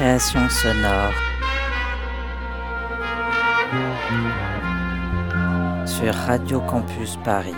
Récréation 0.00 0.48
sonore. 0.48 1.12
Sur 5.86 6.14
Radio 6.14 6.62
Campus 6.62 7.18
Paris. 7.22 7.52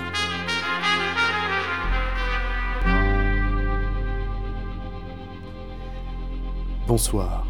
Bonsoir. 6.88 7.46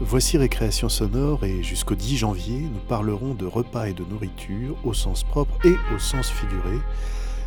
Voici 0.00 0.36
Récréation 0.36 0.90
sonore 0.90 1.42
et 1.44 1.62
jusqu'au 1.62 1.94
10 1.94 2.18
janvier, 2.18 2.60
nous 2.60 2.80
parlerons 2.86 3.32
de 3.32 3.46
repas 3.46 3.86
et 3.86 3.94
de 3.94 4.04
nourriture 4.04 4.76
au 4.84 4.92
sens 4.92 5.24
propre 5.24 5.56
et 5.64 5.76
au 5.94 5.98
sens 5.98 6.28
figuré, 6.28 6.76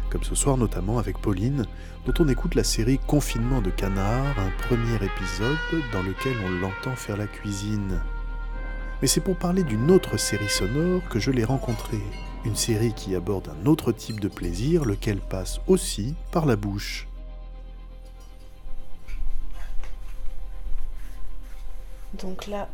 comme 0.09 0.23
ce 0.23 0.35
soir 0.35 0.57
notamment 0.57 0.97
avec 0.97 1.19
Pauline, 1.19 1.65
dont 2.05 2.13
on 2.19 2.27
écoute 2.27 2.55
la 2.55 2.63
série 2.63 2.99
Confinement 2.99 3.61
de 3.61 3.69
canard, 3.69 4.39
un 4.39 4.51
premier 4.67 4.95
épisode 4.95 5.57
dans 5.93 6.01
lequel 6.01 6.35
on 6.45 6.49
l'entend 6.49 6.95
faire 6.95 7.17
la 7.17 7.27
cuisine. 7.27 8.01
Mais 9.01 9.07
c'est 9.07 9.21
pour 9.21 9.37
parler 9.37 9.63
d'une 9.63 9.91
autre 9.91 10.17
série 10.17 10.49
sonore 10.49 11.01
que 11.09 11.19
je 11.19 11.31
l'ai 11.31 11.45
rencontrée, 11.45 12.01
une 12.45 12.55
série 12.55 12.93
qui 12.93 13.15
aborde 13.15 13.49
un 13.49 13.65
autre 13.65 13.91
type 13.91 14.19
de 14.19 14.27
plaisir, 14.27 14.85
lequel 14.85 15.19
passe 15.19 15.61
aussi 15.67 16.15
par 16.31 16.45
la 16.45 16.55
bouche. 16.55 17.07
Donc 22.15 22.47
là, 22.47 22.67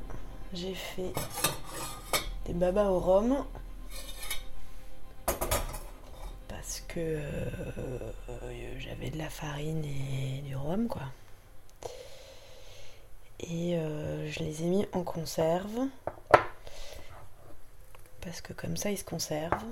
j'ai 0.53 0.73
fait 0.73 1.13
des 2.45 2.53
babas 2.53 2.88
au 2.88 2.99
rhum. 2.99 3.43
Que 6.95 7.01
euh, 7.01 8.79
j'avais 8.79 9.09
de 9.09 9.17
la 9.17 9.29
farine 9.29 9.83
et 9.83 10.41
du 10.45 10.55
rhum, 10.55 10.88
quoi. 10.88 11.11
Et 13.41 13.75
euh, 13.75 14.31
je 14.31 14.39
les 14.39 14.63
ai 14.63 14.67
mis 14.67 14.85
en 14.93 15.03
conserve. 15.03 15.89
Parce 18.21 18.39
que 18.39 18.53
comme 18.53 18.77
ça, 18.77 18.91
ils 18.91 18.97
se 18.97 19.03
conservent. 19.03 19.66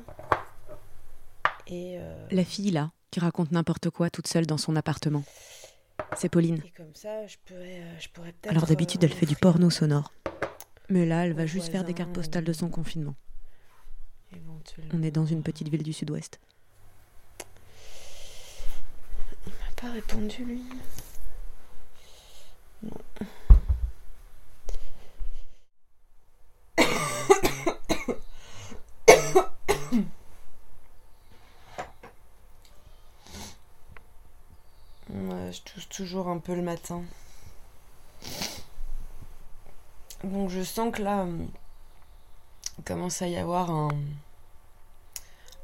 Et, 1.68 1.96
euh, 1.98 2.28
La 2.30 2.44
fille, 2.44 2.72
là, 2.72 2.92
qui 3.10 3.22
raconte 3.22 3.54
n'importe 3.54 3.90
quoi 3.90 4.10
toute 4.10 4.28
seule 4.28 4.46
dans 4.46 4.58
son 4.58 4.76
appartement. 4.76 5.24
C'est 6.18 6.28
Pauline. 6.28 6.62
et 6.66 6.72
comme 6.72 6.94
ça, 6.94 7.26
je 7.26 7.38
pourrais, 7.46 7.84
je 8.00 8.10
pourrais 8.10 8.34
peut-être. 8.34 8.52
Alors 8.52 8.68
d'habitude, 8.68 9.02
elle 9.02 9.14
fait 9.14 9.26
du 9.26 9.38
porno 9.38 9.70
sonore. 9.70 10.12
Mais 10.90 11.06
là, 11.06 11.26
elle 11.26 11.34
va 11.34 11.46
juste 11.46 11.72
faire 11.72 11.86
des 11.86 11.94
cartes 11.94 12.12
postales 12.12 12.44
de 12.44 12.54
son 12.54 12.70
confinement. 12.70 13.16
On 14.92 15.02
est 15.02 15.12
dans 15.12 15.26
une 15.26 15.42
petite 15.42 15.70
ville 15.70 15.84
du 15.84 15.94
sud-ouest. 15.94 16.40
Il 19.46 19.52
m'a 19.54 19.72
répondu, 19.92 20.46
lui. 20.46 20.62
Non. 22.84 22.92
Je 35.54 35.62
tousse 35.62 35.88
toujours 35.90 36.30
un 36.30 36.40
peu 36.40 36.56
le 36.56 36.64
matin. 36.64 37.04
Donc 40.24 40.50
je 40.50 40.64
sens 40.64 40.92
que 40.92 41.04
là, 41.04 41.24
hum, 41.24 41.48
commence 42.86 43.22
à 43.22 43.28
y 43.28 43.36
avoir 43.36 43.70
un, 43.70 43.90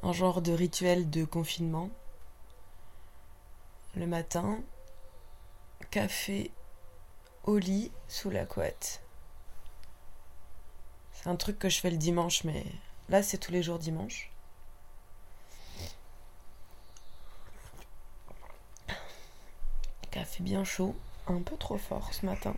un 0.03 0.13
genre 0.13 0.41
de 0.41 0.51
rituel 0.51 1.09
de 1.09 1.25
confinement. 1.25 1.89
Le 3.95 4.05
matin, 4.05 4.61
café 5.91 6.51
au 7.43 7.57
lit 7.57 7.91
sous 8.07 8.29
la 8.29 8.45
couette. 8.45 9.01
C'est 11.11 11.27
un 11.27 11.35
truc 11.35 11.59
que 11.59 11.69
je 11.69 11.79
fais 11.79 11.89
le 11.89 11.97
dimanche, 11.97 12.43
mais 12.43 12.65
là 13.09 13.23
c'est 13.23 13.37
tous 13.37 13.51
les 13.51 13.63
jours 13.63 13.79
dimanche. 13.79 14.31
Café 20.11 20.43
bien 20.43 20.63
chaud, 20.63 20.95
un 21.27 21.41
peu 21.41 21.57
trop 21.57 21.77
fort 21.77 22.13
ce 22.13 22.25
matin. 22.25 22.55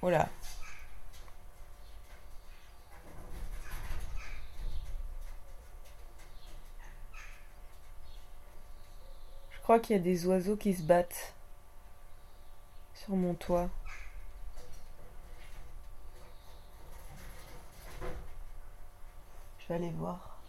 Voilà. 0.00 0.28
Crois 9.72 9.80
qu'il 9.80 9.96
y 9.96 9.98
a 9.98 10.02
des 10.02 10.26
oiseaux 10.26 10.56
qui 10.56 10.74
se 10.74 10.82
battent 10.82 11.34
sur 12.92 13.16
mon 13.16 13.32
toit. 13.32 13.70
Je 19.58 19.68
vais 19.68 19.76
aller 19.76 19.90
voir. 19.92 20.42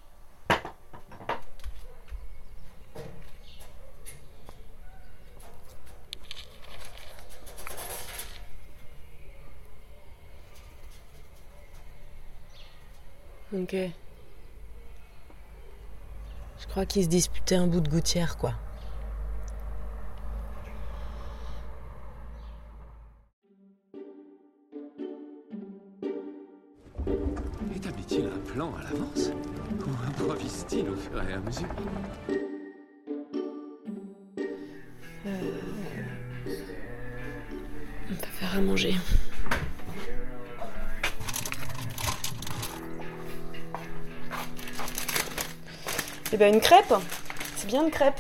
Ok. 13.54 13.74
Je 16.60 16.68
crois 16.68 16.86
qu'ils 16.86 17.06
se 17.06 17.08
disputaient 17.08 17.56
un 17.56 17.68
bout 17.68 17.80
de 17.80 17.88
gouttière, 17.88 18.38
quoi. 18.38 18.54
Mesure 31.14 31.68
On 38.10 38.16
peut 38.16 38.28
faire 38.32 38.58
à 38.58 38.62
manger. 38.62 38.96
Eh 46.32 46.38
ben 46.38 46.54
une 46.54 46.62
crêpe 46.62 46.94
C'est 47.58 47.68
bien 47.68 47.86
une 47.86 47.92
crêpe. 47.92 48.20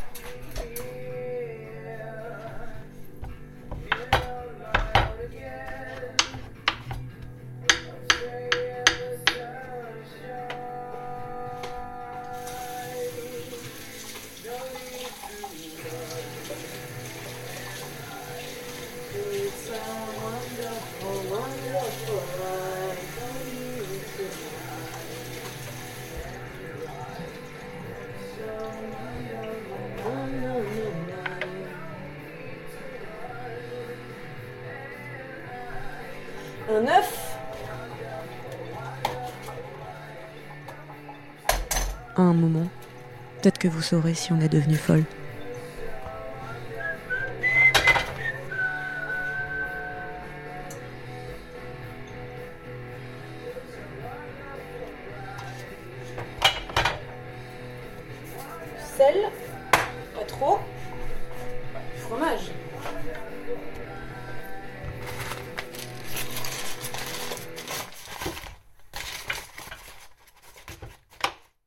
Peut-être 43.44 43.60
que 43.60 43.68
vous 43.68 43.82
saurez 43.82 44.14
si 44.14 44.32
on 44.32 44.40
est 44.40 44.48
devenu 44.48 44.76
folle. 44.76 45.04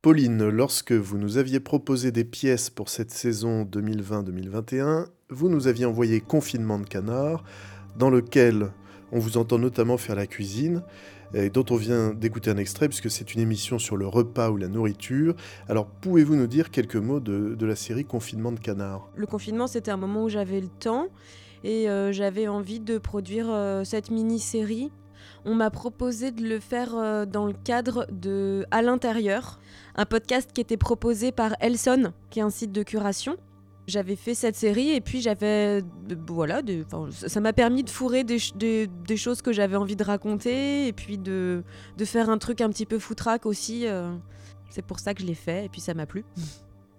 Pauline, 0.07 0.47
lorsque 0.47 0.93
vous 0.93 1.17
nous 1.17 1.37
aviez 1.37 1.59
proposé 1.59 2.13
des 2.13 2.23
pièces 2.23 2.69
pour 2.69 2.87
cette 2.87 3.11
saison 3.11 3.65
2020-2021, 3.65 5.07
vous 5.29 5.49
nous 5.49 5.67
aviez 5.67 5.83
envoyé 5.83 6.21
Confinement 6.21 6.79
de 6.79 6.85
canard, 6.85 7.43
dans 7.97 8.09
lequel 8.09 8.71
on 9.11 9.19
vous 9.19 9.35
entend 9.35 9.59
notamment 9.59 9.97
faire 9.97 10.15
la 10.15 10.25
cuisine, 10.25 10.81
et 11.33 11.49
dont 11.49 11.65
on 11.71 11.75
vient 11.75 12.13
d'écouter 12.13 12.49
un 12.49 12.55
extrait, 12.55 12.87
puisque 12.87 13.11
c'est 13.11 13.33
une 13.33 13.41
émission 13.41 13.79
sur 13.79 13.97
le 13.97 14.07
repas 14.07 14.49
ou 14.49 14.55
la 14.55 14.69
nourriture. 14.69 15.35
Alors, 15.67 15.87
pouvez-vous 15.87 16.37
nous 16.37 16.47
dire 16.47 16.71
quelques 16.71 16.95
mots 16.95 17.19
de, 17.19 17.65
la 17.65 17.75
série 17.75 18.05
Confinement 18.05 18.53
de 18.53 18.61
canard? 18.61 19.09
Le 19.17 19.25
confinement, 19.25 19.67
c'était 19.67 19.91
un 19.91 19.97
moment 19.97 20.23
où 20.23 20.29
j'avais 20.29 20.61
le 20.61 20.69
temps 20.69 21.07
et 21.65 21.89
euh, 21.89 22.13
j'avais 22.13 22.47
envie 22.47 22.79
de 22.79 22.97
produire 22.97 23.47
euh, 23.49 23.83
cette 23.83 24.09
mini-série. 24.09 24.89
On 25.49 25.55
m'a 25.55 25.69
proposé 25.71 26.31
de 26.31 26.43
le 26.47 26.59
faire 26.59 26.95
euh, 26.95 27.25
dans 27.25 27.45
le 27.47 27.53
cadre 27.53 28.05
de 28.11 28.65
À 28.69 28.81
l'intérieur, 28.81 29.59
un 29.95 30.05
podcast 30.05 30.49
qui 30.53 30.59
était 30.61 30.75
proposé 30.77 31.31
par 31.31 31.55
Elson, 31.61 32.11
qui 32.29 32.39
est 32.39 32.43
un 32.43 32.49
site 32.49 32.71
de 32.73 32.83
curation. 32.83 33.37
J'avais 33.87 34.17
fait 34.17 34.35
cette 34.35 34.57
série 34.57 34.89
et 34.89 34.99
puis 34.99 35.21
j'avais. 35.21 35.81
Voilà, 36.27 36.61
ça 37.11 37.39
m'a 37.39 37.53
permis 37.53 37.85
de 37.85 37.89
fourrer 37.89 38.25
des, 38.25 38.37
ch- 38.39 38.53
des- 38.57 38.87
des 39.07 39.15
choses 39.15 39.41
que 39.41 39.53
j'avais 39.53 39.77
envie 39.77 39.95
de 39.95 40.03
raconter 40.03 40.87
et 40.87 40.91
puis 40.93 41.17
de, 41.17 41.63
de 41.97 42.05
faire 42.05 42.29
un 42.29 42.37
truc 42.37 42.59
un 42.59 42.67
petit 42.69 42.85
peu 42.85 42.99
foutraque 42.99 43.45
aussi. 43.45 43.87
euh. 43.87 44.13
C'est 44.69 44.81
pour 44.85 44.99
ça 44.99 45.13
que 45.13 45.21
je 45.21 45.25
l'ai 45.25 45.33
fait 45.33 45.63
et 45.65 45.69
puis 45.69 45.79
ça 45.79 45.93
m'a 45.93 46.05
plu. 46.05 46.25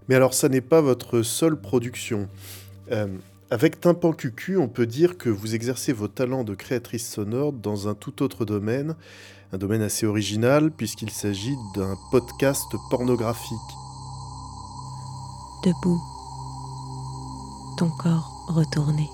Mais 0.08 0.14
alors, 0.14 0.32
ça 0.32 0.48
n'est 0.48 0.62
pas 0.62 0.80
votre 0.80 1.20
seule 1.20 1.60
production. 1.60 2.26
Euh, 2.90 3.06
avec 3.50 3.80
Tympan 3.80 4.12
Cucu, 4.12 4.58
on 4.58 4.68
peut 4.68 4.86
dire 4.86 5.16
que 5.16 5.30
vous 5.30 5.54
exercez 5.54 5.92
vos 5.92 6.08
talents 6.08 6.44
de 6.44 6.54
créatrice 6.54 7.08
sonore 7.08 7.52
dans 7.52 7.88
un 7.88 7.94
tout 7.94 8.22
autre 8.22 8.44
domaine, 8.44 8.94
un 9.52 9.58
domaine 9.58 9.80
assez 9.80 10.04
original 10.04 10.70
puisqu'il 10.70 11.10
s'agit 11.10 11.56
d'un 11.74 11.96
podcast 12.10 12.66
pornographique. 12.90 13.58
debout, 15.64 16.00
ton 17.78 17.90
corps 17.90 18.30
retourné. 18.48 19.08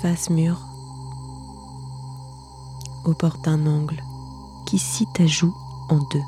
Face 0.00 0.30
mur, 0.30 0.60
au 3.04 3.14
bord 3.14 3.38
d'un 3.38 3.66
angle 3.66 4.02
qui 4.66 4.78
scie 4.78 5.06
ta 5.14 5.26
joue 5.26 5.54
en 5.88 5.98
deux. 5.98 6.22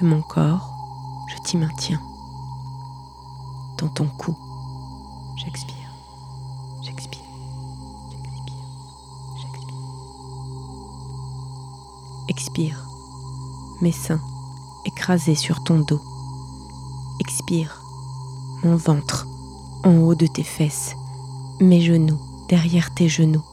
De 0.00 0.06
mon 0.06 0.22
corps, 0.22 0.70
je 1.28 1.36
t'y 1.44 1.56
maintiens. 1.56 2.00
Ton 3.92 4.06
cou, 4.06 4.34
j'expire, 5.36 5.74
j'expire, 6.82 7.20
j'expire, 8.10 8.64
j'expire. 9.36 9.76
Expire, 12.28 12.88
mes 13.82 13.92
seins 13.92 14.20
écrasés 14.86 15.34
sur 15.36 15.62
ton 15.62 15.78
dos. 15.80 16.00
Expire, 17.20 17.82
mon 18.64 18.74
ventre 18.74 19.28
en 19.84 19.98
haut 19.98 20.14
de 20.14 20.26
tes 20.26 20.42
fesses, 20.42 20.96
mes 21.60 21.82
genoux 21.82 22.18
derrière 22.48 22.92
tes 22.94 23.08
genoux, 23.08 23.44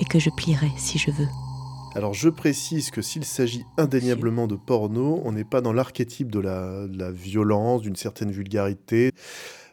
et 0.00 0.04
que 0.04 0.18
je 0.18 0.28
plierai 0.28 0.72
si 0.76 0.98
je 0.98 1.12
veux. 1.12 1.28
Alors 1.96 2.12
je 2.12 2.28
précise 2.28 2.90
que 2.90 3.00
s'il 3.00 3.24
s'agit 3.24 3.64
indéniablement 3.78 4.46
de 4.46 4.54
porno, 4.54 5.22
on 5.24 5.32
n'est 5.32 5.44
pas 5.44 5.62
dans 5.62 5.72
l'archétype 5.72 6.30
de 6.30 6.40
la, 6.40 7.10
violence, 7.10 7.80
d'une 7.80 7.96
certaine 7.96 8.30
vulgarité. 8.30 9.12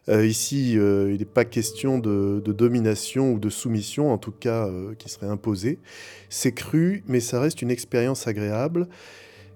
Euh, 0.08 0.26
ici, 0.26 0.78
euh, 0.78 1.12
il 1.12 1.20
n'est 1.20 1.26
pas 1.26 1.44
question 1.44 2.00
de, 2.00 2.42
domination 2.48 3.34
ou 3.34 3.40
de 3.40 3.50
soumission, 3.50 4.14
en 4.14 4.18
tout 4.18 4.32
cas 4.32 4.68
euh, 4.68 4.96
qui 4.96 5.10
serait 5.10 5.28
imposée. 5.28 5.80
C'est 6.30 6.54
cru, 6.54 7.04
mais 7.08 7.20
ça 7.20 7.42
reste 7.42 7.62
une 7.62 7.72
expérience 7.72 8.26
agréable. 8.26 8.88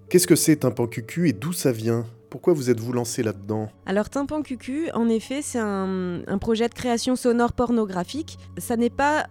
Qu'est-ce 0.10 0.28
que 0.28 0.36
c'est 0.36 0.66
un 0.66 0.72
pancucu 0.72 1.30
et 1.30 1.34
d'où 1.34 1.54
ça 1.54 1.72
vient? 1.72 2.06
Pourquoi 2.30 2.52
vous 2.52 2.70
êtes-vous 2.70 2.92
lancé 2.92 3.24
là-dedans? 3.24 3.70
Alors 3.86 4.10
Tympan 4.10 4.42
Cucu, 4.42 4.92
en 4.94 5.08
effet, 5.08 5.42
c'est 5.42 5.60
un, 5.60 6.22
un 6.28 6.38
projet 6.38 6.68
de 6.68 6.74
création 6.74 7.16
sonore 7.16 7.54
pornographique. 7.54 8.38
Ça 8.58 8.76
n'est 8.76 8.90
pas 8.90 9.28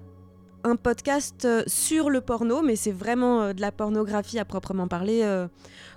un 0.67 0.75
podcast 0.75 1.45
euh, 1.45 1.63
sur 1.69 2.11
le 2.11 2.21
porno, 2.21 2.61
mais 2.61 2.75
c'est 2.75 2.93
vraiment 2.93 3.43
euh, 3.43 3.53
de 3.53 3.61
la 3.61 3.71
pornographie 3.71 4.39
à 4.41 4.45
proprement 4.45 4.89
parler, 4.89 5.21
euh, 5.23 5.47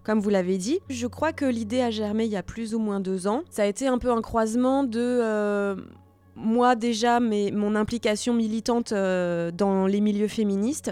comme 0.04 0.20
vous 0.20 0.30
l'avez 0.30 0.58
dit. 0.58 0.80
Je 0.90 1.08
crois 1.08 1.34
que 1.34 1.46
l'idée 1.46 1.82
a 1.82 1.90
germé 1.90 2.26
il 2.26 2.32
y 2.32 2.38
a 2.38 2.44
plus 2.44 2.76
ou 2.76 2.80
moins 2.80 3.00
deux 3.00 3.28
ans. 3.28 3.42
Ça 3.50 3.64
a 3.64 3.66
été 3.66 3.88
un 3.88 3.98
peu 3.98 4.12
un 4.12 4.22
croisement 4.22 4.84
de... 4.84 5.76
moi 6.36 6.76
déjà, 6.76 7.20
mais 7.20 7.52
mon 7.52 7.76
implication 7.76 8.34
militante 8.34 8.94
dans 8.94 9.88
les 9.88 10.02
milieux 10.02 10.28
féministes, 10.28 10.92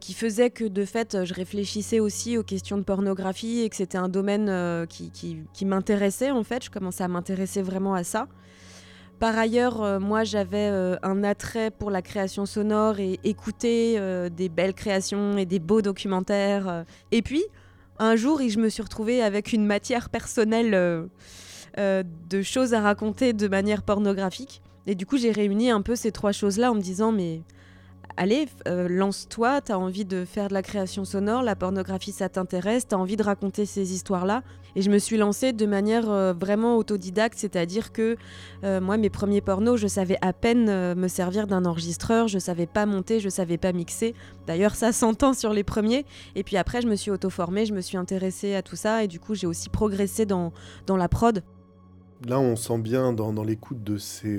qui 0.00 0.14
faisait 0.14 0.50
que 0.50 0.64
de 0.64 0.84
fait, 0.84 1.24
je 1.24 1.34
réfléchissais 1.34 2.00
aussi 2.00 2.36
aux 2.36 2.42
questions 2.42 2.78
de 2.78 2.82
pornographie 2.82 3.60
et 3.60 3.68
que 3.68 3.76
c'était 3.76 3.98
un 3.98 4.08
domaine 4.08 4.86
qui 4.88 5.64
m'intéressait 5.64 6.30
en 6.30 6.44
fait. 6.44 6.64
Je 6.64 6.70
commençais 6.70 7.04
à 7.04 7.08
m'intéresser 7.08 7.62
vraiment 7.62 7.94
à 7.94 8.04
ça. 8.04 8.28
Par 9.20 9.36
ailleurs, 9.36 9.82
euh, 9.82 10.00
moi 10.00 10.24
j'avais 10.24 10.70
euh, 10.70 10.96
un 11.02 11.22
attrait 11.24 11.70
pour 11.70 11.90
la 11.90 12.00
création 12.00 12.46
sonore 12.46 13.00
et 13.00 13.20
écouter 13.22 13.96
euh, 13.98 14.30
des 14.30 14.48
belles 14.48 14.72
créations 14.72 15.36
et 15.36 15.44
des 15.44 15.58
beaux 15.58 15.82
documentaires. 15.82 16.86
Et 17.12 17.20
puis, 17.20 17.44
un 17.98 18.16
jour, 18.16 18.40
je 18.40 18.58
me 18.58 18.70
suis 18.70 18.82
retrouvée 18.82 19.22
avec 19.22 19.52
une 19.52 19.66
matière 19.66 20.08
personnelle 20.08 20.70
de 21.76 22.42
choses 22.42 22.72
à 22.72 22.80
raconter 22.80 23.34
de 23.34 23.46
manière 23.46 23.82
pornographique. 23.82 24.62
Et 24.86 24.94
du 24.94 25.04
coup, 25.04 25.18
j'ai 25.18 25.32
réuni 25.32 25.70
un 25.70 25.82
peu 25.82 25.96
ces 25.96 26.12
trois 26.12 26.32
choses-là 26.32 26.72
en 26.72 26.74
me 26.74 26.80
disant, 26.80 27.12
mais 27.12 27.42
allez, 28.20 28.48
euh, 28.68 28.86
lance-toi, 28.86 29.62
t'as 29.62 29.78
envie 29.78 30.04
de 30.04 30.26
faire 30.26 30.48
de 30.48 30.52
la 30.52 30.60
création 30.60 31.06
sonore, 31.06 31.42
la 31.42 31.56
pornographie 31.56 32.12
ça 32.12 32.28
t'intéresse, 32.28 32.86
t'as 32.86 32.96
envie 32.96 33.16
de 33.16 33.22
raconter 33.22 33.64
ces 33.64 33.94
histoires-là. 33.94 34.42
Et 34.76 34.82
je 34.82 34.90
me 34.90 34.98
suis 34.98 35.16
lancée 35.16 35.54
de 35.54 35.64
manière 35.64 36.10
euh, 36.10 36.34
vraiment 36.34 36.76
autodidacte, 36.76 37.38
c'est-à-dire 37.38 37.92
que 37.92 38.18
euh, 38.62 38.78
moi, 38.78 38.98
mes 38.98 39.08
premiers 39.08 39.40
pornos, 39.40 39.80
je 39.80 39.86
savais 39.86 40.18
à 40.20 40.34
peine 40.34 40.94
me 40.94 41.08
servir 41.08 41.46
d'un 41.46 41.64
enregistreur, 41.64 42.28
je 42.28 42.38
savais 42.38 42.66
pas 42.66 42.84
monter, 42.84 43.20
je 43.20 43.30
savais 43.30 43.56
pas 43.56 43.72
mixer. 43.72 44.14
D'ailleurs, 44.46 44.74
ça 44.74 44.92
s'entend 44.92 45.32
sur 45.32 45.54
les 45.54 45.64
premiers. 45.64 46.04
Et 46.34 46.44
puis 46.44 46.58
après, 46.58 46.82
je 46.82 46.88
me 46.88 46.96
suis 46.96 47.10
auto-formée, 47.10 47.64
je 47.64 47.72
me 47.72 47.80
suis 47.80 47.96
intéressée 47.96 48.54
à 48.54 48.60
tout 48.60 48.76
ça, 48.76 49.02
et 49.02 49.08
du 49.08 49.18
coup, 49.18 49.34
j'ai 49.34 49.46
aussi 49.46 49.70
progressé 49.70 50.26
dans, 50.26 50.52
dans 50.86 50.98
la 50.98 51.08
prod. 51.08 51.42
Là, 52.28 52.38
on 52.38 52.54
sent 52.54 52.78
bien 52.80 53.14
dans, 53.14 53.32
dans 53.32 53.44
l'écoute 53.44 53.82
de 53.82 53.96
ces 53.96 54.38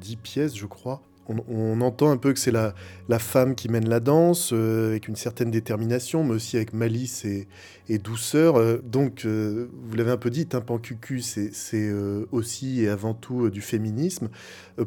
dix 0.00 0.16
pièces, 0.16 0.56
je 0.56 0.66
crois, 0.66 1.02
on, 1.28 1.80
entend 1.80 2.10
un 2.10 2.16
peu 2.16 2.32
que 2.32 2.38
c'est 2.38 2.50
la, 2.50 2.74
femme 3.18 3.54
qui 3.54 3.68
mène 3.68 3.88
la 3.88 4.00
danse, 4.00 4.50
euh, 4.52 4.90
avec 4.90 5.08
une 5.08 5.16
certaine 5.16 5.50
détermination, 5.50 6.24
mais 6.24 6.34
aussi 6.34 6.56
avec 6.56 6.72
malice 6.72 7.24
et, 7.24 7.98
douceur. 7.98 8.56
Euh, 8.56 8.78
donc, 8.84 9.24
euh, 9.24 9.68
vous 9.84 9.96
l'avez 9.96 10.10
un 10.10 10.16
peu 10.16 10.30
dit, 10.30 10.46
Tympan 10.46 10.78
Cucu, 10.78 11.20
c'est 11.20 11.92
aussi 12.32 12.82
et 12.82 12.88
avant 12.88 13.14
tout 13.14 13.50
du 13.50 13.60
féminisme, 13.60 14.28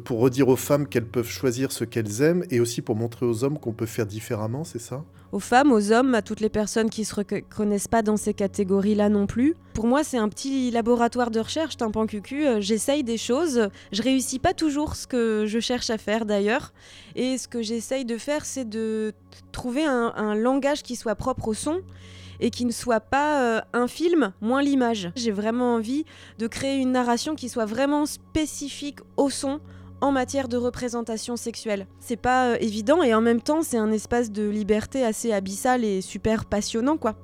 pour 0.04 0.20
redire 0.20 0.48
aux 0.48 0.56
femmes 0.56 0.86
qu'elles 0.86 1.06
peuvent 1.06 1.28
choisir 1.28 1.72
ce 1.72 1.84
qu'elles 1.84 2.22
aiment, 2.22 2.44
et 2.50 2.60
aussi 2.60 2.82
pour 2.82 2.96
montrer 2.96 3.26
aux 3.26 3.44
hommes 3.44 3.58
qu'on 3.58 3.72
peut 3.72 3.86
faire 3.86 4.06
différemment, 4.06 4.64
c'est 4.64 4.80
ça? 4.80 5.04
Aux 5.32 5.40
femmes, 5.40 5.72
aux 5.72 5.92
hommes, 5.92 6.14
à 6.14 6.22
toutes 6.22 6.40
les 6.40 6.50
personnes 6.50 6.90
qui 6.90 7.04
se 7.04 7.14
reconnaissent 7.14 7.88
pas 7.88 8.02
dans 8.02 8.16
ces 8.16 8.34
catégories-là 8.34 9.08
non 9.08 9.26
plus. 9.26 9.56
Pour 9.72 9.86
moi, 9.86 10.04
c'est 10.04 10.18
un 10.18 10.28
petit 10.28 10.70
laboratoire 10.70 11.30
de 11.30 11.40
recherche, 11.40 11.76
Tympan 11.78 12.06
Cucu. 12.06 12.46
Euh, 12.46 12.60
J'essaye 12.60 13.02
des 13.02 13.16
choses. 13.16 13.68
Je 13.92 14.02
réussis 14.02 14.38
pas 14.38 14.52
toujours 14.52 14.94
ce 14.94 15.06
que 15.06 15.46
je 15.46 15.58
cherche 15.58 15.88
à 15.88 15.96
faire 15.96 16.26
d'ailleurs. 16.26 16.72
Et 17.16 17.38
ce 17.38 17.48
que 17.48 17.62
j'essaye 17.62 18.04
de 18.04 18.18
faire, 18.18 18.44
c'est 18.44 18.68
de 18.68 19.12
trouver 19.50 19.84
un, 19.84 20.12
un 20.14 20.34
langage 20.34 20.82
qui 20.82 20.94
soit 20.96 21.14
propre 21.14 21.48
au 21.48 21.54
son 21.54 21.80
et 22.40 22.50
qui 22.50 22.64
ne 22.64 22.72
soit 22.72 23.00
pas 23.00 23.40
euh, 23.40 23.60
un 23.72 23.86
film 23.86 24.32
moins 24.40 24.62
l'image. 24.62 25.10
J'ai 25.16 25.30
vraiment 25.30 25.76
envie 25.76 26.04
de 26.38 26.46
créer 26.46 26.76
une 26.76 26.92
narration 26.92 27.34
qui 27.36 27.48
soit 27.48 27.66
vraiment 27.66 28.04
spécifique 28.04 28.98
au 29.16 29.30
son 29.30 29.60
en 30.02 30.10
matière 30.10 30.48
de 30.48 30.56
représentation 30.56 31.36
sexuelle. 31.36 31.86
C'est 32.00 32.16
pas 32.16 32.50
euh, 32.50 32.56
évident 32.60 33.02
et 33.02 33.14
en 33.14 33.20
même 33.20 33.40
temps 33.40 33.62
c'est 33.62 33.78
un 33.78 33.92
espace 33.92 34.30
de 34.30 34.48
liberté 34.48 35.04
assez 35.04 35.32
abyssal 35.32 35.84
et 35.84 36.02
super 36.02 36.44
passionnant 36.44 36.98
quoi. 36.98 37.14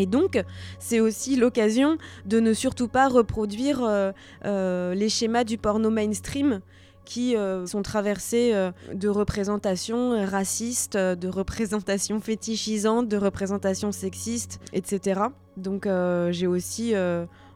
Et 0.00 0.06
donc, 0.06 0.40
c'est 0.78 1.00
aussi 1.00 1.34
l'occasion 1.34 1.98
de 2.24 2.38
ne 2.38 2.52
surtout 2.52 2.86
pas 2.86 3.08
reproduire 3.08 3.82
euh, 3.82 4.12
euh, 4.44 4.94
les 4.94 5.08
schémas 5.08 5.42
du 5.42 5.58
porno 5.58 5.90
mainstream 5.90 6.60
qui 7.04 7.36
sont 7.64 7.80
traversés 7.80 8.52
de 8.92 9.08
représentations 9.08 10.26
racistes, 10.26 10.98
de 10.98 11.28
représentations 11.28 12.20
fétichisantes, 12.20 13.08
de 13.08 13.16
représentations 13.16 13.92
sexistes, 13.92 14.60
etc. 14.74 15.22
Donc, 15.56 15.88
j'ai 16.32 16.46
aussi 16.46 16.92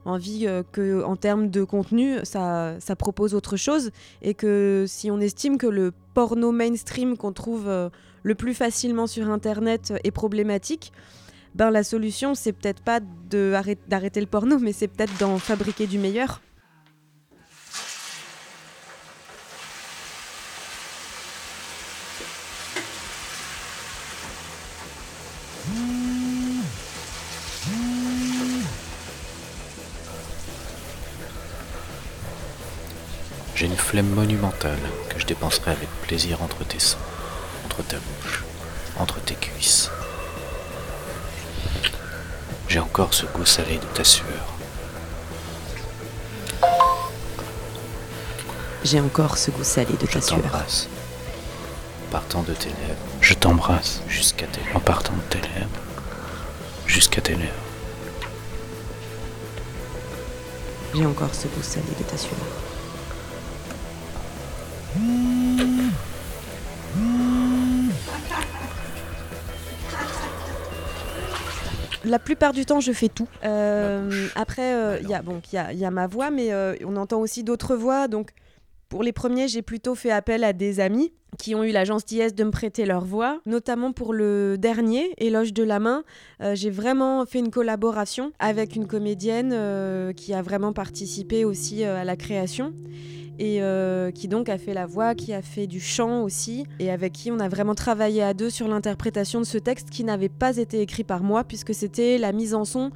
envie 0.04 0.46
euh, 0.46 0.62
que, 0.72 1.02
en 1.02 1.16
termes 1.16 1.48
de 1.50 1.64
contenu, 1.64 2.18
ça, 2.24 2.76
ça 2.80 2.96
propose 2.96 3.34
autre 3.34 3.56
chose 3.56 3.90
et 4.20 4.34
que 4.34 4.84
si 4.88 5.10
on 5.10 5.20
estime 5.20 5.58
que 5.58 5.66
le 5.66 5.92
porno 6.14 6.52
mainstream 6.52 7.16
qu'on 7.16 7.32
trouve 7.32 7.68
euh, 7.68 7.88
le 8.22 8.34
plus 8.34 8.54
facilement 8.54 9.06
sur 9.06 9.28
Internet 9.30 9.92
est 10.04 10.10
problématique, 10.10 10.92
ben 11.54 11.70
la 11.70 11.84
solution 11.84 12.34
c'est 12.34 12.52
peut-être 12.52 12.82
pas 12.82 13.00
d'arrêter 13.30 14.20
le 14.20 14.26
porno, 14.26 14.58
mais 14.58 14.72
c'est 14.72 14.88
peut-être 14.88 15.16
d'en 15.18 15.38
fabriquer 15.38 15.86
du 15.86 15.98
meilleur. 15.98 16.40
Flemme 33.92 34.08
monumentale 34.14 34.78
que 35.10 35.18
je 35.20 35.26
dépenserai 35.26 35.72
avec 35.72 35.88
plaisir 36.06 36.40
entre 36.42 36.64
tes 36.64 36.78
seins, 36.78 36.96
entre 37.66 37.82
ta 37.82 37.98
bouche, 37.98 38.42
entre 38.98 39.20
tes 39.20 39.34
cuisses. 39.34 39.90
J'ai 42.68 42.78
encore 42.78 43.12
ce 43.12 43.26
goût 43.26 43.44
salé 43.44 43.76
de 43.76 43.84
ta 43.94 44.02
sueur. 44.02 44.46
J'ai 48.82 48.98
encore 48.98 49.36
ce 49.36 49.50
goût 49.50 49.62
salé 49.62 49.92
de 50.00 50.06
ta 50.06 50.20
Je 50.20 50.24
sueur. 50.24 50.40
t'embrasse. 50.40 50.88
Partant 52.10 52.42
de 52.44 52.54
tes 52.54 52.70
lèvres, 52.70 53.06
je 53.20 53.34
t'embrasse 53.34 54.00
jusqu'à 54.08 54.46
tes 54.46 54.62
lèvres. 54.62 54.76
En 54.76 54.80
partant 54.80 55.12
de 55.12 55.20
tes 55.28 55.40
lèvres, 55.48 55.68
jusqu'à 56.86 57.20
tes 57.20 57.34
lèvres. 57.34 57.52
J'ai 60.94 61.04
encore 61.04 61.34
ce 61.34 61.46
goût 61.48 61.62
salé 61.62 61.92
de 61.98 62.04
ta 62.04 62.16
sueur. 62.16 62.38
La 72.04 72.18
plupart 72.18 72.52
du 72.52 72.66
temps, 72.66 72.80
je 72.80 72.92
fais 72.92 73.08
tout. 73.08 73.28
Euh, 73.44 74.26
après, 74.34 74.74
euh, 74.74 74.98
il 75.02 75.08
y, 75.08 75.14
a- 75.14 75.22
bon, 75.22 75.40
il 75.52 75.54
y, 75.54 75.58
a, 75.58 75.72
il 75.72 75.78
y 75.78 75.84
a 75.84 75.90
ma 75.92 76.08
voix, 76.08 76.30
mais 76.30 76.52
euh, 76.52 76.74
on 76.84 76.96
entend 76.96 77.20
aussi 77.20 77.44
d'autres 77.44 77.76
voix. 77.76 78.08
Donc, 78.08 78.30
pour 78.92 79.02
les 79.02 79.12
premiers, 79.12 79.48
j'ai 79.48 79.62
plutôt 79.62 79.94
fait 79.94 80.10
appel 80.10 80.44
à 80.44 80.52
des 80.52 80.78
amis 80.78 81.14
qui 81.38 81.54
ont 81.54 81.64
eu 81.64 81.72
la 81.72 81.86
gentillesse 81.86 82.34
de 82.34 82.44
me 82.44 82.50
prêter 82.50 82.84
leur 82.84 83.06
voix. 83.06 83.40
Notamment 83.46 83.90
pour 83.90 84.12
le 84.12 84.56
dernier, 84.58 85.14
Éloge 85.16 85.54
de 85.54 85.62
la 85.62 85.80
main, 85.80 86.04
euh, 86.42 86.54
j'ai 86.54 86.68
vraiment 86.68 87.24
fait 87.24 87.38
une 87.38 87.50
collaboration 87.50 88.32
avec 88.38 88.76
une 88.76 88.86
comédienne 88.86 89.52
euh, 89.54 90.12
qui 90.12 90.34
a 90.34 90.42
vraiment 90.42 90.74
participé 90.74 91.46
aussi 91.46 91.84
euh, 91.84 92.02
à 92.02 92.04
la 92.04 92.16
création 92.16 92.74
et 93.38 93.60
qui 94.14 94.28
donc 94.28 94.48
a 94.48 94.58
fait 94.58 94.74
la 94.74 94.86
voix, 94.86 95.16
qui 95.16 95.32
a 95.32 95.42
fait 95.42 95.66
du 95.66 95.80
chant 95.80 96.22
aussi, 96.22 96.64
et 96.78 96.92
avec 96.92 97.12
qui 97.12 97.32
on 97.32 97.40
a 97.40 97.48
vraiment 97.48 97.74
travaillé 97.74 98.22
à 98.22 98.34
deux 98.34 98.50
sur 98.50 98.68
l'interprétation 98.68 99.40
de 99.40 99.46
ce 99.46 99.58
texte 99.58 99.90
qui 99.90 100.04
n'avait 100.04 100.28
pas 100.28 100.58
été 100.58 100.80
écrit 100.80 101.02
par 101.02 101.24
moi, 101.24 101.42
puisque 101.42 101.74
c'était 101.74 102.18
la 102.18 102.30
mise 102.30 102.54
en 102.54 102.64
son 102.64 102.92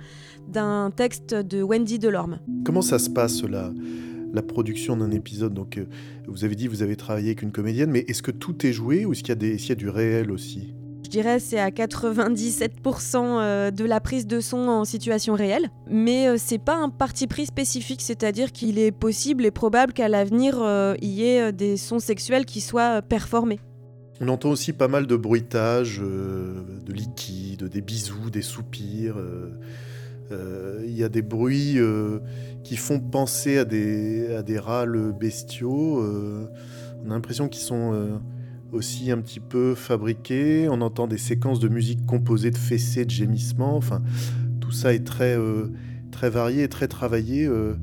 d'un 0.46 0.92
texte 0.94 1.34
de 1.34 1.62
Wendy 1.62 1.98
Delorme. 1.98 2.38
Comment 2.64 2.82
ça 2.82 3.00
se 3.00 3.10
passe 3.10 3.42
la, 3.42 3.72
la 4.36 4.42
production 4.42 4.96
d'un 4.96 5.10
épisode 5.10 5.52
Donc, 5.54 5.78
euh, 5.78 5.86
vous 6.28 6.44
avez 6.44 6.54
dit 6.54 6.66
que 6.66 6.70
vous 6.70 6.82
avez 6.82 6.94
travaillé 6.96 7.28
avec 7.28 7.42
une 7.42 7.52
comédienne, 7.52 7.90
mais 7.90 8.04
est-ce 8.08 8.22
que 8.22 8.30
tout 8.30 8.64
est 8.66 8.72
joué 8.72 9.04
ou 9.04 9.12
est-ce 9.12 9.20
qu'il 9.20 9.30
y, 9.30 9.32
a 9.32 9.34
des- 9.36 9.48
est-ce 9.54 9.62
qu'il 9.62 9.68
y 9.70 9.72
a 9.72 9.74
du 9.76 9.88
réel 9.88 10.30
aussi? 10.30 10.74
Je 11.04 11.10
dirais 11.10 11.38
c'est 11.38 11.58
à 11.60 11.70
97% 11.70 13.38
euh, 13.40 13.70
de 13.70 13.84
la 13.84 14.00
prise 14.00 14.26
de 14.26 14.40
son 14.40 14.58
en 14.68 14.84
situation 14.84 15.34
réelle, 15.34 15.70
mais 15.88 16.28
euh, 16.28 16.34
c'est 16.38 16.58
pas 16.58 16.76
un 16.76 16.88
parti 16.88 17.26
pris 17.26 17.46
spécifique, 17.46 18.02
c'est-à-dire 18.02 18.50
qu'il 18.52 18.78
est 18.78 18.90
possible 18.92 19.44
et 19.46 19.50
probable 19.50 19.92
qu'à 19.92 20.08
l'avenir 20.08 20.56
il 21.00 21.08
y 21.10 21.24
ait 21.24 21.52
des 21.52 21.76
sons 21.76 21.98
sexuels 22.00 22.44
qui 22.44 22.60
soient 22.60 23.02
performés. 23.02 23.60
On 24.20 24.28
entend 24.28 24.50
aussi 24.50 24.72
pas 24.72 24.88
mal 24.88 25.06
de 25.06 25.14
bruitages, 25.14 26.00
euh, 26.02 26.62
de 26.84 26.92
liquide, 26.92 27.64
des 27.64 27.82
bisous, 27.82 28.30
des 28.30 28.40
soupirs. 28.42 29.16
euh, 29.18 29.50
Il 30.30 30.96
y 30.96 31.04
a 31.04 31.08
des 31.08 31.22
bruits 31.22 31.78
euh, 31.78 32.18
qui 32.62 32.76
font 32.76 32.98
penser 33.00 33.58
à 33.58 33.64
des, 33.64 34.34
à 34.34 34.42
des 34.42 34.58
râles 34.58 35.12
bestiaux. 35.18 36.00
euh, 36.00 36.48
on 37.04 37.10
a 37.10 37.14
l'impression 37.14 37.48
qu'ils 37.48 37.62
sont 37.62 37.92
euh, 37.92 38.16
aussi 38.72 39.10
un 39.10 39.18
petit 39.18 39.40
peu 39.40 39.74
fabriqués. 39.74 40.68
On 40.68 40.80
entend 40.80 41.06
des 41.06 41.18
séquences 41.18 41.60
de 41.60 41.68
musique 41.68 42.04
composées 42.06 42.50
de 42.50 42.58
fessées, 42.58 43.04
de 43.04 43.10
gémissements. 43.10 43.76
Enfin, 43.76 44.02
tout 44.60 44.72
ça 44.72 44.92
est 44.94 45.04
très, 45.04 45.36
euh, 45.36 45.72
très 46.10 46.30
varié 46.30 46.64
et 46.64 46.68
très 46.68 46.88
travaillé. 46.88 47.46
euh. 47.46 47.74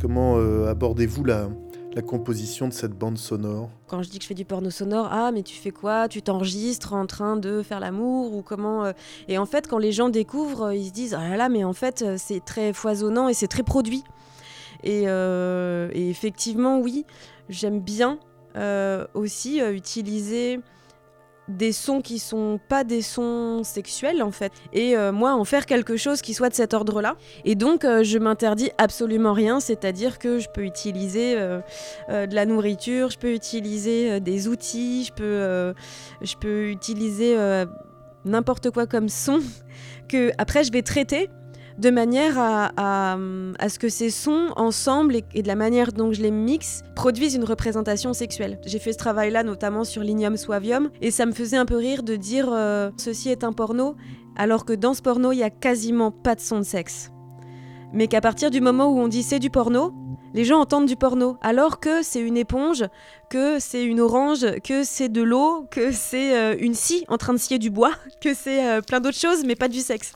comment 0.00 0.36
euh, 0.38 0.68
abordez-vous 0.68 1.24
la, 1.24 1.48
la 1.94 2.02
composition 2.02 2.68
de 2.68 2.72
cette 2.72 2.92
bande 2.92 3.18
sonore. 3.18 3.70
Quand 3.86 4.02
je 4.02 4.10
dis 4.10 4.18
que 4.18 4.22
je 4.24 4.28
fais 4.28 4.34
du 4.34 4.44
porno 4.44 4.70
sonore, 4.70 5.08
ah 5.10 5.32
mais 5.32 5.42
tu 5.42 5.56
fais 5.56 5.70
quoi? 5.70 6.08
Tu 6.08 6.22
t'enregistres 6.22 6.92
en 6.92 7.06
train 7.06 7.36
de 7.36 7.62
faire 7.62 7.80
l'amour 7.80 8.34
ou 8.34 8.42
comment 8.42 8.84
euh? 8.84 8.92
Et 9.28 9.38
en 9.38 9.46
fait, 9.46 9.66
quand 9.66 9.78
les 9.78 9.92
gens 9.92 10.08
découvrent, 10.08 10.66
euh, 10.66 10.74
ils 10.74 10.88
se 10.88 10.92
disent 10.92 11.14
ah 11.14 11.28
là 11.28 11.36
là, 11.36 11.48
mais 11.48 11.64
en 11.64 11.72
fait 11.72 12.02
euh, 12.02 12.16
c'est 12.18 12.44
très 12.44 12.72
foisonnant 12.72 13.28
et 13.28 13.34
c'est 13.34 13.48
très 13.48 13.62
produit. 13.62 14.04
Et, 14.84 15.06
effectivement, 15.94 16.78
oui, 16.78 17.04
j'aime 17.48 17.80
bien 17.80 18.20
aussi 19.14 19.60
utiliser 19.60 20.60
des 21.48 21.72
sons 21.72 22.00
qui 22.02 22.18
sont 22.18 22.60
pas 22.68 22.84
des 22.84 23.02
sons 23.02 23.62
sexuels 23.64 24.22
en 24.22 24.30
fait. 24.30 24.52
Et 24.72 24.96
euh, 24.96 25.12
moi 25.12 25.34
en 25.34 25.44
faire 25.44 25.66
quelque 25.66 25.96
chose 25.96 26.20
qui 26.22 26.34
soit 26.34 26.50
de 26.50 26.54
cet 26.54 26.74
ordre 26.74 27.00
là 27.00 27.16
et 27.44 27.54
donc 27.54 27.84
euh, 27.84 28.02
je 28.04 28.18
m'interdis 28.18 28.70
absolument 28.78 29.32
rien 29.32 29.60
c'est 29.60 29.84
à 29.84 29.92
dire 29.92 30.18
que 30.18 30.38
je 30.38 30.48
peux 30.48 30.64
utiliser 30.64 31.34
euh, 31.36 31.60
de 32.08 32.34
la 32.34 32.46
nourriture 32.46 33.10
je 33.10 33.18
peux 33.18 33.32
utiliser 33.32 34.20
des 34.20 34.48
outils 34.48 35.04
je 35.04 35.12
peux 35.12 35.74
je 36.20 36.36
peux 36.36 36.68
utiliser 36.68 37.36
n'importe 38.24 38.70
quoi 38.70 38.86
comme 38.86 39.08
son 39.08 39.40
que 40.08 40.30
après 40.38 40.64
je 40.64 40.72
vais 40.72 40.82
traiter 40.82 41.30
de 41.78 41.90
manière 41.90 42.38
à, 42.38 43.16
ce 43.68 43.78
que 43.78 43.88
ces 43.88 44.10
sons 44.10 44.48
ensemble 44.56 45.16
et, 45.16 45.24
et 45.34 45.42
de 45.42 45.48
la 45.48 45.54
manière 45.54 45.92
dont 45.92 46.12
je 46.12 46.20
les 46.20 46.30
mixe 46.30 46.82
produisent 46.96 47.36
une 47.36 47.44
représentation 47.44 48.12
sexuelle. 48.12 48.58
J'ai 48.66 48.78
fait 48.78 48.92
ce 48.92 48.98
travail-là 48.98 49.44
notamment 49.44 49.84
sur 49.84 50.02
Linium 50.02 50.36
Suavium 50.36 50.90
et 51.00 51.10
ça 51.10 51.24
me 51.24 51.32
faisait 51.32 51.56
un 51.56 51.66
peu 51.66 51.76
rire 51.76 52.02
de 52.02 52.16
dire 52.16 52.48
euh, 52.52 52.90
ceci 52.96 53.30
est 53.30 53.44
un 53.44 53.52
porno 53.52 53.94
alors 54.36 54.64
que 54.64 54.72
dans 54.72 54.94
ce 54.94 55.02
porno 55.02 55.32
il 55.32 55.38
y 55.38 55.42
a 55.44 55.50
quasiment 55.50 56.10
pas 56.10 56.34
de 56.34 56.40
son 56.40 56.58
de 56.58 56.64
sexe. 56.64 57.10
Mais 57.92 58.08
qu'à 58.08 58.20
partir 58.20 58.50
du 58.50 58.60
moment 58.60 58.88
où 58.92 58.98
on 58.98 59.08
dit 59.08 59.22
c'est 59.22 59.38
du 59.38 59.50
porno, 59.50 59.94
les 60.34 60.44
gens 60.44 60.60
entendent 60.60 60.86
du 60.86 60.96
porno, 60.96 61.38
alors 61.40 61.80
que 61.80 62.02
c'est 62.02 62.20
une 62.20 62.36
éponge, 62.36 62.84
que 63.30 63.58
c'est 63.58 63.82
une 63.82 63.98
orange, 63.98 64.44
que 64.62 64.84
c'est 64.84 65.08
de 65.08 65.22
l'eau, 65.22 65.66
que 65.70 65.90
c'est 65.90 66.36
euh, 66.36 66.56
une 66.60 66.74
scie 66.74 67.04
en 67.08 67.16
train 67.16 67.32
de 67.32 67.38
scier 67.38 67.58
du 67.58 67.70
bois, 67.70 67.92
que 68.20 68.34
c'est 68.34 68.68
euh, 68.68 68.82
plein 68.82 69.00
d'autres 69.00 69.18
choses, 69.18 69.44
mais 69.44 69.56
pas 69.56 69.68
du 69.68 69.80
sexe. 69.80 70.12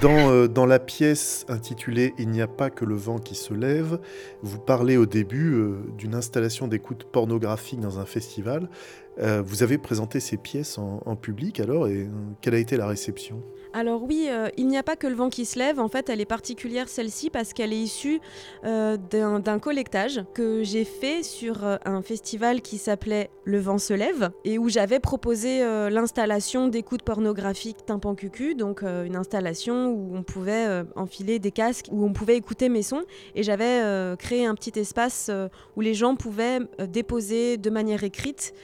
Dans, 0.00 0.30
euh, 0.30 0.48
dans 0.48 0.64
la 0.64 0.78
pièce 0.78 1.44
intitulée 1.48 2.14
Il 2.18 2.30
n'y 2.30 2.40
a 2.40 2.46
pas 2.46 2.70
que 2.70 2.86
le 2.86 2.94
vent 2.94 3.18
qui 3.18 3.34
se 3.34 3.52
lève, 3.52 3.98
vous 4.40 4.58
parlez 4.58 4.96
au 4.96 5.04
début 5.04 5.52
euh, 5.52 5.76
d'une 5.98 6.14
installation 6.14 6.68
d'écoute 6.68 7.04
pornographique 7.04 7.80
dans 7.80 7.98
un 7.98 8.06
festival. 8.06 8.70
Euh, 9.18 9.42
vous 9.44 9.62
avez 9.62 9.76
présenté 9.76 10.18
ces 10.18 10.38
pièces 10.38 10.78
en, 10.78 11.16
public 11.16 11.60
alors 11.60 11.86
et 11.86 12.08
quelle 12.40 12.54
a 12.54 12.58
été 12.58 12.78
la 12.78 12.86
réception? 12.86 13.42
Alors 13.72 14.02
oui, 14.02 14.26
euh, 14.28 14.48
il 14.56 14.66
n'y 14.66 14.76
a 14.76 14.82
pas 14.82 14.96
que 14.96 15.06
le 15.06 15.14
vent 15.14 15.28
qui 15.28 15.44
se 15.44 15.58
lève. 15.58 15.78
En 15.78 15.88
fait, 15.88 16.08
elle 16.08 16.20
est 16.20 16.26
particulière 16.26 16.88
celle-ci 16.88 17.30
parce 17.30 17.52
qu'elle 17.52 17.72
est 17.72 17.78
issue 17.78 18.20
euh, 18.64 18.96
d'un 18.96 19.58
collectage 19.60 20.24
que 20.34 20.64
j'ai 20.64 20.84
fait 20.84 21.22
sur 21.22 21.64
euh, 21.64 21.76
un 21.84 22.02
festival 22.02 22.62
qui 22.62 22.78
s'appelait 22.78 23.30
Le 23.44 23.60
vent 23.60 23.78
se 23.78 23.94
lève 23.94 24.30
et 24.44 24.58
où 24.58 24.68
j'avais 24.68 24.98
proposé 24.98 25.60
l'installation 25.90 26.68
d'écoute 26.68 27.02
pornographique 27.02 27.84
tympan 27.86 28.14
cucu, 28.14 28.54
donc 28.54 28.82
une 28.82 29.16
installation 29.16 29.88
où 29.88 30.16
on 30.16 30.22
pouvait 30.22 30.84
enfiler 30.94 31.38
des 31.38 31.50
casques, 31.50 31.86
où 31.90 32.04
on 32.04 32.12
pouvait 32.12 32.36
écouter 32.36 32.68
mes 32.68 32.82
sons 32.82 33.02
et 33.34 33.42
j'avais 33.42 33.82
créé 34.18 34.46
un 34.46 34.54
petit 34.54 34.78
espace 34.78 35.30
où 35.76 35.80
les 35.80 35.94
gens 35.94 36.16
pouvaient 36.16 36.60
déposer 36.88 37.56
de 37.56 37.70
manière 37.70 38.04
écrite 38.04 38.54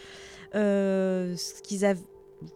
ce 0.52 1.62
qu'ils 1.62 1.84
avaient 1.84 2.00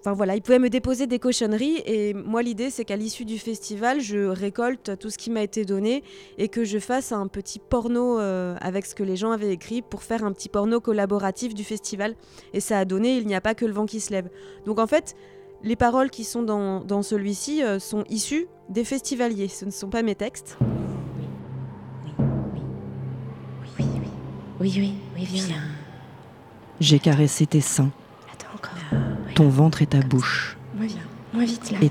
Enfin 0.00 0.12
voilà, 0.12 0.36
ils 0.36 0.42
pouvaient 0.42 0.58
me 0.58 0.68
déposer 0.68 1.06
des 1.06 1.18
cochonneries 1.18 1.82
et 1.86 2.12
moi 2.12 2.42
l'idée 2.42 2.70
c'est 2.70 2.84
qu'à 2.84 2.96
l'issue 2.96 3.24
du 3.24 3.38
festival, 3.38 4.00
je 4.00 4.26
récolte 4.26 4.98
tout 4.98 5.08
ce 5.08 5.16
qui 5.16 5.30
m'a 5.30 5.42
été 5.42 5.64
donné 5.64 6.04
et 6.36 6.48
que 6.48 6.64
je 6.64 6.78
fasse 6.78 7.12
un 7.12 7.26
petit 7.28 7.58
porno 7.58 8.18
euh, 8.18 8.56
avec 8.60 8.84
ce 8.84 8.94
que 8.94 9.02
les 9.02 9.16
gens 9.16 9.30
avaient 9.30 9.52
écrit 9.52 9.80
pour 9.80 10.02
faire 10.02 10.22
un 10.24 10.32
petit 10.32 10.48
porno 10.48 10.80
collaboratif 10.80 11.54
du 11.54 11.64
festival. 11.64 12.14
Et 12.52 12.60
ça 12.60 12.78
a 12.78 12.84
donné 12.84 13.16
Il 13.16 13.26
n'y 13.26 13.34
a 13.34 13.40
pas 13.40 13.54
que 13.54 13.64
le 13.64 13.72
vent 13.72 13.86
qui 13.86 14.00
se 14.00 14.12
lève. 14.12 14.28
Donc 14.66 14.78
en 14.78 14.86
fait, 14.86 15.16
les 15.62 15.76
paroles 15.76 16.10
qui 16.10 16.24
sont 16.24 16.42
dans, 16.42 16.84
dans 16.84 17.02
celui-ci 17.02 17.62
euh, 17.62 17.78
sont 17.78 18.04
issues 18.10 18.48
des 18.68 18.84
festivaliers, 18.84 19.48
ce 19.48 19.64
ne 19.64 19.70
sont 19.70 19.88
pas 19.88 20.02
mes 20.02 20.14
textes. 20.14 20.58
Oui, 24.60 24.74
oui, 24.76 24.94
oui, 25.16 25.24
viens. 25.24 25.56
J'ai 26.80 26.98
caressé 26.98 27.46
tes 27.46 27.62
seins. 27.62 27.90
Ton 29.34 29.48
ventre 29.48 29.82
et 29.82 29.86
ta 29.86 30.00
bouche. 30.00 30.56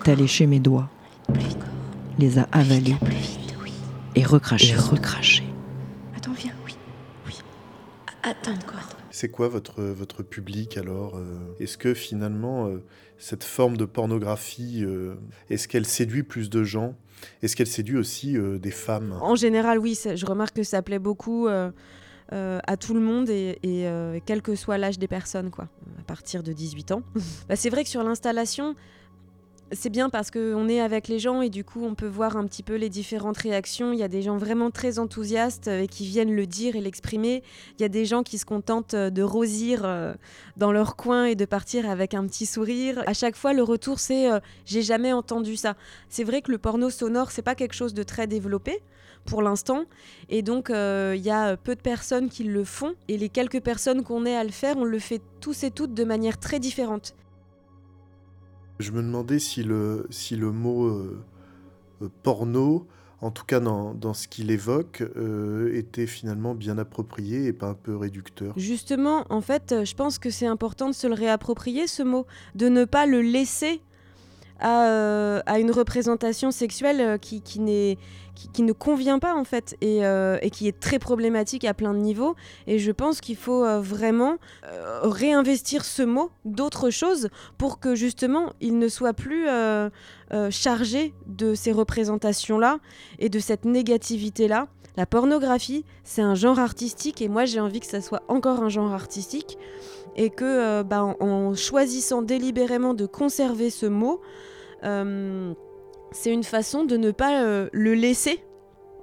T'as 0.04 0.16
léché 0.16 0.48
mes 0.48 0.60
doigts. 0.60 0.90
Plus 1.34 1.44
vite. 1.44 1.58
Les 2.18 2.38
a 2.38 2.48
avalés. 2.52 2.96
Et 4.16 4.24
recrachés. 4.24 4.74
Et 4.74 4.76
recrachés. 4.76 5.44
Attends, 6.16 6.34
viens, 6.34 6.52
oui. 6.66 6.76
Oui. 7.28 7.40
Attends 8.24 8.52
encore. 8.52 8.90
C'est 9.12 9.30
quoi 9.30 9.48
votre, 9.48 9.82
votre 9.82 10.24
public 10.24 10.78
alors 10.78 11.18
euh? 11.18 11.56
Est-ce 11.60 11.78
que 11.78 11.94
finalement, 11.94 12.68
euh, 12.68 12.84
cette 13.18 13.44
forme 13.44 13.78
de 13.78 13.86
pornographie, 13.86 14.84
euh, 14.84 15.16
est-ce 15.50 15.68
qu'elle 15.68 15.86
séduit 15.86 16.24
plus 16.24 16.50
de 16.50 16.64
gens? 16.64 16.96
Est-ce 17.42 17.56
qu'elle 17.56 17.68
séduit 17.68 17.98
aussi 17.98 18.38
des 18.62 18.72
femmes? 18.72 19.18
En 19.22 19.36
général, 19.36 19.78
oui, 19.78 20.00
je 20.16 20.26
remarque 20.26 20.56
que 20.56 20.64
ça 20.64 20.82
plaît 20.82 21.00
beaucoup. 21.00 21.50
À 22.32 22.78
tout 22.78 22.94
le 22.94 23.00
monde 23.00 23.30
et, 23.30 23.58
quel 24.26 24.42
que 24.42 24.56
soit 24.56 24.78
l'âge 24.78 25.00
des 25.00 25.08
personnes, 25.08 25.50
quoi, 25.50 25.68
à 26.00 26.04
partir 26.04 26.44
de 26.44 26.54
18 26.54 26.92
ans. 26.92 27.04
Bah, 27.48 27.56
c'est 27.56 27.70
vrai 27.70 27.84
que 27.84 27.90
sur 27.90 28.04
l'installation, 28.04 28.76
c'est 29.72 29.90
bien 29.90 30.10
parce 30.10 30.32
qu'on 30.32 30.68
est 30.68 30.80
avec 30.80 31.08
les 31.08 31.20
gens 31.20 31.42
et 31.42 31.50
du 31.50 31.64
coup 31.64 31.84
on 31.84 31.96
peut 31.96 32.08
voir 32.08 32.38
un 32.38 32.46
petit 32.46 32.64
peu 32.64 32.76
les 32.76 32.90
différentes 32.90 33.38
réactions. 33.38 33.94
Il 33.94 34.00
y 34.00 34.04
a 34.04 34.08
des 34.08 34.22
gens 34.22 34.38
vraiment 34.38 34.72
très 34.72 35.00
enthousiastes 35.00 35.68
et 35.68 35.88
qui 35.88 36.06
viennent 36.06 36.36
le 36.36 36.46
dire 36.46 36.76
et 36.76 36.82
l'exprimer. 36.82 37.44
Il 37.78 37.82
y 37.82 37.86
a 37.86 37.90
des 37.90 38.06
gens 38.06 38.24
qui 38.24 38.38
se 38.38 38.46
contentent 38.46 38.94
euh, 38.94 39.10
de 39.10 39.22
rosir 39.22 39.82
euh, 39.84 40.14
dans 40.58 40.72
leur 40.72 40.96
coin 40.96 41.26
et 41.26 41.36
de 41.36 41.46
partir 41.46 41.90
avec 41.90 42.14
un 42.14 42.26
petit 42.26 42.46
sourire. 42.46 43.04
À 43.06 43.14
chaque 43.14 43.36
fois 43.36 43.54
le 43.54 43.64
retour 43.64 44.00
c'est 44.00 44.32
euh, 44.32 44.40
j'ai 44.66 44.82
jamais 44.82 45.14
entendu 45.14 45.56
ça. 45.56 45.76
C'est 46.10 46.24
vrai 46.24 46.42
que 46.42 46.52
le 46.52 46.58
porno 46.58 46.90
sonore 46.90 47.32
c'est 47.32 47.42
pas 47.42 47.56
quelque 47.56 47.76
chose 47.76 47.94
de 47.94 48.04
très 48.04 48.28
développé 48.28 48.82
pour 49.30 49.42
l'instant. 49.42 49.84
Et 50.30 50.42
donc, 50.42 50.70
il 50.70 51.22
y 51.22 51.30
a 51.30 51.58
peu 51.58 51.76
de 51.76 51.82
personnes 51.82 52.30
qui 52.30 52.44
le 52.44 52.64
font. 52.64 52.94
Et 53.08 53.18
les 53.18 53.30
quelques 53.30 53.62
personnes 53.62 54.04
qu'on 54.04 54.26
est 54.26 54.36
à 54.36 54.44
le 54.44 54.52
faire, 54.52 54.78
on 54.78 54.84
le 54.86 55.00
fait 55.00 55.22
tous 55.40 55.64
et 55.64 55.72
toutes 55.72 55.94
de 55.94 56.04
manière 56.04 56.38
très 56.38 56.60
différente. 56.60 57.16
Je 58.80 58.92
me 58.92 59.02
demandais 59.02 59.40
si 59.40 59.62
le, 59.64 60.08
si 60.10 60.38
le 60.38 60.54
mot 60.54 60.86
euh, 60.86 61.22
euh, 62.02 62.08
porno, 62.24 62.88
en 63.20 63.30
tout 63.30 63.44
cas 63.44 63.60
dans, 63.60 63.94
dans 63.94 64.14
ce 64.14 64.30
qu'il 64.30 64.52
évoque, 64.52 65.04
euh, 65.18 65.76
était 65.76 66.08
finalement 66.08 66.56
bien 66.56 66.78
approprié 66.78 67.46
et 67.46 67.52
pas 67.52 67.68
un 67.68 67.74
peu 67.74 67.98
réducteur. 67.98 68.54
Justement, 68.56 69.26
en 69.30 69.42
fait, 69.42 69.84
je 69.84 69.94
pense 69.96 70.18
que 70.18 70.30
c'est 70.30 70.48
important 70.48 70.88
de 70.88 70.96
se 70.96 71.08
le 71.08 71.14
réapproprier, 71.14 71.88
ce 71.88 72.04
mot, 72.04 72.26
de 72.56 72.70
ne 72.70 72.86
pas 72.86 73.06
le 73.06 73.22
laisser 73.22 73.82
à, 74.62 75.42
à 75.46 75.60
une 75.60 75.72
représentation 75.72 76.52
sexuelle 76.52 77.20
qui, 77.20 77.42
qui 77.42 77.60
n'est 77.60 77.98
qui, 78.54 78.64
ne 78.64 78.72
convient 78.72 79.20
pas 79.20 79.36
en 79.36 79.44
fait 79.44 79.76
euh, 79.84 80.38
et, 80.42 80.50
qui 80.50 80.68
est 80.68 80.80
très 80.80 81.00
problématique 81.00 81.66
à 81.66 81.74
plein 81.74 81.94
de 81.94 82.00
niveaux. 82.00 82.36
Et 82.68 82.80
je 82.80 82.92
pense 82.92 83.22
qu'il 83.22 83.36
faut 83.36 83.64
euh, 83.64 83.80
vraiment 83.80 84.38
euh, 84.66 85.02
réinvestir 85.04 85.84
ce 85.86 86.04
mot 86.04 86.32
d'autres 86.46 86.90
choses 86.90 87.30
pour 87.58 87.80
que 87.80 87.96
justement 87.96 88.54
il 88.62 88.78
ne 88.78 88.88
soit 88.88 89.14
plus 89.14 89.48
chargé 90.52 91.14
de 91.26 91.56
ces 91.56 91.72
représentations-là 91.72 92.80
et 93.18 93.30
de 93.30 93.40
cette 93.40 93.66
négativité-là. 93.66 94.68
La 94.98 95.06
pornographie, 95.06 95.86
c'est 96.04 96.22
un 96.22 96.36
genre 96.36 96.60
artistique 96.60 97.22
et 97.22 97.30
moi 97.30 97.46
j'ai 97.46 97.60
envie 97.60 97.80
que 97.80 97.86
ça 97.86 98.02
soit 98.02 98.24
encore 98.28 98.62
un 98.62 98.70
genre 98.70 98.94
artistique 98.94 99.58
et 100.16 100.30
que 100.30 100.84
bah, 100.84 101.04
en, 101.20 101.56
choisissant 101.56 102.22
délibérément 102.22 102.94
de 102.94 103.06
conserver 103.06 103.70
ce 103.70 103.86
mot, 103.86 104.22
c'est 106.12 106.32
une 106.32 106.44
façon 106.44 106.84
de 106.84 106.98
ne 106.98 107.12
pas 107.12 107.44
euh, 107.44 107.70
le 107.72 107.94
laisser 107.94 108.44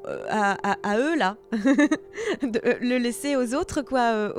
euh, 0.06 0.24
à, 0.28 0.98
eux 0.98 1.16
là, 1.16 1.36
de 1.52 2.60
euh, 2.64 2.74
le 2.80 2.96
laisser 2.98 3.34
aux 3.34 3.54
autres 3.54 3.82
quoi, 3.82 4.32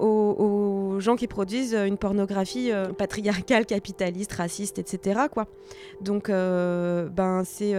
aux, 0.00 1.00
gens 1.00 1.16
qui 1.16 1.26
produisent 1.26 1.74
une 1.74 1.98
pornographie 1.98 2.70
patriarcale, 2.96 3.66
capitaliste, 3.66 4.32
raciste, 4.32 4.78
etc. 4.78 5.22
quoi. 5.32 5.46
Donc 6.00 6.28
ben 6.28 7.42
c'est 7.44 7.74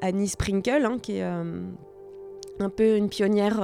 Annie 0.00 0.28
Sprinkle 0.28 0.84
hein, 0.84 0.98
qui 1.00 1.18
est 1.18 1.22
un 1.22 2.70
peu 2.74 2.96
une 2.96 3.08
pionnière. 3.08 3.60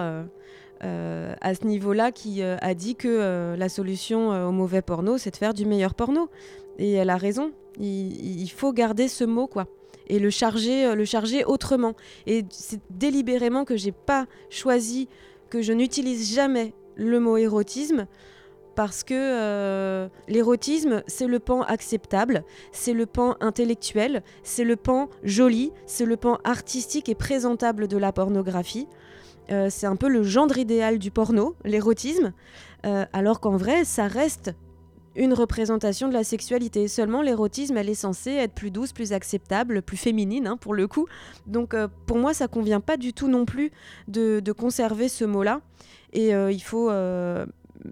à 0.80 1.54
ce 1.54 1.66
niveau-là, 1.66 2.12
qui 2.12 2.42
a 2.42 2.74
dit 2.74 2.94
que 2.94 3.54
la 3.57 3.68
solution 3.70 4.48
au 4.48 4.52
mauvais 4.52 4.83
porno, 4.83 5.16
c'est 5.16 5.30
de 5.30 5.37
faire 5.37 5.54
du 5.54 5.64
meilleur 5.64 5.94
porno. 5.94 6.28
Et 6.78 6.92
elle 6.92 7.11
a 7.11 7.16
raison. 7.16 7.52
Il, 7.80 8.48
faut 8.48 8.72
garder 8.72 9.08
ce 9.08 9.24
mot, 9.24 9.46
quoi. 9.46 9.66
Et 10.06 10.18
le 10.18 10.30
charger, 10.30 10.87
euh, 10.87 10.94
le 10.94 11.04
charger 11.04 11.44
autrement. 11.44 11.94
Et 12.26 12.44
c'est 12.50 12.80
délibérément 12.90 13.64
que 13.64 13.76
j'ai 13.76 13.92
pas 13.92 14.26
choisi, 14.50 15.08
que 15.50 15.62
je 15.62 15.72
n'utilise 15.72 16.34
jamais 16.34 16.74
le 16.96 17.20
mot 17.20 17.37
érotisme. 17.37 18.06
Parce 18.74 19.04
que 19.04 19.14
euh, 19.14 20.08
l'érotisme, 20.26 21.04
c'est 21.06 21.28
le 21.28 21.38
pan 21.38 21.62
acceptable, 21.62 22.44
c'est 22.72 22.92
le 22.92 23.06
pan 23.06 23.37
intellectuel, 23.40 24.24
c'est 24.42 24.64
le 24.64 24.74
pan 24.74 25.08
joli, 25.22 25.70
c'est 25.87 26.04
le 26.04 26.16
pan 26.16 26.38
artistique 26.42 27.08
et 27.08 27.14
présentable 27.14 27.87
de 27.87 27.96
la 27.96 28.12
pornographie. 28.12 28.88
Euh, 29.52 29.68
c'est 29.70 29.87
un 29.87 29.94
peu 29.94 30.08
le 30.08 30.24
gendre 30.24 30.58
idéal 30.58 30.98
du 30.98 31.12
porno, 31.12 31.54
l'érotisme, 31.64 32.32
alors 33.14 33.40
qu'en 33.40 33.56
vrai, 33.56 33.84
ça 33.84 34.08
reste 34.08 34.50
une 35.16 35.33
représentation 35.33 36.09
de 36.09 36.12
la 36.12 36.24
sexualité. 36.24 36.88
Seulement, 36.88 37.22
l'érotisme, 37.22 37.77
elle 37.77 37.88
est 37.88 37.94
censée 37.94 38.33
être 38.33 38.53
plus 38.53 38.70
douce, 38.70 38.92
plus 38.92 39.12
acceptable, 39.12 39.83
plus 39.83 39.96
féminine, 39.96 40.46
hein, 40.46 40.57
pour 40.57 40.74
le 40.74 40.87
coup. 40.88 41.07
Donc, 41.46 41.74
euh, 41.74 41.88
pour 42.07 42.18
moi, 42.18 42.35
ça 42.35 42.48
convient 42.48 42.81
pas 42.81 42.96
du 42.96 43.12
tout 43.12 43.29
non 43.29 43.44
plus 43.44 43.70
de, 44.09 44.40
conserver 44.53 45.09
ce 45.09 45.24
mot-là. 45.24 45.61
Et 46.12 46.35
euh, 46.35 46.53
il 46.53 46.62
faut 46.62 46.90
euh, 46.90 47.44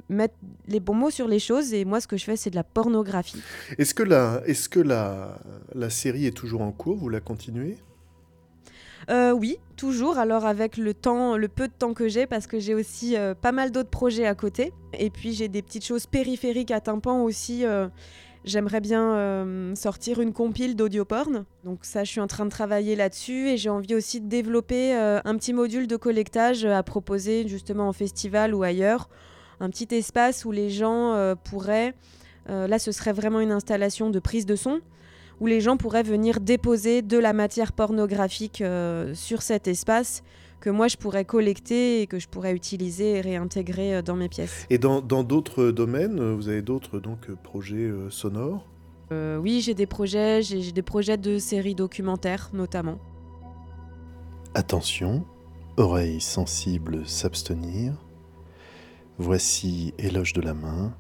mettre 0.08 0.34
les 0.68 0.80
bons 0.80 0.94
mots 0.94 1.10
sur 1.10 1.28
les 1.28 1.38
choses. 1.38 1.74
Et 1.74 1.84
moi, 1.84 2.00
ce 2.00 2.06
que 2.06 2.16
je 2.16 2.24
fais, 2.24 2.36
c'est 2.36 2.50
de 2.50 2.56
la 2.56 2.64
pornographie. 2.64 3.42
Est-ce 3.78 3.94
que, 3.94 4.02
est 4.02 4.52
-ce 4.52 4.68
que 4.68 4.80
la 4.80 5.90
série 5.90 6.26
est 6.26 6.36
toujours 6.36 6.62
en 6.62 6.72
cours? 6.72 6.96
Vous 6.96 7.08
la 7.08 7.20
continuez? 7.20 7.76
Euh, 9.10 9.32
oui, 9.32 9.58
toujours. 9.76 10.18
Alors 10.18 10.46
avec 10.46 10.76
le 10.76 10.94
temps, 10.94 11.36
le 11.36 11.48
peu 11.48 11.68
de 11.68 11.72
temps 11.72 11.94
que 11.94 12.08
j'ai, 12.08 12.26
parce 12.26 12.46
que 12.46 12.58
j'ai 12.58 12.74
aussi 12.74 13.16
euh, 13.16 13.34
pas 13.34 13.52
mal 13.52 13.70
d'autres 13.70 13.90
projets 13.90 14.26
à 14.26 14.34
côté. 14.34 14.72
Et 14.98 15.10
puis 15.10 15.32
j'ai 15.32 15.48
des 15.48 15.62
petites 15.62 15.84
choses 15.84 16.06
périphériques 16.06 16.70
à 16.70 16.80
tympan 16.80 17.22
aussi. 17.22 17.64
Euh, 17.64 17.88
j'aimerais 18.44 18.80
bien 18.80 19.74
sortir 19.76 20.20
une 20.20 20.32
compile 20.32 20.76
d'audio 20.76 21.04
porn. 21.04 21.44
Donc 21.64 21.80
ça, 21.82 22.04
je 22.04 22.10
suis 22.10 22.20
en 22.20 22.26
train 22.26 22.44
de 22.44 22.50
travailler 22.50 22.96
là-dessus 22.96 23.48
et 23.48 23.56
j'ai 23.56 23.70
envie 23.70 23.94
aussi 23.94 24.20
de 24.20 24.28
développer 24.28 24.92
un 24.94 25.36
petit 25.36 25.52
module 25.52 25.86
de 25.86 25.96
collectage 25.96 26.64
à 26.64 26.82
proposer 26.82 27.46
justement 27.46 27.86
en 27.86 27.92
festival 27.92 28.52
ou 28.52 28.64
ailleurs. 28.64 29.08
Un 29.60 29.70
petit 29.70 29.94
espace 29.94 30.44
où 30.44 30.50
les 30.50 30.70
gens 30.70 31.36
pourraient... 31.44 31.94
là, 32.48 32.80
ce 32.80 32.90
serait 32.90 33.12
vraiment 33.12 33.38
une 33.38 33.52
installation 33.52 34.10
de 34.10 34.18
prise 34.18 34.44
de 34.44 34.56
son 34.56 34.80
où 35.42 35.46
les 35.46 35.60
gens 35.60 35.76
pourraient 35.76 36.04
venir 36.04 36.38
déposer 36.38 37.02
de 37.02 37.18
la 37.18 37.32
matière 37.32 37.72
pornographique 37.72 38.60
euh, 38.60 39.12
sur 39.12 39.42
cet 39.42 39.66
espace 39.66 40.22
que 40.60 40.70
moi 40.70 40.86
je 40.86 40.96
pourrais 40.96 41.24
collecter 41.24 42.00
et 42.00 42.06
que 42.06 42.20
je 42.20 42.28
pourrais 42.28 42.54
utiliser 42.54 43.14
et 43.16 43.20
réintégrer 43.20 43.96
euh, 43.96 44.02
dans 44.02 44.14
mes 44.14 44.28
pièces. 44.28 44.68
Et 44.70 44.78
dans 44.78 45.00
d'autres 45.00 45.72
domaines, 45.72 46.20
euh, 46.20 46.32
vous 46.32 46.48
avez 46.48 46.62
d'autres 46.62 47.00
donc 47.00 47.28
projets 47.42 47.90
sonores? 48.08 48.68
Oui, 49.10 49.60
j'ai 49.60 49.74
des 49.74 49.84
projets, 49.84 50.40
j'ai 50.40 50.72
des 50.72 50.80
projets 50.80 51.18
de 51.18 51.38
séries 51.38 51.74
documentaires 51.74 52.48
notamment. 52.54 52.98
Attention, 54.54 55.26
oreilles 55.76 56.22
sensibles 56.22 57.06
s'abstenir. 57.06 57.92
Voici 59.18 59.92
Éloge 59.98 60.32
de 60.32 60.40
la 60.40 60.54
main, 60.54 60.96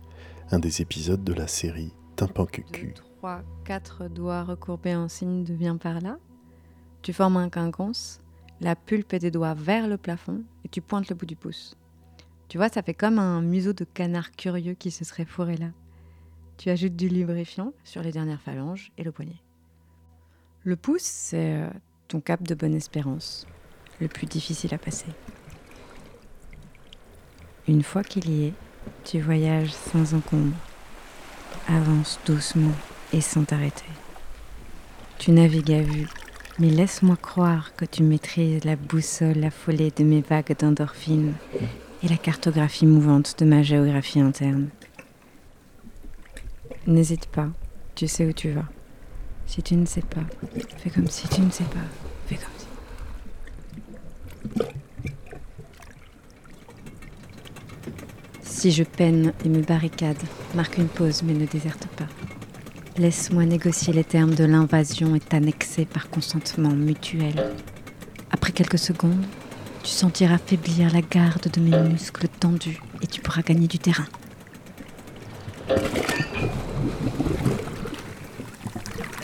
un 0.50 0.58
des 0.58 0.82
épisodes 0.82 1.24
de 1.24 1.32
la 1.32 1.46
série 1.46 1.94
Tympan 2.16 2.44
Cucu. 2.44 2.92
3, 3.22 3.44
4 3.66 4.08
doigts 4.08 4.42
recourbés 4.42 4.96
en 4.96 5.06
signe 5.06 5.44
de 5.44 5.54
viens 5.54 5.76
par 5.76 6.00
là. 6.00 6.18
Tu 7.02 7.12
formes 7.12 7.36
un 7.36 7.50
quinconce, 7.50 8.20
la 8.60 8.74
pulpe 8.74 9.14
des 9.14 9.30
doigts 9.30 9.54
vers 9.54 9.86
le 9.86 9.96
plafond 9.96 10.42
et 10.64 10.68
tu 10.68 10.80
pointes 10.80 11.08
le 11.08 11.14
bout 11.14 11.26
du 11.26 11.36
pouce. 11.36 11.76
Tu 12.48 12.58
vois, 12.58 12.68
ça 12.68 12.82
fait 12.82 12.94
comme 12.94 13.20
un 13.20 13.40
museau 13.40 13.74
de 13.74 13.84
canard 13.84 14.32
curieux 14.32 14.74
qui 14.74 14.90
se 14.90 15.04
serait 15.04 15.24
fourré 15.24 15.56
là. 15.56 15.68
Tu 16.56 16.68
ajoutes 16.68 16.96
du 16.96 17.08
lubrifiant 17.08 17.72
sur 17.84 18.02
les 18.02 18.10
dernières 18.10 18.40
phalanges 18.40 18.90
et 18.98 19.04
le 19.04 19.12
poignet. 19.12 19.40
Le 20.64 20.74
pouce, 20.74 21.02
c'est 21.02 21.62
euh, 21.62 21.70
ton 22.08 22.20
cap 22.20 22.42
de 22.42 22.56
bonne 22.56 22.74
espérance, 22.74 23.46
le 24.00 24.08
plus 24.08 24.26
difficile 24.26 24.74
à 24.74 24.78
passer. 24.78 25.12
Une 27.68 27.84
fois 27.84 28.02
qu'il 28.02 28.28
y 28.28 28.46
est, 28.46 28.54
tu 29.04 29.20
voyages 29.20 29.72
sans 29.72 30.12
encombre. 30.12 30.56
Avance 31.68 32.18
doucement 32.26 32.72
et 33.12 33.20
sans 33.20 33.44
t'arrêter. 33.44 33.84
Tu 35.18 35.30
navigues 35.30 35.72
à 35.72 35.82
vue, 35.82 36.08
mais 36.58 36.70
laisse-moi 36.70 37.16
croire 37.16 37.74
que 37.76 37.84
tu 37.84 38.02
maîtrises 38.02 38.64
la 38.64 38.76
boussole 38.76 39.44
affolée 39.44 39.92
de 39.96 40.04
mes 40.04 40.20
vagues 40.20 40.56
d'endorphines 40.58 41.34
et 42.02 42.08
la 42.08 42.16
cartographie 42.16 42.86
mouvante 42.86 43.36
de 43.38 43.44
ma 43.44 43.62
géographie 43.62 44.20
interne. 44.20 44.68
N'hésite 46.86 47.26
pas, 47.26 47.48
tu 47.94 48.08
sais 48.08 48.26
où 48.26 48.32
tu 48.32 48.50
vas. 48.50 48.66
Si 49.46 49.62
tu 49.62 49.76
ne 49.76 49.86
sais 49.86 50.02
pas, 50.02 50.24
fais 50.78 50.90
comme 50.90 51.08
si 51.08 51.28
tu 51.28 51.40
ne 51.40 51.50
sais 51.50 51.64
pas, 51.64 51.78
fais 52.26 52.36
comme 52.36 52.46
si. 52.58 52.66
Si 58.42 58.70
je 58.70 58.84
peine 58.84 59.32
et 59.44 59.48
me 59.48 59.60
barricade, 59.62 60.22
marque 60.54 60.78
une 60.78 60.88
pause 60.88 61.22
mais 61.22 61.34
ne 61.34 61.46
déserte 61.46 61.86
pas. 61.88 62.06
Laisse-moi 62.98 63.44
négocier 63.44 63.92
les 63.92 64.04
termes 64.04 64.34
de 64.34 64.44
l'invasion 64.44 65.14
et 65.14 65.20
t'annexer 65.20 65.86
par 65.86 66.10
consentement 66.10 66.70
mutuel. 66.70 67.52
Après 68.30 68.52
quelques 68.52 68.78
secondes, 68.78 69.24
Tu 69.82 69.90
sentiras 69.90 70.38
faiblir 70.38 70.92
la 70.92 71.00
garde 71.00 71.50
de 71.50 71.60
mes 71.60 71.76
muscles 71.88 72.28
tendus 72.28 72.80
et 73.02 73.06
tu 73.08 73.20
pourras 73.20 73.42
gagner 73.42 73.66
du 73.66 73.80
terrain. 73.80 74.06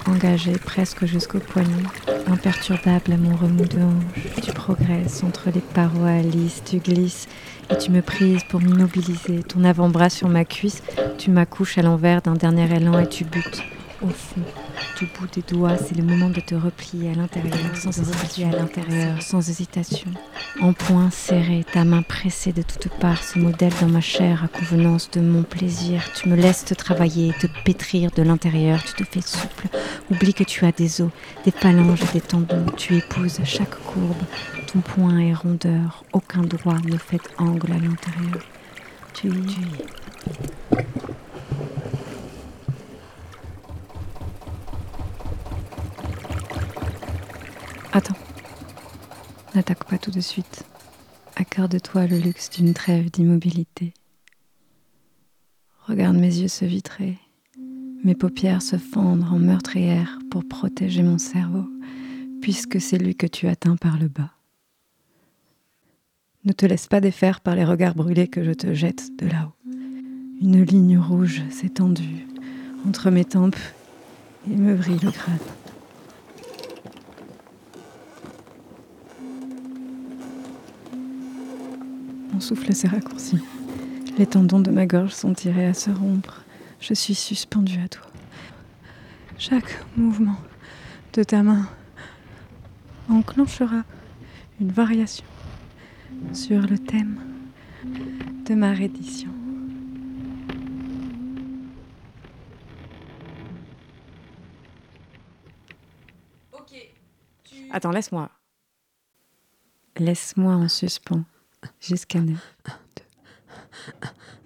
Engagé 0.06 0.52
presque 0.52 1.04
jusqu'au 1.04 1.38
poignet, 1.38 1.84
imperturbable 2.26 3.12
à 3.12 3.16
mon 3.16 3.36
remous 3.36 3.66
de 3.66 3.78
hanche, 3.78 4.42
tu 4.42 4.50
progresses 4.52 5.22
entre 5.22 5.50
les 5.54 5.60
parois 5.60 6.22
lisses, 6.22 6.62
tu 6.64 6.78
glisses 6.78 7.28
tu 7.76 7.90
me 7.90 8.02
prises 8.02 8.44
pour 8.44 8.60
m'immobiliser. 8.60 9.42
Ton 9.42 9.64
avant-bras 9.64 10.10
sur 10.10 10.28
ma 10.28 10.44
cuisse, 10.44 10.82
tu 11.18 11.30
m'accouches 11.30 11.78
à 11.78 11.82
l'envers 11.82 12.22
d'un 12.22 12.34
dernier 12.34 12.72
élan 12.74 12.98
et 12.98 13.08
tu 13.08 13.24
butes. 13.24 13.62
Au 14.00 14.08
fond, 14.10 14.42
du 14.96 15.06
bout 15.06 15.26
des 15.34 15.42
doigts, 15.42 15.76
c'est 15.76 15.96
le 15.96 16.04
moment 16.04 16.30
de 16.30 16.38
te 16.38 16.54
replier 16.54 17.10
à 17.10 17.14
l'intérieur, 17.14 17.76
sans 17.76 17.90
hésitation, 17.90 18.50
sans 19.20 19.48
hésitation. 19.48 20.10
En 20.60 20.72
poing 20.72 21.10
serré, 21.10 21.64
ta 21.72 21.84
main 21.84 22.02
pressée 22.02 22.52
de 22.52 22.62
toutes 22.62 22.92
parts, 23.00 23.24
ce 23.24 23.40
modèle 23.40 23.72
dans 23.80 23.88
ma 23.88 24.00
chair 24.00 24.44
à 24.44 24.48
convenance 24.48 25.10
de 25.10 25.20
mon 25.20 25.42
plaisir. 25.42 26.02
Tu 26.14 26.28
me 26.28 26.36
laisses 26.36 26.64
te 26.64 26.74
travailler, 26.74 27.32
te 27.40 27.48
pétrir 27.64 28.12
de 28.12 28.22
l'intérieur, 28.22 28.80
tu 28.84 29.04
te 29.04 29.04
fais 29.04 29.20
souple. 29.20 29.66
Oublie 30.12 30.32
que 30.32 30.44
tu 30.44 30.64
as 30.64 30.72
des 30.72 31.00
os, 31.00 31.10
des 31.44 31.50
phalanges 31.50 32.02
et 32.02 32.12
des 32.12 32.20
tendons. 32.20 32.66
Tu 32.76 32.96
épouses 32.96 33.40
chaque 33.44 33.76
courbe. 33.82 34.14
Ton 34.70 34.80
poing 34.80 35.18
est 35.18 35.32
rondeur, 35.32 36.04
aucun 36.12 36.42
droit 36.42 36.78
ne 36.80 36.98
fait 36.98 37.22
angle 37.38 37.72
à 37.72 37.78
l'intérieur. 37.78 38.44
Tu 39.14 39.28
y 39.28 39.30
es. 39.30 39.86
Attends. 47.94 48.14
N'attaque 49.54 49.84
pas 49.84 49.96
tout 49.96 50.10
de 50.10 50.20
suite. 50.20 50.66
Accorde-toi 51.36 52.06
le 52.06 52.18
luxe 52.18 52.50
d'une 52.50 52.74
trêve 52.74 53.10
d'immobilité. 53.10 53.94
Regarde 55.86 56.16
mes 56.16 56.40
yeux 56.40 56.48
se 56.48 56.66
vitrer, 56.66 57.16
mes 58.04 58.14
paupières 58.14 58.60
se 58.60 58.76
fendre 58.76 59.32
en 59.32 59.38
meurtrière 59.38 60.18
pour 60.30 60.46
protéger 60.46 61.02
mon 61.02 61.16
cerveau, 61.16 61.64
puisque 62.42 62.78
c'est 62.82 62.98
lui 62.98 63.16
que 63.16 63.26
tu 63.26 63.48
atteins 63.48 63.76
par 63.76 63.98
le 63.98 64.08
bas. 64.08 64.37
Ne 66.48 66.54
te 66.54 66.64
laisse 66.64 66.86
pas 66.86 67.02
défaire 67.02 67.42
par 67.42 67.54
les 67.54 67.64
regards 67.66 67.94
brûlés 67.94 68.26
que 68.26 68.42
je 68.42 68.52
te 68.52 68.72
jette 68.72 69.10
de 69.18 69.26
là-haut. 69.26 69.52
Une 70.40 70.64
ligne 70.64 70.98
rouge 70.98 71.42
s'est 71.50 71.68
tendue 71.68 72.26
entre 72.88 73.10
mes 73.10 73.26
tempes 73.26 73.58
et 74.50 74.56
me 74.56 74.74
brille 74.74 74.98
le 75.02 75.10
crâne. 75.10 75.36
Mon 82.32 82.40
souffle 82.40 82.74
s'est 82.74 82.88
raccourci. 82.88 83.38
Les 84.16 84.26
tendons 84.26 84.60
de 84.60 84.70
ma 84.70 84.86
gorge 84.86 85.12
sont 85.12 85.34
tirés 85.34 85.66
à 85.66 85.74
se 85.74 85.90
rompre. 85.90 86.44
Je 86.80 86.94
suis 86.94 87.14
suspendue 87.14 87.78
à 87.84 87.88
toi. 87.88 88.06
Chaque 89.36 89.84
mouvement 89.98 90.38
de 91.12 91.22
ta 91.24 91.42
main 91.42 91.68
enclenchera 93.10 93.82
une 94.62 94.72
variation 94.72 95.26
sur 96.32 96.60
le 96.60 96.78
thème 96.78 97.20
de 98.46 98.54
ma 98.54 98.72
reddition. 98.72 99.30
Attends, 107.70 107.90
laisse-moi. 107.90 108.30
Laisse-moi 109.98 110.54
en 110.54 110.68
suspens 110.68 111.24
jusqu'à 111.80 112.20
9. 112.20 112.56
1, 112.64 112.70
2, 112.96 113.02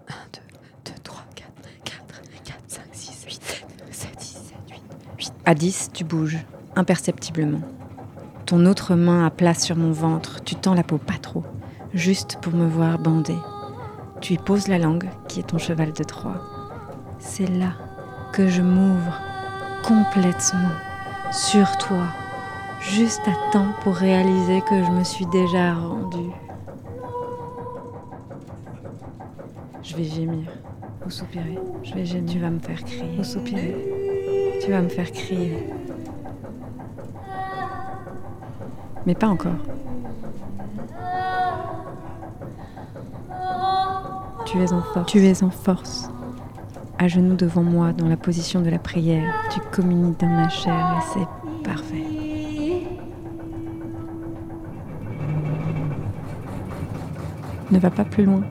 1, 0.09 0.15
2, 0.33 0.41
2, 0.87 0.93
3, 1.03 1.25
4, 1.37 1.53
4, 1.85 2.43
4, 2.45 2.59
5, 2.67 2.83
6, 2.93 3.25
8, 3.27 3.43
7, 3.91 4.21
6, 4.21 4.37
7, 4.37 4.57
8, 4.71 4.83
8. 5.19 5.33
À 5.45 5.55
10, 5.55 5.91
tu 5.95 6.05
bouges, 6.05 6.39
imperceptiblement. 6.75 7.61
Ton 8.45 8.67
autre 8.67 8.97
main 8.97 9.25
à 9.25 9.31
plat 9.31 9.55
sur 9.55 9.77
mon 9.77 9.93
ventre, 9.93 10.43
tu 10.43 10.57
tends 10.57 10.75
la 10.75 10.83
peau 10.83 10.99
pas 10.99 11.19
trop, 11.19 11.45
juste 11.95 12.39
pour 12.41 12.55
me 12.55 12.67
voir 12.67 12.99
bander. 12.99 13.39
Tu 14.21 14.35
y 14.35 14.39
poses 14.39 14.69
la 14.69 14.79
langue, 14.79 15.09
qui 15.29 15.41
est 15.41 15.49
ton 15.49 15.59
cheval 15.59 15.93
de 15.93 16.05
Troie. 16.05 16.41
C'est 17.19 17.49
là 17.49 17.73
que 18.33 18.49
je 18.49 18.63
m'ouvre 18.63 19.21
complètement 19.83 20.71
sur 21.33 21.77
toi, 21.79 22.07
juste 22.81 23.23
à 23.27 23.53
temps 23.53 23.73
pour 23.83 23.95
réaliser 23.95 24.61
que 24.63 24.83
je 24.85 24.91
me 24.91 25.05
suis 25.05 25.27
déjà 25.27 25.75
rendue. 25.75 26.31
Je 29.83 29.97
vais 29.97 30.05
gémir 30.05 30.49
ou 31.05 31.11
soupirer. 31.11 31.59
Je 31.83 31.95
vais 31.95 32.05
gémir. 32.05 32.33
Tu 32.33 32.39
vas 32.39 32.51
me 32.51 32.61
faire 32.61 32.83
crier 32.85 33.19
ou 33.19 33.25
soupirer. 33.25 33.77
Tu 34.65 34.71
vas 34.71 34.81
me 34.81 34.89
faire 34.89 35.11
crier. 35.11 35.67
Mais 39.05 39.15
pas 39.15 39.27
encore. 39.27 39.59
Tu 44.53 44.59
es 44.59 44.73
en 44.75 45.51
force. 45.51 46.03
Tu. 46.03 47.03
À 47.03 47.09
genoux 47.09 47.37
devant 47.37 47.63
moi, 47.63 47.95
dans 47.95 48.07
la 48.07 48.19
position 48.19 48.61
de 48.61 48.69
la 48.69 48.79
prière, 48.79 49.33
tu 49.51 49.61
communies 49.71 50.15
dans 50.19 50.29
ma 50.29 50.51
chair 50.51 50.99
et 50.99 51.15
c'est 51.15 51.65
parfait. 51.65 52.05
Ne 57.71 57.79
va 57.79 57.91
pas 57.91 58.05
plus 58.05 58.27
loin. 58.27 58.43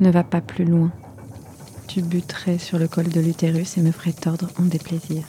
Ne 0.00 0.10
va 0.10 0.24
pas 0.24 0.42
plus 0.42 0.66
loin. 0.66 0.90
Tu 1.88 2.02
buterais 2.02 2.58
sur 2.58 2.78
le 2.78 2.86
col 2.86 3.08
de 3.08 3.20
l'utérus 3.20 3.78
et 3.78 3.80
me 3.80 3.92
ferais 3.92 4.12
tordre 4.12 4.50
en 4.60 4.64
déplaisir. 4.64 5.24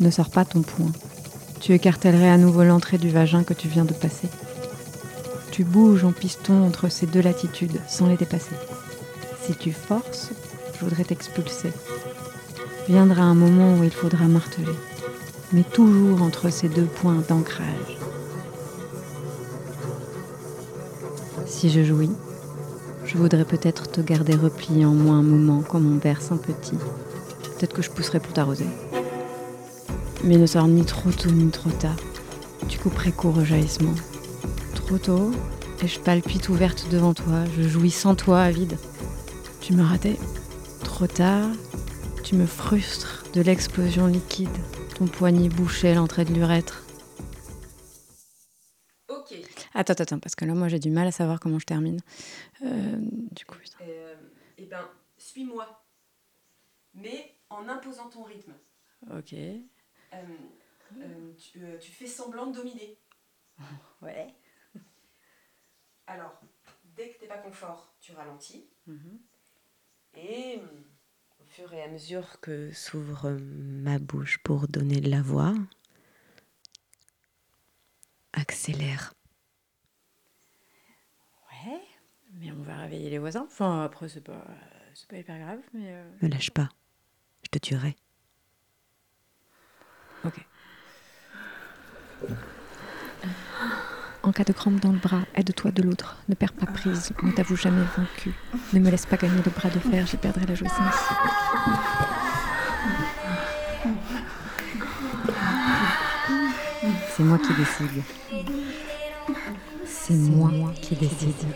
Ne 0.00 0.10
sors 0.10 0.28
pas 0.28 0.44
ton 0.44 0.60
poing. 0.60 0.92
Tu 1.60 1.72
écartellerais 1.72 2.28
à 2.28 2.36
nouveau 2.36 2.62
l'entrée 2.62 2.98
du 2.98 3.08
vagin 3.08 3.42
que 3.42 3.54
tu 3.54 3.68
viens 3.68 3.86
de 3.86 3.94
passer. 3.94 4.28
Tu 5.56 5.64
bouges 5.64 6.04
en 6.04 6.12
piston 6.12 6.66
entre 6.66 6.90
ces 6.90 7.06
deux 7.06 7.22
latitudes 7.22 7.80
sans 7.88 8.08
les 8.08 8.18
dépasser. 8.18 8.54
Si 9.40 9.54
tu 9.54 9.72
forces, 9.72 10.32
je 10.74 10.84
voudrais 10.84 11.04
t'expulser. 11.04 11.72
Viendra 12.90 13.22
un 13.22 13.34
moment 13.34 13.78
où 13.78 13.82
il 13.82 13.90
faudra 13.90 14.26
marteler, 14.26 14.74
mais 15.54 15.62
toujours 15.62 16.20
entre 16.20 16.50
ces 16.50 16.68
deux 16.68 16.84
points 16.84 17.22
d'ancrage. 17.26 17.96
Si 21.46 21.70
je 21.70 21.82
jouis, 21.82 22.12
je 23.06 23.16
voudrais 23.16 23.46
peut-être 23.46 23.90
te 23.90 24.02
garder 24.02 24.34
replié 24.34 24.84
en 24.84 24.92
moi 24.92 25.14
un 25.14 25.22
moment 25.22 25.62
comme 25.62 25.90
on 25.90 25.96
berce 25.96 26.32
un 26.32 26.36
petit. 26.36 26.76
Peut-être 27.56 27.72
que 27.72 27.80
je 27.80 27.90
pousserai 27.90 28.20
pour 28.20 28.34
t'arroser. 28.34 28.66
Mais 30.22 30.36
ne 30.36 30.44
sors 30.44 30.68
ni 30.68 30.84
trop 30.84 31.12
tôt 31.12 31.30
ni 31.30 31.48
trop 31.48 31.70
tard. 31.70 31.96
Tu 32.68 32.78
couperais 32.78 33.12
court 33.12 33.38
au 33.38 33.44
jaillissement. 33.46 33.94
Et 35.82 35.88
je 35.88 35.98
palpite 35.98 36.48
ouverte 36.48 36.88
devant 36.90 37.12
toi, 37.12 37.44
je 37.56 37.62
jouis 37.62 37.90
sans 37.90 38.14
toi, 38.14 38.42
avide. 38.42 38.78
Tu 39.60 39.72
me 39.72 39.82
ratais. 39.82 40.16
Trop 40.84 41.08
tard, 41.08 41.50
tu 42.22 42.36
me 42.36 42.46
frustres 42.46 43.24
de 43.34 43.40
l'explosion 43.40 44.06
liquide. 44.06 44.48
Ton 44.96 45.06
poignet 45.06 45.48
bouché 45.48 45.92
l'entrée 45.92 46.24
de 46.24 46.32
l'urètre. 46.32 46.84
Ok. 49.08 49.34
Attends, 49.74 49.94
attends, 49.94 50.20
parce 50.20 50.36
que 50.36 50.44
là, 50.44 50.54
moi, 50.54 50.68
j'ai 50.68 50.78
du 50.78 50.90
mal 50.90 51.08
à 51.08 51.12
savoir 51.12 51.40
comment 51.40 51.58
je 51.58 51.66
termine. 51.66 52.00
Euh, 52.62 52.96
du 53.32 53.44
coup, 53.44 53.58
putain. 53.58 53.78
Euh, 53.82 54.14
eh 54.56 54.66
ben, 54.66 54.88
suis-moi. 55.18 55.84
Mais 56.94 57.34
en 57.50 57.68
imposant 57.68 58.08
ton 58.08 58.22
rythme. 58.22 58.54
Ok. 59.10 59.30
Tu, 59.30 59.64
euh, 61.60 61.76
tu 61.78 61.90
fais 61.90 62.06
semblant 62.06 62.46
de 62.46 62.54
dominer. 62.54 62.96
Ouais. 64.00 64.32
Alors, 66.06 66.40
dès 66.96 67.10
que 67.10 67.20
t'es 67.20 67.26
pas 67.26 67.38
confort, 67.38 67.94
tu 68.00 68.12
ralentis. 68.12 68.68
Mhm. 68.86 69.18
Et 70.16 70.58
hum, 70.60 70.84
au 71.40 71.44
fur 71.46 71.72
et 71.72 71.82
à 71.82 71.88
mesure 71.88 72.40
que 72.40 72.72
s'ouvre 72.72 73.30
ma 73.40 73.98
bouche 73.98 74.38
pour 74.38 74.68
donner 74.68 75.00
de 75.00 75.10
la 75.10 75.22
voix, 75.22 75.54
accélère. 78.32 79.14
Ouais. 81.64 81.80
Mais 82.34 82.50
on 82.52 82.62
va 82.62 82.76
réveiller 82.78 83.10
les 83.10 83.18
voisins. 83.18 83.44
Enfin, 83.46 83.84
après, 83.84 84.08
c'est 84.08 84.20
pas, 84.20 84.44
c'est 84.94 85.08
pas 85.08 85.16
hyper 85.18 85.38
grave, 85.38 85.60
mais. 85.72 85.92
euh, 85.92 86.10
Ne 86.22 86.28
lâche 86.28 86.50
pas, 86.50 86.68
je 87.44 87.48
te 87.50 87.58
tuerai. 87.58 87.96
Ok. 90.24 90.46
En 94.26 94.32
cas 94.32 94.42
de 94.42 94.52
crampe 94.52 94.80
dans 94.80 94.90
le 94.90 94.98
bras, 94.98 95.20
aide-toi 95.36 95.70
de 95.70 95.82
l'autre. 95.82 96.16
Ne 96.28 96.34
perds 96.34 96.52
pas 96.52 96.66
prise. 96.66 97.12
Ne 97.22 97.30
t'avoue 97.30 97.54
jamais 97.54 97.84
vaincu. 97.96 98.34
Ne 98.72 98.80
me 98.80 98.90
laisse 98.90 99.06
pas 99.06 99.16
gagner 99.16 99.40
le 99.44 99.52
bras 99.52 99.70
de 99.70 99.78
fer, 99.78 100.04
j'y 100.04 100.16
perdrai 100.16 100.44
la 100.46 100.56
jouissance. 100.56 100.96
C'est 107.16 107.22
moi 107.22 107.38
qui 107.38 107.54
décide. 107.54 108.02
C'est 109.86 110.14
moi 110.14 110.50
qui 110.82 110.96
décide. 110.96 111.46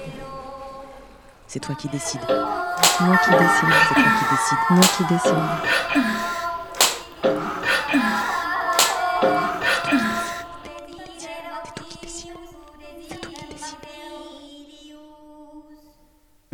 C'est 1.49 1.59
toi 1.59 1.75
qui 1.75 1.89
décides. 1.89 2.21
C'est 2.21 3.05
moi 3.05 3.17
qui 3.17 3.31
décide. 3.31 3.75
C'est 3.89 3.95
toi 3.95 4.05
qui 4.17 4.25
décides. 4.31 4.59
Moi 4.71 4.85
qui 4.97 5.05
décide. 5.13 5.35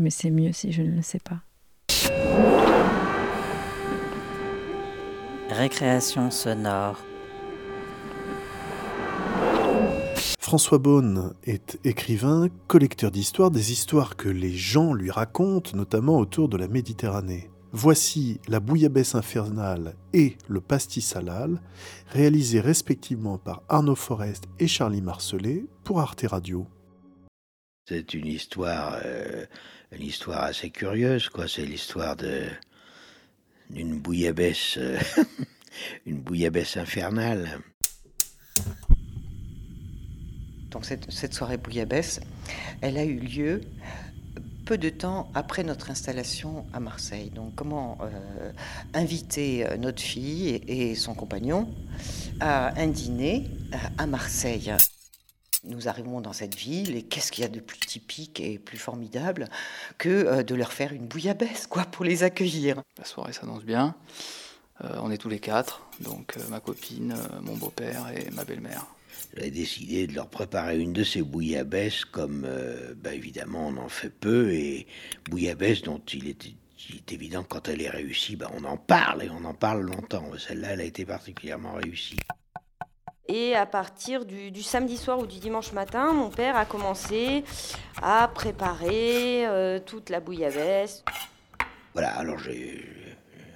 Mais 0.06 0.10
c'est 0.10 0.30
mieux 0.30 0.52
si 0.52 0.70
je 0.70 0.82
ne 0.82 0.94
le 0.94 1.02
sais 1.02 1.18
pas. 1.18 1.40
Récréation 5.50 6.30
sonore. 6.30 7.00
François 10.38 10.78
Beaune 10.78 11.34
est 11.42 11.80
écrivain, 11.82 12.46
collecteur 12.68 13.10
d'histoires, 13.10 13.50
des 13.50 13.72
histoires 13.72 14.14
que 14.14 14.28
les 14.28 14.52
gens 14.52 14.94
lui 14.94 15.10
racontent, 15.10 15.76
notamment 15.76 16.18
autour 16.18 16.48
de 16.48 16.56
la 16.56 16.68
Méditerranée. 16.68 17.50
Voici 17.72 18.38
La 18.46 18.60
bouillabaisse 18.60 19.16
infernale 19.16 19.96
et 20.12 20.36
Le 20.46 20.60
pastis 20.60 21.16
halal, 21.16 21.60
réalisés 22.12 22.60
respectivement 22.60 23.38
par 23.38 23.64
Arnaud 23.68 23.96
Forest 23.96 24.44
et 24.60 24.68
Charlie 24.68 25.02
Marcelet 25.02 25.64
pour 25.82 25.98
Arte 25.98 26.26
Radio. 26.28 26.68
C'est 27.88 28.14
une 28.14 28.26
histoire, 28.26 28.98
euh, 29.04 29.46
une 29.92 30.02
histoire 30.02 30.42
assez 30.42 30.70
curieuse, 30.70 31.28
quoi. 31.28 31.46
C'est 31.46 31.64
l'histoire 31.64 32.16
de 32.16 32.42
d'une 33.70 34.00
bouillabaisse, 34.00 34.76
euh, 34.78 34.98
une 36.06 36.18
bouillabaisse 36.18 36.76
infernale. 36.76 37.60
Donc 40.70 40.84
cette, 40.84 41.32
soirée 41.32 41.58
bouillabaisse, 41.58 42.20
elle 42.80 42.98
a 42.98 43.04
eu 43.04 43.20
lieu 43.20 43.60
peu 44.64 44.78
de 44.78 44.88
temps 44.88 45.30
après 45.34 45.62
notre 45.62 45.92
installation 45.92 46.66
à 46.72 46.80
Marseille. 46.80 47.30
Donc 47.30 47.54
comment 47.54 47.98
euh, 48.02 48.50
inviter 48.94 49.64
notre 49.78 50.02
fille 50.02 50.60
et, 50.66 50.96
son 50.96 51.14
compagnon 51.14 51.72
à 52.40 52.80
un 52.80 52.88
dîner 52.88 53.48
à 53.96 54.06
Marseille 54.06 54.72
nous 55.66 55.88
arrivons 55.88 56.20
dans 56.20 56.32
cette 56.32 56.54
ville 56.54 56.96
et 56.96 57.02
qu'est-ce 57.02 57.32
qu'il 57.32 57.42
y 57.42 57.44
a 57.44 57.50
de 57.50 57.60
plus 57.60 57.78
typique 57.78 58.40
et 58.40 58.58
plus 58.58 58.78
formidable 58.78 59.48
que 59.98 60.08
euh, 60.08 60.42
de 60.42 60.54
leur 60.54 60.72
faire 60.72 60.92
une 60.92 61.06
bouillabaisse, 61.06 61.66
quoi, 61.66 61.84
pour 61.84 62.04
les 62.04 62.22
accueillir. 62.22 62.82
La 62.98 63.04
soirée 63.04 63.32
s'annonce 63.32 63.64
bien. 63.64 63.94
Euh, 64.84 64.98
on 65.02 65.10
est 65.10 65.16
tous 65.16 65.30
les 65.30 65.40
quatre, 65.40 65.82
donc 66.00 66.36
euh, 66.36 66.48
ma 66.50 66.60
copine, 66.60 67.12
euh, 67.12 67.40
mon 67.40 67.56
beau-père 67.56 68.08
et 68.14 68.30
ma 68.30 68.44
belle-mère. 68.44 68.86
J'avais 69.34 69.50
décidé 69.50 70.06
de 70.06 70.14
leur 70.14 70.28
préparer 70.28 70.78
une 70.78 70.92
de 70.92 71.02
ces 71.02 71.22
bouillabaisses, 71.22 72.04
comme 72.04 72.44
euh, 72.46 72.94
bah, 72.94 73.14
évidemment 73.14 73.68
on 73.68 73.76
en 73.78 73.88
fait 73.88 74.10
peu, 74.10 74.52
et 74.52 74.86
bouillabaisse 75.30 75.82
dont 75.82 76.00
il 76.12 76.28
est, 76.28 76.44
il 76.90 76.96
est 76.96 77.12
évident 77.12 77.42
que 77.42 77.48
quand 77.48 77.68
elle 77.68 77.80
est 77.80 77.88
réussie, 77.90 78.36
bah, 78.36 78.50
on 78.54 78.64
en 78.64 78.76
parle 78.76 79.24
et 79.24 79.30
on 79.30 79.44
en 79.44 79.54
parle 79.54 79.80
longtemps. 79.80 80.30
Celle-là, 80.38 80.72
elle 80.72 80.80
a 80.80 80.84
été 80.84 81.06
particulièrement 81.06 81.72
réussie. 81.72 82.18
Et 83.28 83.54
à 83.54 83.66
partir 83.66 84.24
du, 84.24 84.62
samedi 84.62 84.96
soir 84.96 85.18
ou 85.18 85.26
du 85.26 85.38
dimanche 85.38 85.72
matin, 85.72 86.12
mon 86.12 86.30
père 86.30 86.56
a 86.56 86.64
commencé 86.64 87.44
à 88.00 88.28
préparer 88.28 89.46
euh, 89.46 89.80
toute 89.84 90.10
la 90.10 90.20
bouillabaisse. 90.20 91.02
Voilà, 91.92 92.10
alors 92.10 92.38
j'ai 92.38 92.84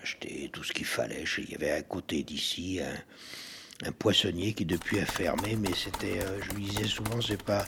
acheté 0.03 0.51
tout 0.53 0.65
ce 0.65 0.73
qu'il 0.73 0.87
fallait. 0.87 1.25
Il 1.39 1.51
y 1.51 1.55
avait 1.55 1.71
à 1.71 1.83
côté 1.83 2.23
d'ici 2.23 2.81
un, 2.81 3.89
un 3.89 3.93
poissonnier 3.93 4.53
qui 4.55 4.65
depuis 4.65 4.99
a 4.99 5.07
fermé, 5.07 5.57
mais 5.57 5.75
c'était, 5.75 6.21
euh, 6.21 6.41
je 6.43 6.55
lui 6.57 6.65
disais 6.65 6.87
souvent, 6.87 7.21
c'est 7.21 7.43
pas, 7.43 7.65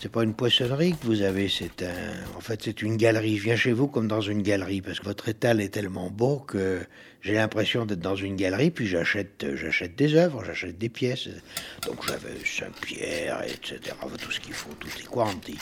c'est 0.00 0.10
pas 0.10 0.22
une 0.22 0.34
poissonnerie 0.34 0.92
que 0.92 1.06
vous 1.06 1.22
avez, 1.22 1.48
c'est 1.48 1.82
un, 1.82 2.36
en 2.36 2.40
fait, 2.40 2.60
c'est 2.64 2.82
une 2.82 2.96
galerie. 2.96 3.38
Je 3.38 3.44
viens 3.44 3.56
chez 3.56 3.72
vous 3.72 3.88
comme 3.88 4.08
dans 4.08 4.20
une 4.20 4.42
galerie 4.42 4.82
parce 4.82 5.00
que 5.00 5.06
votre 5.06 5.28
étal 5.28 5.60
est 5.60 5.70
tellement 5.70 6.10
beau 6.10 6.38
que 6.38 6.80
j'ai 7.22 7.34
l'impression 7.34 7.84
d'être 7.86 8.00
dans 8.00 8.16
une 8.16 8.36
galerie. 8.36 8.70
Puis 8.70 8.86
j'achète, 8.86 9.44
j'achète 9.54 9.96
des 9.96 10.14
œuvres, 10.14 10.44
j'achète 10.44 10.78
des 10.78 10.88
pièces. 10.88 11.28
Donc 11.86 12.06
j'avais 12.06 12.34
Saint-Pierre, 12.44 13.42
etc. 13.44 13.94
Tout 14.20 14.30
ce 14.30 14.40
qu'il 14.40 14.54
faut, 14.54 14.72
tout 14.74 14.88
est 14.98 15.06
quanti. 15.06 15.58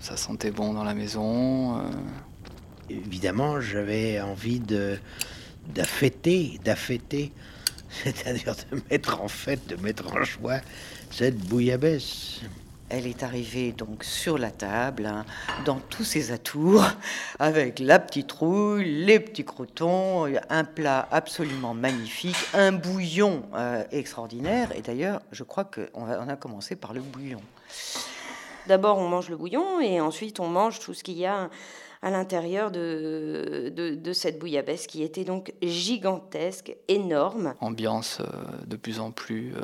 Ça 0.00 0.16
sentait 0.16 0.50
bon 0.50 0.74
dans 0.74 0.84
la 0.84 0.94
maison. 0.94 1.78
euh, 1.78 1.82
Évidemment, 2.90 3.60
j'avais 3.60 4.20
envie 4.20 4.60
de 4.60 4.98
d'affêter, 5.68 6.60
d'affêter, 6.62 7.32
c'est-à-dire 8.04 8.54
de 8.70 8.82
mettre 8.90 9.22
en 9.22 9.28
fête, 9.28 9.66
de 9.66 9.76
mettre 9.76 10.06
en 10.14 10.22
joie 10.22 10.60
cette 11.10 11.38
bouillabaisse. 11.38 12.42
Elle 12.96 13.08
est 13.08 13.24
arrivée 13.24 13.72
donc 13.72 14.04
sur 14.04 14.38
la 14.38 14.52
table, 14.52 15.06
hein, 15.06 15.24
dans 15.64 15.80
tous 15.80 16.04
ses 16.04 16.30
atours, 16.30 16.84
avec 17.40 17.80
la 17.80 17.98
petite 17.98 18.30
rouille, 18.30 18.84
les 18.84 19.18
petits 19.18 19.44
croutons, 19.44 20.26
un 20.48 20.62
plat 20.62 21.08
absolument 21.10 21.74
magnifique, 21.74 22.36
un 22.54 22.70
bouillon 22.70 23.42
euh, 23.56 23.82
extraordinaire. 23.90 24.70
Et 24.76 24.80
d'ailleurs, 24.80 25.20
je 25.32 25.42
crois 25.42 25.64
qu'on 25.64 25.82
on 25.96 26.28
a 26.28 26.36
commencé 26.36 26.76
par 26.76 26.92
le 26.92 27.00
bouillon. 27.00 27.40
D'abord, 28.68 28.98
on 28.98 29.08
mange 29.08 29.28
le 29.28 29.36
bouillon 29.36 29.80
et 29.80 30.00
ensuite, 30.00 30.38
on 30.38 30.46
mange 30.46 30.78
tout 30.78 30.94
ce 30.94 31.02
qu'il 31.02 31.18
y 31.18 31.26
a 31.26 31.50
à 32.00 32.10
l'intérieur 32.10 32.70
de, 32.70 33.72
de, 33.74 33.96
de 33.96 34.12
cette 34.12 34.38
bouillabaisse 34.38 34.86
qui 34.86 35.02
était 35.02 35.24
donc 35.24 35.52
gigantesque, 35.62 36.76
énorme. 36.86 37.54
ambiance 37.60 38.20
euh, 38.20 38.26
de 38.68 38.76
plus 38.76 39.00
en 39.00 39.10
plus 39.10 39.52
euh, 39.56 39.62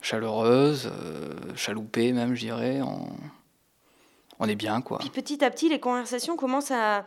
chaleureuse, 0.00 0.90
euh, 0.92 1.34
chaloupée 1.56 2.12
même, 2.12 2.34
je 2.34 2.40
dirais. 2.40 2.80
On, 2.82 3.08
on 4.38 4.48
est 4.48 4.54
bien, 4.54 4.80
quoi. 4.80 4.98
Puis 4.98 5.10
petit 5.10 5.44
à 5.44 5.50
petit, 5.50 5.68
les 5.68 5.80
conversations 5.80 6.36
commencent 6.36 6.70
à, 6.70 7.04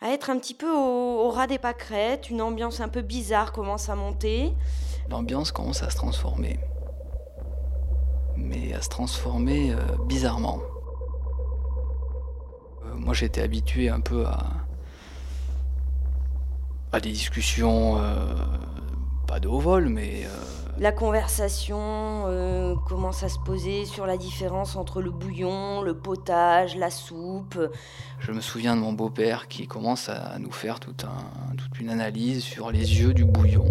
à 0.00 0.08
être 0.08 0.30
un 0.30 0.38
petit 0.38 0.54
peu 0.54 0.70
au, 0.70 1.26
au 1.26 1.30
ras 1.30 1.46
des 1.46 1.58
pâquerettes. 1.58 2.30
Une 2.30 2.40
ambiance 2.40 2.80
un 2.80 2.88
peu 2.88 3.02
bizarre 3.02 3.52
commence 3.52 3.88
à 3.88 3.94
monter. 3.94 4.52
L'ambiance 5.10 5.52
commence 5.52 5.82
à 5.82 5.90
se 5.90 5.96
transformer. 5.96 6.58
Mais 8.36 8.72
à 8.72 8.80
se 8.80 8.88
transformer 8.88 9.72
euh, 9.72 9.76
bizarrement. 10.06 10.60
Euh, 12.84 12.94
moi, 12.94 13.14
j'étais 13.14 13.42
habitué 13.42 13.88
un 13.90 14.00
peu 14.00 14.24
à, 14.24 14.44
à 16.92 17.00
des 17.00 17.10
discussions, 17.10 18.00
pas 19.26 19.40
de 19.40 19.48
haut 19.48 19.58
vol, 19.58 19.88
mais 19.88 20.22
La 20.78 20.90
conversation 20.90 21.78
euh, 22.26 22.74
commence 22.74 23.22
à 23.22 23.28
se 23.28 23.38
poser 23.38 23.86
sur 23.86 24.06
la 24.06 24.16
différence 24.16 24.74
entre 24.74 25.00
le 25.00 25.12
bouillon, 25.12 25.82
le 25.82 25.94
potage, 25.94 26.76
la 26.76 26.90
soupe. 26.90 27.58
je 28.18 28.32
me 28.32 28.40
souviens 28.40 28.74
de 28.74 28.80
mon 28.80 28.92
beau-père 28.92 29.46
qui 29.46 29.68
commence 29.68 30.08
à 30.08 30.38
nous 30.40 30.50
faire 30.50 30.80
toute 30.80 31.04
une 31.78 31.90
analyse 31.90 32.42
sur 32.42 32.72
les 32.72 33.00
yeux 33.00 33.14
du 33.14 33.24
bouillon. 33.24 33.66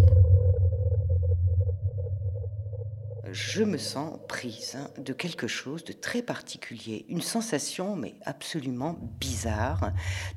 Je 3.34 3.64
me 3.64 3.78
sens 3.78 4.16
prise 4.28 4.76
hein, 4.76 4.88
de 4.96 5.12
quelque 5.12 5.48
chose 5.48 5.82
de 5.82 5.92
très 5.92 6.22
particulier, 6.22 7.04
une 7.08 7.20
sensation 7.20 7.96
mais 7.96 8.14
absolument 8.24 8.96
bizarre, 9.18 9.90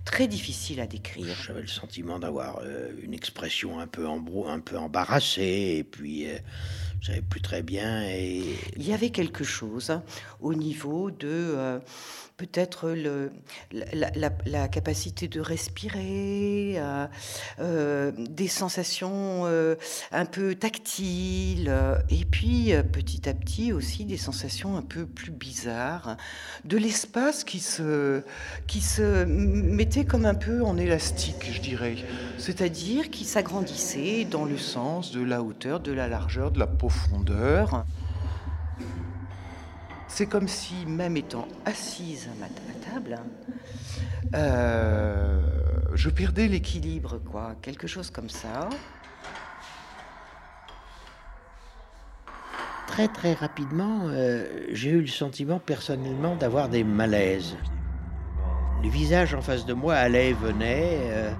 très 0.03 0.27
difficile 0.27 0.79
à 0.79 0.87
décrire. 0.87 1.35
J'avais 1.45 1.61
le 1.61 1.67
sentiment 1.67 2.17
d'avoir 2.17 2.59
euh, 2.63 2.89
une 3.03 3.13
expression 3.13 3.79
un 3.79 3.85
peu, 3.85 4.05
embrou- 4.07 4.49
un 4.49 4.59
peu 4.59 4.79
embarrassée, 4.79 5.75
et 5.77 5.83
puis 5.83 6.27
euh, 6.27 6.39
je 7.01 7.07
savais 7.09 7.21
plus 7.21 7.41
très 7.41 7.61
bien. 7.61 8.01
Et 8.09 8.41
Il 8.75 8.87
y 8.87 8.93
avait 8.93 9.11
quelque 9.11 9.43
chose 9.43 10.01
au 10.39 10.55
niveau 10.55 11.11
de 11.11 11.27
euh, 11.27 11.79
peut-être 12.37 12.95
la, 13.71 14.67
capacité 14.67 15.27
de 15.27 15.41
respirer, 15.41 16.75
euh, 16.77 17.07
euh, 17.59 18.11
des 18.15 18.47
sensations 18.47 19.45
euh, 19.45 19.75
un 20.11 20.25
peu 20.25 20.53
tactiles, 20.53 21.73
et 22.09 22.25
puis 22.25 22.73
petit 22.91 23.27
à 23.27 23.33
petit 23.33 23.73
aussi 23.73 24.05
des 24.05 24.17
sensations 24.17 24.77
un 24.77 24.83
peu 24.83 25.07
plus 25.07 25.31
bizarres, 25.31 26.15
de 26.63 26.77
l'espace 26.77 27.43
qui 27.43 27.59
se, 27.59 28.21
qui 28.67 28.81
se 28.81 29.25
mettait 29.25 30.05
comme 30.05 30.27
un 30.27 30.35
peu 30.35 30.63
en 30.63 30.77
élastique, 30.77 31.51
je 31.51 31.59
dirais, 31.59 31.95
c'est-à-dire 32.37 33.09
qui 33.09 33.25
s'agrandissait 33.25 34.25
dans 34.25 34.45
le 34.45 34.59
sens 34.59 35.11
de 35.11 35.23
la 35.23 35.41
hauteur, 35.41 35.79
de 35.79 35.91
la 35.91 36.07
largeur, 36.07 36.51
de 36.51 36.59
la 36.59 36.67
profondeur. 36.67 37.83
C'est 40.17 40.25
comme 40.25 40.47
si, 40.47 40.73
même 40.87 41.15
étant 41.15 41.47
assise 41.63 42.27
à 42.27 42.39
ma 42.39 42.47
ta- 42.47 42.91
table, 42.91 43.19
euh, 44.33 45.39
je 45.93 46.09
perdais 46.09 46.47
l'équilibre, 46.47 47.19
quoi, 47.19 47.53
quelque 47.61 47.85
chose 47.85 48.09
comme 48.09 48.27
ça. 48.27 48.67
très 52.87 53.07
très 53.09 53.33
rapidement, 53.33 54.07
euh, 54.07 54.47
j'ai 54.71 54.89
eu 54.89 55.01
le 55.01 55.05
sentiment 55.05 55.59
personnellement 55.59 56.35
d'avoir 56.35 56.67
des 56.67 56.83
malaises. 56.83 57.55
Les 58.81 58.89
visages 58.89 59.35
en 59.35 59.41
face 59.43 59.67
de 59.67 59.73
moi 59.73 59.93
allaient 59.93 60.31
et 60.31 60.33
venaient. 60.33 60.97
euh, 61.11 61.31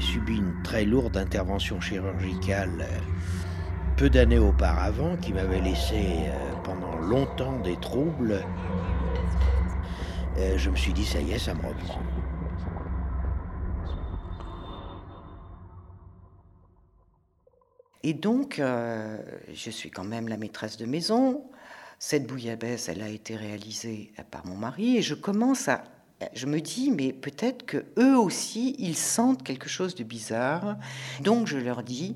subi 0.00 0.36
une 0.36 0.62
très 0.62 0.84
lourde 0.84 1.16
intervention 1.16 1.80
chirurgicale 1.80 2.86
peu 4.02 4.10
d'années 4.10 4.40
auparavant 4.40 5.16
qui 5.16 5.32
m'avait 5.32 5.60
laissé 5.60 6.24
euh, 6.26 6.54
pendant 6.64 6.96
longtemps 6.96 7.60
des 7.60 7.76
troubles. 7.76 8.44
Euh, 10.38 10.58
je 10.58 10.70
me 10.70 10.74
suis 10.74 10.92
dit, 10.92 11.04
ça 11.04 11.20
y 11.20 11.30
est, 11.30 11.38
ça 11.38 11.54
me 11.54 11.64
reprend. 11.64 12.00
Et 18.02 18.12
donc, 18.12 18.58
euh, 18.58 19.18
je 19.54 19.70
suis 19.70 19.92
quand 19.92 20.02
même 20.02 20.26
la 20.26 20.36
maîtresse 20.36 20.78
de 20.78 20.86
maison. 20.86 21.44
Cette 22.00 22.26
bouillabaisse, 22.26 22.88
elle 22.88 23.02
a 23.02 23.08
été 23.08 23.36
réalisée 23.36 24.12
par 24.32 24.44
mon 24.46 24.56
mari 24.56 24.96
et 24.96 25.02
je 25.02 25.14
commence 25.14 25.68
à 25.68 25.84
je 26.34 26.46
me 26.46 26.60
dis, 26.60 26.92
mais 26.92 27.12
peut-être 27.12 27.66
que 27.66 27.84
eux 27.98 28.16
aussi, 28.16 28.76
ils 28.78 28.96
sentent 28.96 29.42
quelque 29.42 29.68
chose 29.68 29.96
de 29.96 30.04
bizarre. 30.04 30.76
Donc 31.20 31.48
je 31.48 31.58
leur 31.58 31.82
dis, 31.82 32.14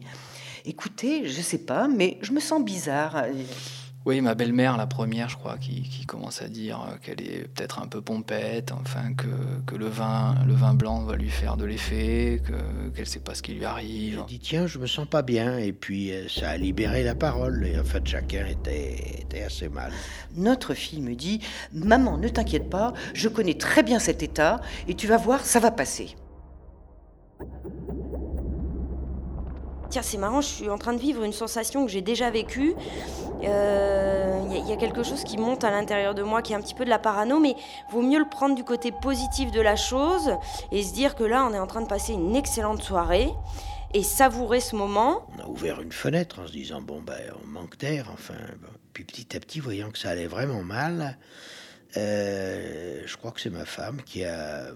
écoutez, 0.66 1.28
je 1.28 1.40
sais 1.40 1.58
pas, 1.58 1.88
mais 1.88 2.18
je 2.22 2.32
me 2.32 2.40
sens 2.40 2.62
bizarre. 2.62 3.24
Oui, 4.04 4.20
ma 4.20 4.36
belle-mère, 4.36 4.76
la 4.76 4.86
première, 4.86 5.28
je 5.28 5.36
crois, 5.36 5.58
qui, 5.58 5.82
qui 5.82 6.06
commence 6.06 6.40
à 6.40 6.48
dire 6.48 6.78
qu'elle 7.02 7.20
est 7.20 7.48
peut-être 7.48 7.80
un 7.80 7.88
peu 7.88 8.00
pompette, 8.00 8.70
enfin 8.70 9.14
que, 9.14 9.26
que, 9.66 9.74
le 9.74 9.88
vin, 9.88 10.36
le 10.46 10.54
vin 10.54 10.74
blanc 10.74 11.02
va 11.02 11.16
lui 11.16 11.28
faire 11.28 11.56
de 11.56 11.64
l'effet, 11.64 12.40
que 12.44 12.88
qu'elle 12.90 13.04
ne 13.04 13.08
sait 13.08 13.18
pas 13.18 13.34
ce 13.34 13.42
qui 13.42 13.54
lui 13.54 13.64
arrive. 13.64 14.22
J'ai 14.28 14.36
dit 14.36 14.38
tiens, 14.38 14.68
je 14.68 14.78
me 14.78 14.86
sens 14.86 15.08
pas 15.08 15.22
bien, 15.22 15.58
et 15.58 15.72
puis 15.72 16.12
euh, 16.12 16.28
ça 16.28 16.50
a 16.50 16.56
libéré 16.56 17.02
la 17.02 17.16
parole. 17.16 17.66
Et 17.66 17.80
en 17.80 17.84
fait, 17.84 18.06
chacun 18.06 18.46
était, 18.46 19.22
était 19.22 19.42
assez 19.42 19.68
mal. 19.68 19.90
Notre 20.36 20.74
fille 20.74 21.00
me 21.00 21.16
dit 21.16 21.40
maman, 21.72 22.16
ne 22.16 22.28
t'inquiète 22.28 22.70
pas, 22.70 22.92
je 23.12 23.28
connais 23.28 23.54
très 23.54 23.82
bien 23.82 23.98
cet 23.98 24.22
état, 24.22 24.60
et 24.86 24.94
tu 24.94 25.08
vas 25.08 25.16
voir, 25.16 25.44
ça 25.44 25.58
va 25.58 25.72
passer. 25.72 26.14
Tiens, 29.90 30.02
c'est 30.02 30.18
marrant, 30.18 30.40
je 30.40 30.48
suis 30.48 30.70
en 30.70 30.78
train 30.78 30.92
de 30.92 30.98
vivre 30.98 31.22
une 31.22 31.32
sensation 31.32 31.84
que 31.86 31.92
j'ai 31.92 32.00
déjà 32.00 32.30
vécue. 32.30 32.74
Il 33.42 33.48
euh, 33.48 34.62
y, 34.66 34.72
a 34.72 34.76
quelque 34.76 35.02
chose 35.02 35.22
qui 35.22 35.36
monte 35.36 35.62
à 35.62 35.70
l'intérieur 35.70 36.14
de 36.14 36.22
moi 36.22 36.42
qui 36.42 36.52
est 36.52 36.56
un 36.56 36.60
petit 36.60 36.74
peu 36.74 36.84
de 36.84 36.90
la 36.90 36.98
parano, 36.98 37.38
mais 37.38 37.54
vaut 37.90 38.02
mieux 38.02 38.18
le 38.18 38.28
prendre 38.28 38.54
du 38.54 38.64
côté 38.64 38.92
positif 38.92 39.50
de 39.50 39.60
la 39.60 39.76
chose 39.76 40.32
et 40.72 40.82
se 40.82 40.92
dire 40.92 41.14
que 41.14 41.24
là, 41.24 41.46
on 41.48 41.54
est 41.54 41.58
en 41.58 41.66
train 41.66 41.82
de 41.82 41.86
passer 41.86 42.14
une 42.14 42.34
excellente 42.34 42.82
soirée 42.82 43.30
et 43.94 44.02
savourer 44.02 44.60
ce 44.60 44.74
moment. 44.74 45.26
On 45.38 45.44
a 45.44 45.46
ouvert 45.46 45.80
une 45.80 45.92
fenêtre 45.92 46.40
en 46.40 46.46
se 46.46 46.52
disant 46.52 46.80
bon 46.80 47.00
ben 47.00 47.20
on 47.42 47.46
manque 47.46 47.78
d'air, 47.78 48.10
enfin. 48.12 48.34
Puis 48.92 49.04
petit 49.04 49.36
à 49.36 49.40
petit, 49.40 49.60
voyant 49.60 49.90
que 49.90 49.98
ça 49.98 50.10
allait 50.10 50.26
vraiment 50.26 50.62
mal, 50.62 51.18
euh, 51.96 53.02
je 53.04 53.16
crois 53.16 53.30
que 53.30 53.40
c'est 53.40 53.50
ma 53.50 53.66
femme 53.66 54.00
qui 54.02 54.24
a 54.24 54.68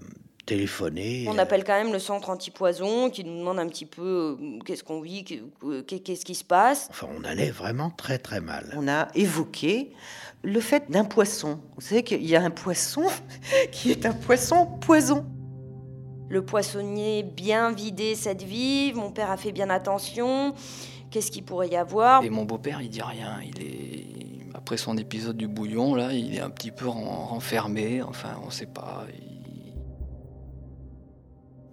On 1.27 1.37
appelle 1.37 1.63
quand 1.63 1.73
même 1.73 1.93
le 1.93 1.99
centre 1.99 2.29
antipoison 2.29 3.09
qui 3.09 3.23
nous 3.23 3.37
demande 3.37 3.59
un 3.59 3.67
petit 3.67 3.85
peu 3.85 4.37
euh, 4.41 4.59
qu'est-ce 4.65 4.83
qu'on 4.83 5.01
vit, 5.01 5.23
qu'est-ce 5.23 6.25
qui 6.25 6.35
se 6.35 6.43
passe. 6.43 6.87
Enfin, 6.89 7.07
on 7.17 7.23
allait 7.23 7.51
vraiment 7.51 7.89
très 7.89 8.17
très 8.17 8.41
mal. 8.41 8.73
On 8.75 8.87
a 8.87 9.07
évoqué 9.15 9.93
le 10.43 10.59
fait 10.59 10.89
d'un 10.89 11.05
poisson. 11.05 11.59
Vous 11.75 11.81
savez 11.81 12.03
qu'il 12.03 12.25
y 12.25 12.35
a 12.35 12.41
un 12.41 12.49
poisson 12.49 13.03
qui 13.71 13.91
est 13.91 14.05
un 14.05 14.13
poisson 14.13 14.65
poison. 14.65 15.25
Le 16.29 16.43
poissonnier 16.45 17.23
bien 17.23 17.71
vidé 17.71 18.15
cette 18.15 18.41
vie, 18.41 18.93
mon 18.93 19.11
père 19.11 19.31
a 19.31 19.37
fait 19.37 19.51
bien 19.51 19.69
attention. 19.69 20.53
Qu'est-ce 21.09 21.29
qu'il 21.29 21.43
pourrait 21.43 21.67
y 21.67 21.75
avoir? 21.75 22.23
Et 22.23 22.29
mon 22.29 22.45
beau-père, 22.45 22.81
il 22.81 22.89
dit 22.89 23.01
rien. 23.01 23.39
Il 23.43 23.61
est 23.61 24.11
après 24.53 24.77
son 24.77 24.95
épisode 24.97 25.37
du 25.37 25.47
bouillon, 25.47 25.95
là, 25.95 26.13
il 26.13 26.35
est 26.35 26.39
un 26.39 26.49
petit 26.49 26.71
peu 26.71 26.87
renfermé. 26.87 28.01
Enfin, 28.01 28.39
on 28.45 28.49
sait 28.49 28.67
pas. 28.67 29.05
Il... 29.19 29.30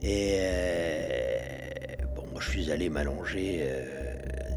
Et 0.02 0.38
euh, 0.40 1.96
bon, 2.14 2.22
moi 2.32 2.40
je 2.40 2.50
suis 2.50 2.70
allé 2.70 2.88
m'allonger 2.88 3.62
euh, 3.62 3.84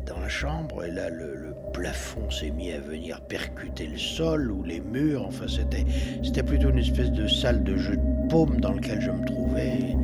dans 0.05 0.19
la 0.19 0.29
chambre 0.29 0.83
et 0.83 0.91
là 0.91 1.09
le, 1.09 1.39
plafond 1.73 2.29
s'est 2.29 2.51
mis 2.51 2.73
à 2.73 2.81
venir 2.81 3.21
percuter 3.21 3.87
le 3.87 3.97
sol 3.97 4.51
ou 4.51 4.61
les 4.61 4.81
murs. 4.81 5.23
Enfin, 5.25 5.45
c'était 5.47 5.85
c'était 6.21 6.43
plutôt 6.43 6.69
une 6.69 6.79
espèce 6.79 7.11
de 7.11 7.27
salle 7.27 7.63
de 7.63 7.77
jeu 7.77 7.95
de 7.95 8.29
paume 8.29 8.59
dans 8.59 8.73
lequel 8.73 8.99
je 8.99 9.09
me 9.09 9.25
trouvais. 9.25 9.95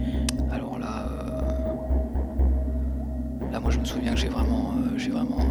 Alors 0.50 0.80
là, 0.80 1.10
euh, 1.12 1.42
là 3.52 3.60
moi 3.60 3.70
je 3.70 3.80
me 3.80 3.86
souviens 3.86 4.14
que 4.14 4.20
j'ai 4.20 4.30
vraiment, 4.30 4.76
j'ai 4.96 5.10
vraiment, 5.10 5.46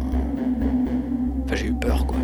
enfin 1.45 1.55
j'ai 1.55 1.67
eu 1.67 1.75
peur 1.75 2.07
quoi. 2.07 2.17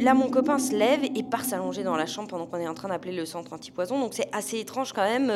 Là, 0.00 0.14
mon 0.14 0.30
copain 0.30 0.58
se 0.58 0.74
lève 0.74 1.04
et 1.04 1.22
part 1.22 1.44
s'allonger 1.44 1.82
dans 1.82 1.94
la 1.94 2.06
chambre 2.06 2.28
pendant 2.28 2.46
qu'on 2.46 2.56
est 2.56 2.66
en 2.66 2.72
train 2.72 2.88
d'appeler 2.88 3.12
le 3.12 3.26
centre 3.26 3.52
antipoison. 3.52 4.00
Donc 4.00 4.14
c'est 4.14 4.30
assez 4.32 4.58
étrange 4.58 4.94
quand 4.94 5.04
même. 5.04 5.30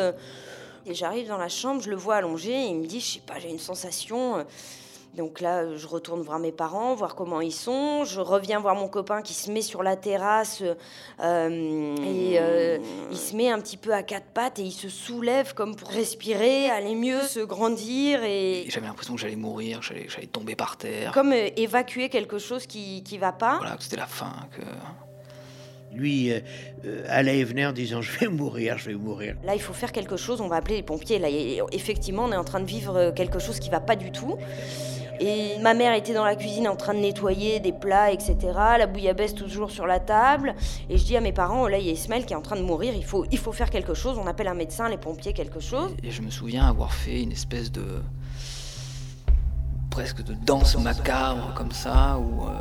Et 0.86 0.94
j'arrive 0.94 1.28
dans 1.28 1.36
la 1.36 1.50
chambre, 1.50 1.82
je 1.82 1.90
le 1.90 1.96
vois 1.96 2.16
allongé 2.16 2.52
et 2.52 2.68
il 2.68 2.76
me 2.76 2.86
dit, 2.86 3.00
je 3.00 3.12
sais 3.14 3.22
pas, 3.26 3.38
j'ai 3.38 3.50
une 3.50 3.58
sensation. 3.58 4.42
Donc 5.16 5.40
là, 5.40 5.76
je 5.76 5.86
retourne 5.86 6.22
voir 6.22 6.40
mes 6.40 6.50
parents, 6.50 6.94
voir 6.94 7.14
comment 7.14 7.40
ils 7.40 7.52
sont. 7.52 8.04
Je 8.04 8.20
reviens 8.20 8.58
voir 8.58 8.74
mon 8.74 8.88
copain 8.88 9.22
qui 9.22 9.32
se 9.32 9.50
met 9.50 9.62
sur 9.62 9.84
la 9.84 9.94
terrasse 9.94 10.62
euh, 11.20 11.96
et 11.98 12.38
euh, 12.38 12.78
il 13.12 13.16
se 13.16 13.36
met 13.36 13.48
un 13.48 13.60
petit 13.60 13.76
peu 13.76 13.94
à 13.94 14.02
quatre 14.02 14.26
pattes 14.26 14.58
et 14.58 14.62
il 14.62 14.72
se 14.72 14.88
soulève 14.88 15.54
comme 15.54 15.76
pour 15.76 15.88
respirer, 15.88 16.68
aller 16.68 16.96
mieux, 16.96 17.20
se 17.22 17.40
grandir. 17.40 18.24
Et, 18.24 18.64
J'avais 18.68 18.88
l'impression 18.88 19.14
que 19.14 19.20
j'allais 19.20 19.36
mourir, 19.36 19.82
j'allais, 19.82 20.08
j'allais 20.08 20.26
tomber 20.26 20.56
par 20.56 20.76
terre. 20.76 21.12
Comme 21.12 21.32
euh, 21.32 21.48
évacuer 21.56 22.08
quelque 22.08 22.38
chose 22.38 22.66
qui 22.66 23.04
qui 23.04 23.18
va 23.18 23.30
pas. 23.30 23.58
Voilà, 23.58 23.76
que 23.76 23.84
c'était 23.84 23.96
la 23.96 24.06
fin. 24.06 24.32
Que... 24.56 24.62
Lui 25.92 26.32
euh, 26.32 27.04
allait 27.08 27.38
et 27.38 27.44
venait 27.44 27.66
en 27.66 27.72
disant 27.72 28.02
je 28.02 28.18
vais 28.18 28.26
mourir, 28.26 28.78
je 28.78 28.90
vais 28.90 28.96
mourir. 28.96 29.36
Là, 29.44 29.54
il 29.54 29.60
faut 29.60 29.72
faire 29.72 29.92
quelque 29.92 30.16
chose, 30.16 30.40
on 30.40 30.48
va 30.48 30.56
appeler 30.56 30.74
les 30.74 30.82
pompiers. 30.82 31.20
Là, 31.20 31.28
effectivement, 31.70 32.24
on 32.24 32.32
est 32.32 32.36
en 32.36 32.42
train 32.42 32.58
de 32.58 32.66
vivre 32.66 33.12
quelque 33.12 33.38
chose 33.38 33.60
qui 33.60 33.70
va 33.70 33.78
pas 33.78 33.94
du 33.94 34.10
tout. 34.10 34.36
Et 35.20 35.58
ma 35.60 35.74
mère 35.74 35.94
était 35.94 36.14
dans 36.14 36.24
la 36.24 36.36
cuisine 36.36 36.68
en 36.68 36.76
train 36.76 36.94
de 36.94 36.98
nettoyer 36.98 37.60
des 37.60 37.72
plats, 37.72 38.12
etc. 38.12 38.36
La 38.78 38.86
bouillabaisse 38.86 39.34
toujours 39.34 39.70
sur 39.70 39.86
la 39.86 40.00
table. 40.00 40.54
Et 40.90 40.98
je 40.98 41.04
dis 41.04 41.16
à 41.16 41.20
mes 41.20 41.32
parents, 41.32 41.62
oh 41.62 41.68
là, 41.68 41.78
il 41.78 41.86
y 41.86 41.90
a 41.90 41.92
Ismaël 41.92 42.26
qui 42.26 42.32
est 42.32 42.36
en 42.36 42.42
train 42.42 42.56
de 42.56 42.62
mourir, 42.62 42.94
il 42.94 43.04
faut, 43.04 43.24
il 43.30 43.38
faut 43.38 43.52
faire 43.52 43.70
quelque 43.70 43.94
chose. 43.94 44.18
On 44.18 44.26
appelle 44.26 44.48
un 44.48 44.54
médecin, 44.54 44.88
les 44.88 44.96
pompiers, 44.96 45.32
quelque 45.32 45.60
chose. 45.60 45.94
Et, 46.02 46.10
je 46.10 46.22
me 46.22 46.30
souviens 46.30 46.66
avoir 46.66 46.92
fait 46.92 47.22
une 47.22 47.32
espèce 47.32 47.70
de. 47.70 48.02
presque 49.90 50.22
de 50.22 50.34
danse 50.34 50.76
macabre 50.76 51.54
comme 51.54 51.72
ça, 51.72 52.18
où. 52.18 52.44
Euh, 52.44 52.52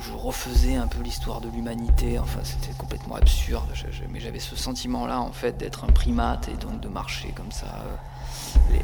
je 0.00 0.12
refaisais 0.12 0.76
un 0.76 0.86
peu 0.86 1.02
l'histoire 1.02 1.40
de 1.40 1.48
l'humanité. 1.48 2.18
Enfin, 2.18 2.40
c'était 2.44 2.72
complètement 2.76 3.16
absurde. 3.16 3.68
Mais 4.10 4.20
j'avais 4.20 4.38
ce 4.38 4.56
sentiment-là, 4.56 5.20
en 5.20 5.32
fait, 5.32 5.56
d'être 5.56 5.84
un 5.84 5.88
primate 5.88 6.48
et 6.48 6.54
donc 6.54 6.80
de 6.80 6.88
marcher 6.88 7.32
comme 7.32 7.50
ça. 7.50 7.66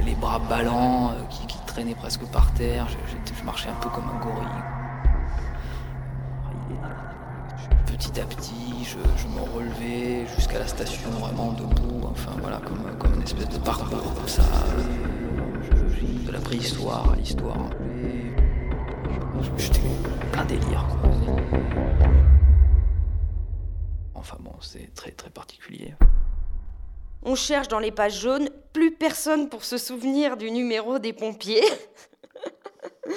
Les, 0.05 0.15
bras 0.15 0.39
ballants 0.39 1.11
euh, 1.11 1.25
qui, 1.29 1.47
traînaient 1.67 1.95
presque 1.95 2.25
par 2.27 2.53
terre. 2.55 2.87
Je, 2.89 2.97
je, 3.13 3.39
je, 3.39 3.45
marchais 3.45 3.69
un 3.69 3.75
peu 3.75 3.89
comme 3.89 4.05
un 4.05 4.19
gorille. 4.19 4.47
Petit 7.87 8.21
à 8.21 8.25
petit, 8.25 8.85
je, 8.85 9.27
me 9.29 9.43
relevais 9.55 10.27
jusqu'à 10.35 10.59
la 10.59 10.67
station 10.67 11.11
vraiment 11.11 11.53
debout. 11.53 12.07
Enfin 12.11 12.33
voilà, 12.41 12.59
comme, 12.59 12.97
comme 12.99 13.15
une 13.15 13.23
espèce 13.23 13.49
de 13.49 13.59
parcours 13.59 14.15
comme 14.15 14.29
ça. 14.29 14.43
De 16.27 16.33
la 16.33 16.41
préhistoire 16.41 17.13
à 17.13 17.17
l'histoire. 17.17 17.57
J'étais 19.59 19.81
plein 20.33 20.45
délire. 20.45 20.87
Quoi. 20.89 21.11
Enfin 24.15 24.37
bon, 24.41 24.55
c'est 24.61 24.93
très 24.95 25.11
très 25.11 25.31
particulier. 25.31 25.95
On 27.25 27.35
cherche 27.35 27.69
dans 27.69 27.79
les 27.79 27.93
pages 27.93 28.21
jaunes, 28.21 28.51
plus 28.73 28.93
personne 28.93 29.49
pour 29.49 29.65
se 29.65 29.79
souvenir 29.79 30.37
du 30.37 30.51
numéro 30.51 30.99
des 30.99 31.13
pompiers. 31.13 31.65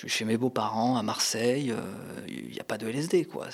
Je 0.00 0.06
suis 0.06 0.18
chez 0.18 0.24
mes 0.24 0.38
beaux-parents 0.38 0.96
à 0.96 1.02
Marseille, 1.02 1.66
il 1.66 1.72
euh, 1.72 2.48
n'y 2.50 2.58
a 2.58 2.64
pas 2.64 2.78
de 2.78 2.88
LSD, 2.88 3.26
quoi. 3.26 3.48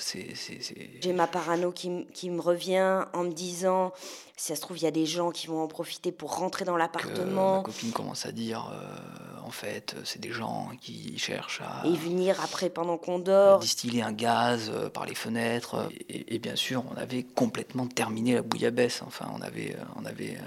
J'ai 1.01 1.13
ma 1.13 1.27
parano 1.27 1.71
qui, 1.71 2.05
qui, 2.13 2.29
me 2.29 2.39
revient 2.39 3.03
en 3.13 3.23
me 3.23 3.31
disant, 3.31 3.91
si 4.37 4.47
ça 4.47 4.55
se 4.55 4.61
trouve, 4.61 4.77
il 4.77 4.83
y 4.83 4.87
a 4.87 4.91
des 4.91 5.05
gens 5.05 5.31
qui 5.31 5.47
vont 5.47 5.61
en 5.61 5.67
profiter 5.67 6.13
pour 6.13 6.37
rentrer 6.37 6.63
dans 6.63 6.77
l'appartement. 6.77 7.57
Ma 7.57 7.63
copine 7.63 7.91
commence 7.91 8.25
à 8.25 8.31
dire, 8.31 8.71
euh, 8.71 9.36
en 9.47 9.51
fait, 9.51 9.95
c'est 10.03 10.19
des 10.19 10.31
gens 10.31 10.71
qui 10.81 11.17
cherchent 11.17 11.61
à... 11.61 11.87
Et 11.87 11.95
venir 11.95 12.39
après, 12.43 12.69
pendant 12.69 12.97
qu'on 12.97 13.17
dort. 13.17 13.59
Distiller 13.59 14.01
un 14.01 14.11
gaz 14.11 14.69
euh, 14.73 14.89
par 14.89 15.05
les 15.05 15.15
fenêtres. 15.15 15.89
Et, 16.09 16.35
et, 16.35 16.39
bien 16.39 16.57
sûr, 16.57 16.83
on 16.91 16.97
avait 16.97 17.23
complètement 17.23 17.87
terminé 17.87 18.35
la 18.35 18.41
bouillabaisse. 18.41 19.01
Enfin, 19.05 19.31
on 19.33 19.41
avait... 19.41 19.75
On 19.95 20.05
avait 20.05 20.37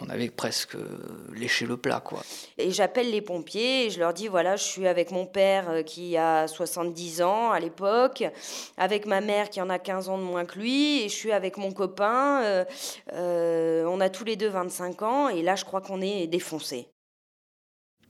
on 0.00 0.10
avait 0.10 0.28
presque 0.28 0.76
léché 1.34 1.64
le 1.66 1.76
plat, 1.76 2.00
quoi. 2.00 2.22
Et 2.58 2.70
j'appelle 2.70 3.10
les 3.10 3.22
pompiers 3.22 3.86
et 3.86 3.90
je 3.90 3.98
leur 3.98 4.12
dis 4.12 4.28
voilà, 4.28 4.56
je 4.56 4.64
suis 4.64 4.86
avec 4.86 5.10
mon 5.10 5.26
père 5.26 5.84
qui 5.86 6.16
a 6.16 6.46
70 6.46 7.22
ans 7.22 7.50
à 7.50 7.60
l'époque, 7.60 8.24
avec 8.76 9.06
ma 9.06 9.20
mère 9.20 9.48
qui 9.48 9.60
en 9.60 9.70
a 9.70 9.78
15 9.78 10.08
ans 10.08 10.18
de 10.18 10.22
moins 10.22 10.44
que 10.44 10.58
lui, 10.58 11.02
et 11.02 11.08
je 11.08 11.14
suis 11.14 11.32
avec 11.32 11.56
mon 11.56 11.72
copain. 11.72 12.42
Euh, 12.44 12.64
euh, 13.14 13.84
on 13.86 14.00
a 14.00 14.10
tous 14.10 14.24
les 14.24 14.36
deux 14.36 14.48
25 14.48 15.02
ans 15.02 15.28
et 15.28 15.42
là, 15.42 15.56
je 15.56 15.64
crois 15.64 15.80
qu'on 15.80 16.02
est 16.02 16.26
défoncés. 16.26 16.88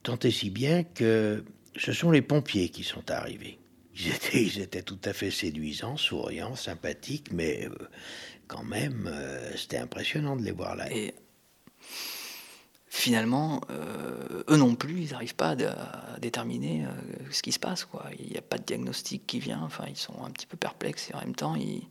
Tant 0.06 0.20
et 0.20 0.30
si 0.30 0.50
bien 0.50 0.84
que 0.84 1.44
ce 1.74 1.92
sont 1.92 2.12
les 2.12 2.22
pompiers 2.22 2.68
qui 2.68 2.84
sont 2.84 3.10
arrivés. 3.10 3.58
Ils 3.98 4.06
étaient, 4.06 4.40
ils 4.40 4.60
étaient 4.60 4.84
tout 4.84 5.00
à 5.02 5.12
fait 5.12 5.32
séduisants, 5.32 5.96
souriants, 5.96 6.54
sympathiques, 6.54 7.32
mais 7.32 7.66
euh, 7.66 7.74
quand 8.46 8.62
même, 8.62 9.10
euh, 9.12 9.56
c'était 9.56 9.78
impressionnant 9.78 10.36
de 10.36 10.44
les 10.44 10.52
voir 10.52 10.76
là. 10.76 10.92
Et 10.92 11.12
finalement, 12.86 13.60
euh, 13.70 14.44
eux 14.48 14.56
non 14.56 14.76
plus, 14.76 15.02
ils 15.02 15.10
n'arrivent 15.10 15.34
pas 15.34 15.56
à, 15.56 16.20
déterminer 16.20 16.84
ce 17.32 17.42
qui 17.42 17.50
se 17.50 17.58
passe. 17.58 17.88
Il 18.20 18.30
n'y 18.30 18.36
a 18.36 18.42
pas 18.42 18.58
de 18.58 18.62
diagnostic 18.62 19.26
qui 19.26 19.40
vient. 19.40 19.60
Enfin, 19.64 19.86
ils 19.88 19.96
sont 19.96 20.24
un 20.24 20.30
petit 20.30 20.46
peu 20.46 20.56
perplexes 20.56 21.10
et 21.10 21.14
en 21.14 21.18
même 21.18 21.34
temps, 21.34 21.56
ils, 21.56 21.82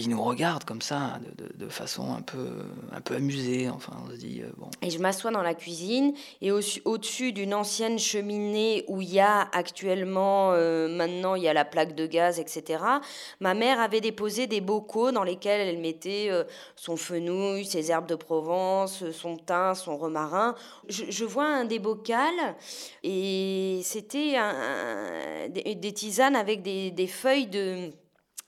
il 0.00 0.08
nous 0.08 0.22
regarde 0.22 0.64
comme 0.64 0.80
ça, 0.80 1.20
de, 1.54 1.68
façon 1.68 2.12
un 2.12 2.22
peu, 2.22 2.48
un 2.92 3.00
peu 3.00 3.14
amusée. 3.14 3.68
Enfin, 3.68 3.92
on 4.04 4.10
se 4.10 4.16
dit, 4.16 4.40
euh, 4.42 4.50
bon. 4.56 4.68
Et 4.82 4.90
je 4.90 4.98
m'assois 4.98 5.30
dans 5.30 5.42
la 5.42 5.54
cuisine, 5.54 6.14
et 6.40 6.50
au-dessus 6.50 7.32
d'une 7.32 7.54
ancienne 7.54 7.98
cheminée 7.98 8.84
où 8.88 9.02
il 9.02 9.12
y 9.12 9.20
a 9.20 9.48
actuellement, 9.52 10.52
euh, 10.52 10.88
maintenant, 10.88 11.34
il 11.34 11.42
y 11.42 11.48
a 11.48 11.52
la 11.52 11.64
plaque 11.64 11.94
de 11.94 12.06
gaz, 12.06 12.40
etc. 12.40 12.82
Ma 13.40 13.54
mère 13.54 13.78
avait 13.78 14.00
déposé 14.00 14.46
des 14.46 14.60
bocaux 14.60 15.12
dans 15.12 15.22
lesquels 15.22 15.60
elle 15.60 15.78
mettait 15.78 16.28
euh, 16.30 16.44
son 16.76 16.96
fenouil, 16.96 17.64
ses 17.64 17.90
herbes 17.90 18.08
de 18.08 18.14
Provence, 18.14 19.04
son 19.12 19.36
thym, 19.36 19.74
son 19.74 19.96
romarin. 19.96 20.54
Je, 20.88 21.24
vois 21.24 21.46
un 21.46 21.64
des 21.64 21.78
bocals, 21.78 22.56
et 23.02 23.80
c'était 23.84 24.36
des, 25.50 25.92
tisanes 25.92 26.36
avec 26.36 26.62
des 26.62 27.06
feuilles 27.06 27.46
de 27.46 27.92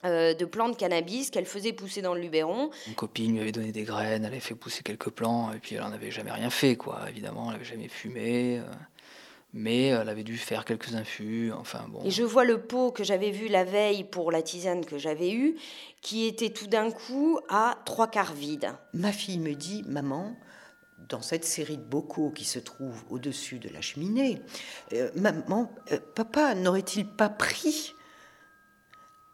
euh, 0.05 0.33
de 0.33 0.45
plantes 0.45 0.73
de 0.73 0.77
cannabis 0.77 1.29
qu'elle 1.29 1.45
faisait 1.45 1.71
pousser 1.71 2.01
dans 2.01 2.13
le 2.13 2.21
Luberon. 2.21 2.69
Une 2.87 2.95
copine 2.95 3.33
lui 3.33 3.41
avait 3.41 3.51
donné 3.53 3.71
des 3.71 3.83
graines, 3.83 4.23
elle 4.25 4.31
avait 4.31 4.39
fait 4.41 4.55
pousser 4.55 4.83
quelques 4.83 5.09
plants, 5.09 5.53
et 5.53 5.59
puis 5.59 5.75
elle 5.75 5.81
n'en 5.81 5.93
avait 5.93 6.11
jamais 6.11 6.31
rien 6.31 6.49
fait, 6.49 6.75
quoi. 6.75 7.01
Évidemment, 7.09 7.45
elle 7.47 7.53
n'avait 7.53 7.63
jamais 7.63 7.87
fumé, 7.87 8.59
euh, 8.59 8.63
mais 9.53 9.87
elle 9.87 10.09
avait 10.09 10.23
dû 10.23 10.37
faire 10.37 10.65
quelques 10.65 10.95
infus, 10.95 11.53
enfin 11.53 11.85
bon. 11.87 12.01
Et 12.03 12.11
je 12.11 12.23
vois 12.23 12.43
le 12.43 12.59
pot 12.59 12.91
que 12.91 13.03
j'avais 13.03 13.31
vu 13.31 13.47
la 13.47 13.63
veille 13.63 14.03
pour 14.03 14.31
la 14.31 14.41
tisane 14.41 14.83
que 14.85 14.97
j'avais 14.97 15.31
eue, 15.31 15.55
qui 16.01 16.25
était 16.25 16.49
tout 16.49 16.67
d'un 16.67 16.91
coup 16.91 17.39
à 17.47 17.77
trois 17.85 18.09
quarts 18.09 18.33
vide. 18.33 18.73
Ma 18.93 19.13
fille 19.13 19.39
me 19.39 19.53
dit, 19.53 19.83
maman, 19.87 20.35
dans 21.09 21.21
cette 21.21 21.45
série 21.45 21.77
de 21.77 21.83
bocaux 21.83 22.31
qui 22.31 22.45
se 22.45 22.59
trouve 22.59 23.03
au-dessus 23.09 23.59
de 23.59 23.69
la 23.69 23.79
cheminée, 23.79 24.41
euh, 24.93 25.09
maman, 25.15 25.71
papa 26.15 26.55
n'aurait-il 26.55 27.07
pas 27.07 27.29
pris 27.29 27.93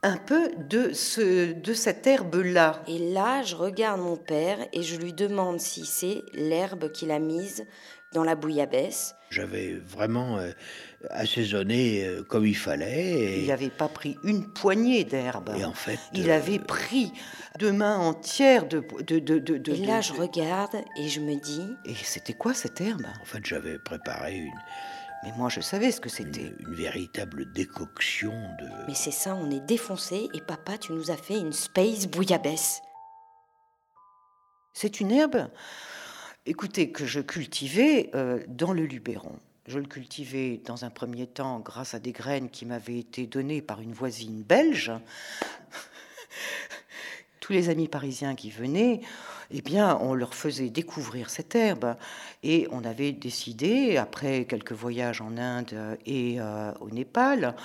un 0.01 0.17
peu 0.17 0.51
de, 0.57 0.93
ce, 0.93 1.53
de 1.53 1.73
cette 1.73 2.07
herbe-là. 2.07 2.83
Et 2.87 3.11
là, 3.11 3.43
je 3.43 3.55
regarde 3.55 4.01
mon 4.01 4.15
père 4.15 4.59
et 4.71 4.83
je 4.83 4.95
lui 4.95 5.13
demande 5.13 5.59
si 5.59 5.85
c'est 5.85 6.23
l'herbe 6.33 6.91
qu'il 6.91 7.11
a 7.11 7.19
mise 7.19 7.65
dans 8.13 8.23
la 8.23 8.35
bouillabaisse. 8.35 9.15
J'avais 9.29 9.75
vraiment 9.75 10.39
euh, 10.39 10.51
assaisonné 11.11 12.03
euh, 12.03 12.23
comme 12.23 12.47
il 12.47 12.55
fallait. 12.55 13.41
Il 13.41 13.47
n'avait 13.47 13.69
pas 13.69 13.87
pris 13.87 14.17
une 14.23 14.51
poignée 14.51 15.03
d'herbe. 15.03 15.51
Et 15.55 15.65
en 15.65 15.73
fait. 15.73 15.99
Il 16.13 16.31
avait 16.31 16.59
euh, 16.59 16.63
pris 16.63 17.11
deux 17.59 17.71
mains 17.71 17.97
entières 17.97 18.67
de. 18.67 18.83
de, 19.01 19.19
de, 19.19 19.37
de 19.37 19.73
et 19.73 19.85
là, 19.85 20.01
je 20.01 20.13
regarde 20.13 20.75
et 20.97 21.07
je 21.07 21.19
me 21.19 21.35
dis. 21.35 21.75
Et 21.85 21.93
c'était 21.93 22.33
quoi 22.33 22.55
cette 22.55 22.81
herbe? 22.81 23.05
En 23.21 23.25
fait, 23.25 23.45
j'avais 23.45 23.77
préparé 23.77 24.37
une 24.37 24.53
mais 25.23 25.31
moi, 25.33 25.49
je 25.49 25.59
savais 25.59 25.91
ce 25.91 25.99
que 25.99 26.09
c'était. 26.09 26.53
Une, 26.59 26.73
véritable 26.73 27.51
décoction 27.51 28.31
de. 28.31 28.69
Mais 28.87 28.95
c'est 28.95 29.11
ça, 29.11 29.35
on 29.35 29.51
est 29.51 29.59
défoncé 29.59 30.29
et 30.33 30.41
papa, 30.41 30.77
tu 30.77 30.93
nous 30.93 31.11
as 31.11 31.17
fait 31.17 31.37
une 31.39 31.51
space 31.51 32.07
bouillabaisse. 32.07 32.81
C'est 34.73 35.01
une 35.01 35.11
herbe, 35.11 35.49
écoutez, 36.45 36.91
que 36.91 37.05
je 37.05 37.19
cultivais 37.19 38.11
euh, 38.15 38.41
dans 38.47 38.71
le 38.71 38.85
Luberon. 38.85 39.35
Je 39.67 39.77
le 39.77 39.85
cultivais 39.85 40.61
dans 40.65 40.85
un 40.85 40.89
premier 40.89 41.27
temps 41.27 41.59
grâce 41.59 41.93
à 41.93 41.99
des 41.99 42.13
graines 42.13 42.49
qui 42.49 42.65
m'avaient 42.65 42.99
été 42.99 43.27
données 43.27 43.61
par 43.61 43.81
une 43.81 43.93
voisine 43.93 44.41
belge. 44.41 44.91
Tous 47.41 47.51
les 47.51 47.69
amis 47.69 47.87
parisiens 47.87 48.35
qui 48.35 48.51
venaient 48.51 49.01
eh 49.51 49.61
bien, 49.61 49.97
on 50.01 50.13
leur 50.13 50.35
faisait 50.35 50.69
découvrir 50.69 51.29
cette 51.29 51.55
herbe. 51.55 51.95
Et 52.43 52.67
on 52.71 52.83
avait 52.83 53.11
décidé, 53.11 53.97
après 53.97 54.45
quelques 54.45 54.73
voyages 54.73 55.21
en 55.21 55.37
Inde 55.37 55.97
et 56.05 56.39
euh, 56.39 56.71
au 56.79 56.89
Népal. 56.89 57.55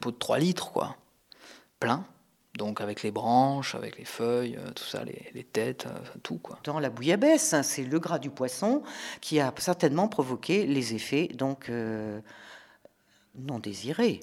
Pot 0.00 0.12
de 0.12 0.16
3 0.16 0.38
litres, 0.38 0.72
quoi. 0.72 0.96
Plein. 1.80 2.06
Donc 2.56 2.80
avec 2.80 3.02
les 3.02 3.10
branches, 3.10 3.74
avec 3.74 3.98
les 3.98 4.04
feuilles, 4.04 4.56
euh, 4.56 4.70
tout 4.70 4.84
ça, 4.84 5.02
les, 5.04 5.44
têtes, 5.44 5.86
euh, 5.86 5.98
tout 6.22 6.38
quoi. 6.38 6.60
Dans 6.62 6.78
la 6.78 6.88
bouillabaisse, 6.88 7.52
hein, 7.52 7.64
c'est 7.64 7.82
le 7.82 7.98
gras 7.98 8.20
du 8.20 8.30
poisson 8.30 8.82
qui 9.20 9.40
a 9.40 9.52
certainement 9.58 10.06
provoqué 10.06 10.64
les 10.64 10.94
effets 10.94 11.26
donc 11.34 11.68
non 13.34 13.58
désirés 13.58 14.20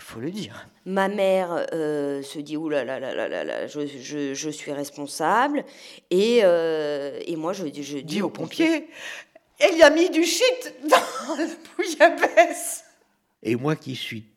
faut 0.00 0.20
le 0.20 0.30
dire. 0.30 0.68
Ma 0.86 1.08
mère 1.08 1.66
euh, 1.72 2.22
se 2.22 2.38
dit 2.38 2.56
Ouh 2.56 2.68
là 2.68 2.84
là 2.84 2.98
là 2.98 3.14
là 3.14 3.44
là, 3.44 3.66
je, 3.66 3.86
je, 3.86 4.34
je 4.34 4.50
suis 4.50 4.72
responsable. 4.72 5.64
Et, 6.10 6.40
euh, 6.42 7.20
et 7.26 7.36
moi, 7.36 7.52
je, 7.52 7.64
je 7.66 7.98
dis 7.98 8.22
aux 8.22 8.30
pompiers 8.30 8.88
Elle 9.58 9.76
y 9.76 9.82
a 9.82 9.90
mis 9.90 10.10
du 10.10 10.24
shit 10.24 10.74
dans 10.88 11.36
la 11.36 11.46
bouillabaisse. 11.76 12.84
Et 13.42 13.56
moi 13.56 13.76
qui 13.76 13.94
suis 13.96 14.31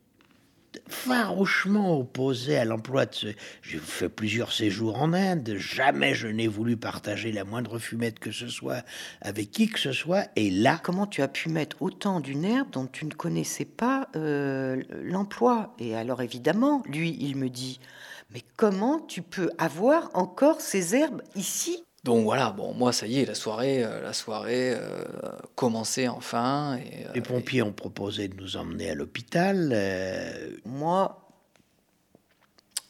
farouchement 0.88 1.97
opposé 1.99 2.57
à 2.57 2.65
l'emploi 2.65 3.05
de 3.05 3.15
ce. 3.15 3.28
J'ai 3.61 3.78
fait 3.78 4.09
plusieurs 4.09 4.51
séjours 4.51 5.01
en 5.01 5.13
Inde. 5.13 5.55
Jamais 5.57 6.13
je 6.13 6.28
n'ai 6.28 6.47
voulu 6.47 6.78
partager 6.78 7.32
la 7.32 7.43
moindre 7.43 7.80
fumette 7.80 8.19
que 8.19 8.32
ce 8.32 8.47
soit 8.47 8.84
avec 9.21 9.51
qui 9.51 9.67
que 9.67 9.80
ce 9.80 9.91
soit. 9.91 10.28
Et 10.36 10.49
là. 10.49 10.80
Comment 10.84 11.07
tu 11.07 11.21
as 11.21 11.28
pu 11.28 11.49
mettre 11.49 11.82
autant 11.82 12.19
d'une 12.19 12.45
herbe 12.45 12.69
dont 12.71 12.86
tu 12.86 13.05
ne 13.05 13.11
connaissais 13.11 13.65
pas 13.65 14.07
euh, 14.15 14.82
l'emploi? 15.03 15.73
Et 15.80 15.95
alors 15.95 16.21
évidemment, 16.21 16.84
lui, 16.88 17.17
il 17.19 17.38
me 17.38 17.49
dit. 17.49 17.80
Mais 18.34 18.41
comment 18.57 18.99
tu 18.99 19.21
peux 19.21 19.49
avoir 19.57 20.09
encore 20.13 20.61
ces 20.61 20.95
herbes 20.95 21.21
ici? 21.36 21.84
Donc 22.06 22.24
voilà, 22.24 22.51
bon, 22.51 22.72
moi 22.76 22.93
ça 22.93 23.08
y 23.08 23.20
est, 23.20 23.26
la 23.26 23.34
soirée, 23.34 23.84
euh, 23.84 23.99
la 23.99 24.14
soirée 24.14 24.76
euh, 24.76 25.03
commençait 25.56 26.08
enfin. 26.08 26.78
Et, 26.78 27.08
Les 27.16 27.22
pompiers 27.22 27.64
ont 27.64 27.74
proposé 27.74 28.28
de 28.28 28.36
nous 28.36 28.58
emmener 28.58 28.91
à 28.91 28.93
l'hôpital. 28.93 29.76
Moi, 30.66 31.20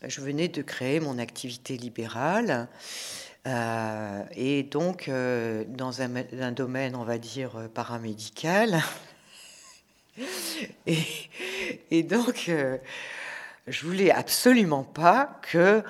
je 0.06 0.20
venais 0.20 0.50
de 0.50 0.62
créer 0.62 1.00
mon 1.00 1.18
activité 1.18 1.78
libérale. 1.78 2.68
et 4.36 4.64
donc, 4.64 5.10
dans 5.10 6.02
un, 6.02 6.52
domaine, 6.52 6.96
on 6.98 7.06
va 7.06 7.18
dire, 7.18 7.70
paramédical. 7.74 8.82
et, 10.88 11.00
et, 11.90 12.04
donc, 12.04 12.52
je 13.68 13.86
voulais 13.86 14.12
absolument 14.12 14.84
pas 14.84 15.40
que 15.42 15.84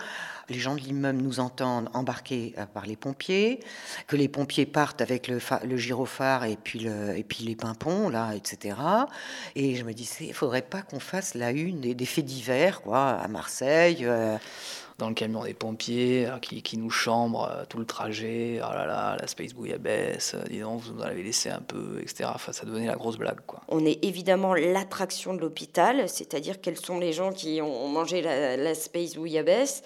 les 0.49 0.59
gens 0.59 0.75
de 0.75 0.81
l'immeuble 0.81 1.21
nous 1.21 1.39
entendent 1.39 1.89
embarquer 1.93 2.53
euh, 2.57 2.65
par 2.65 2.85
les 2.85 2.95
pompiers, 2.95 3.59
que 4.07 4.15
les 4.15 4.27
pompiers 4.27 4.65
partent 4.65 5.01
avec 5.01 5.27
le, 5.27 5.39
le 5.63 5.77
gyrophare 5.77 6.45
et 6.45 6.57
puis, 6.61 6.79
le, 6.79 7.17
et 7.17 7.23
puis 7.23 7.43
les 7.43 7.55
pimpons, 7.55 8.09
là, 8.09 8.33
etc. 8.35 8.77
Et 9.55 9.75
je 9.75 9.83
me 9.83 9.93
disais, 9.93 10.25
il 10.25 10.33
faudrait 10.33 10.61
pas 10.61 10.81
qu'on 10.81 10.99
fasse 10.99 11.33
la 11.33 11.51
une 11.51 11.81
des, 11.81 12.05
faits 12.05 12.25
divers, 12.25 12.81
quoi, 12.81 13.11
à 13.11 13.27
Marseille. 13.27 13.99
Euh. 14.01 14.37
dans 14.97 15.09
le 15.09 15.13
camion 15.13 15.43
des 15.43 15.53
pompiers 15.53 16.25
euh, 16.25 16.37
qui, 16.39 16.61
qui, 16.61 16.77
nous 16.77 16.89
chambre 16.89 17.65
tout 17.67 17.79
le 17.79 17.85
trajet. 17.85 18.61
Oh 18.63 18.73
là 18.73 18.85
là, 18.85 19.17
la 19.19 19.27
Space 19.27 19.53
Bouillabaisse, 19.53 20.35
dis 20.49 20.59
donc, 20.59 20.81
vous 20.81 20.93
nous 20.93 21.01
en 21.01 21.05
avez 21.05 21.23
laissé 21.23 21.49
un 21.49 21.59
peu, 21.59 21.99
etc. 22.01 22.29
Enfin, 22.33 22.53
ça 22.53 22.65
devenait 22.65 22.87
la 22.87 22.95
grosse 22.95 23.17
blague. 23.17 23.41
Quoi. 23.45 23.61
On 23.67 23.85
est 23.85 24.03
évidemment 24.05 24.53
l'attraction 24.53 25.33
de 25.33 25.39
l'hôpital, 25.39 26.07
c'est-à-dire 26.07 26.61
quels 26.61 26.77
sont 26.77 26.99
les 26.99 27.13
gens 27.13 27.31
qui 27.31 27.61
ont 27.61 27.87
mangé 27.87 28.21
la, 28.21 28.57
la 28.57 28.75
Space 28.75 29.15
Bouillabaisse. 29.15 29.83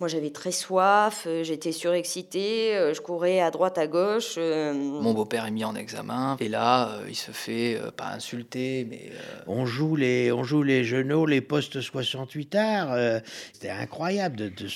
Moi, 0.00 0.06
j'avais 0.06 0.30
très 0.30 0.52
soif, 0.52 1.24
euh, 1.26 1.42
j'étais 1.42 1.72
surexcitée, 1.72 2.76
euh, 2.76 2.94
je 2.94 3.00
courais 3.00 3.40
à 3.40 3.50
droite, 3.50 3.78
à 3.78 3.88
gauche. 3.88 4.36
Euh. 4.38 4.72
Mon 4.72 5.12
beau-père 5.12 5.44
est 5.44 5.50
mis 5.50 5.64
en 5.64 5.74
examen, 5.74 6.36
et 6.38 6.48
là, 6.48 7.00
il 7.08 7.16
se 7.16 7.32
fait 7.32 7.80
pas 7.96 8.10
insulter, 8.10 8.86
mais. 8.88 9.10
On, 9.48 9.66
joue 9.66 9.96
les, 9.96 10.30
on 10.30 10.44
joue 10.44 10.62
les 10.62 10.84
genoux, 10.84 11.26
les 11.26 11.40
postes 11.40 11.80
68 11.80 12.54
arts. 12.54 13.20
C'était 13.52 13.70
incroyable 13.70 14.36
de, 14.36 14.48
de 14.48 14.68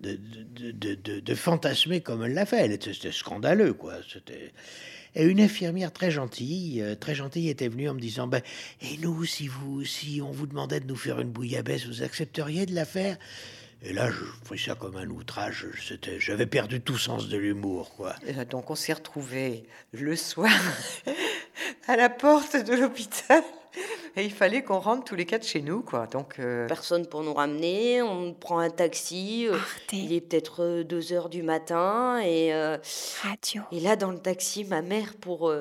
de, 0.00 0.18
de, 0.72 1.20
de, 1.20 1.34
fantasmer 1.34 2.00
comme 2.00 2.22
elle 2.22 2.34
l'a 2.34 2.46
fait. 2.46 2.82
C'était 2.82 3.12
scandaleux, 3.12 3.74
quoi. 3.74 3.94
C'était. 4.10 4.52
Et 5.14 5.24
une 5.24 5.40
infirmière 5.40 5.92
très 5.92 6.10
gentille, 6.10 6.84
très 7.00 7.14
gentille, 7.14 7.48
était 7.48 7.68
venue 7.68 7.88
en 7.88 7.94
me 7.94 8.00
disant 8.00 8.26
ben, 8.26 8.42
Et 8.82 8.98
nous, 8.98 9.24
si, 9.24 9.48
vous, 9.48 9.84
si 9.84 10.20
on 10.22 10.30
vous 10.30 10.46
demandait 10.46 10.80
de 10.80 10.86
nous 10.86 10.96
faire 10.96 11.20
une 11.20 11.30
bouillabaisse, 11.30 11.86
vous 11.86 12.02
accepteriez 12.02 12.66
de 12.66 12.74
la 12.74 12.84
faire? 12.84 13.16
Et 13.82 13.92
là, 13.92 14.10
je 14.10 14.24
pris 14.44 14.58
ça 14.58 14.74
comme 14.74 14.96
un 14.96 15.08
outrage. 15.08 15.66
C'était, 15.86 16.18
j'avais 16.18 16.46
perdu 16.46 16.80
tout 16.80 16.98
sens 16.98 17.28
de 17.28 17.36
l'humour, 17.36 17.94
quoi. 17.96 18.14
donc, 18.50 18.70
on 18.70 18.74
s'est 18.74 18.94
retrouvés 18.94 19.64
le 19.92 20.16
soir 20.16 20.50
à 21.86 21.96
la 21.96 22.08
porte 22.08 22.56
de 22.56 22.74
l'hôpital. 22.74 23.42
Et 24.18 24.24
il 24.24 24.32
fallait 24.32 24.62
qu'on 24.62 24.78
rentre 24.78 25.04
tous 25.04 25.14
les 25.14 25.26
quatre 25.26 25.46
chez 25.46 25.60
nous, 25.60 25.82
quoi. 25.82 26.06
Donc 26.06 26.38
euh, 26.38 26.66
personne 26.66 27.06
pour 27.06 27.22
nous 27.22 27.34
ramener. 27.34 28.00
On 28.00 28.32
prend 28.32 28.58
un 28.58 28.70
taxi. 28.70 29.46
Euh, 29.46 29.58
il 29.92 30.14
est 30.14 30.22
peut-être 30.22 30.82
2 30.82 31.12
euh, 31.12 31.14
heures 31.14 31.28
du 31.28 31.42
matin 31.42 32.18
et 32.24 32.50
radio. 33.22 33.62
Et 33.72 33.80
là, 33.80 33.96
dans 33.96 34.10
le 34.10 34.18
taxi, 34.18 34.64
ma 34.64 34.80
mère, 34.80 35.12
pour 35.20 35.52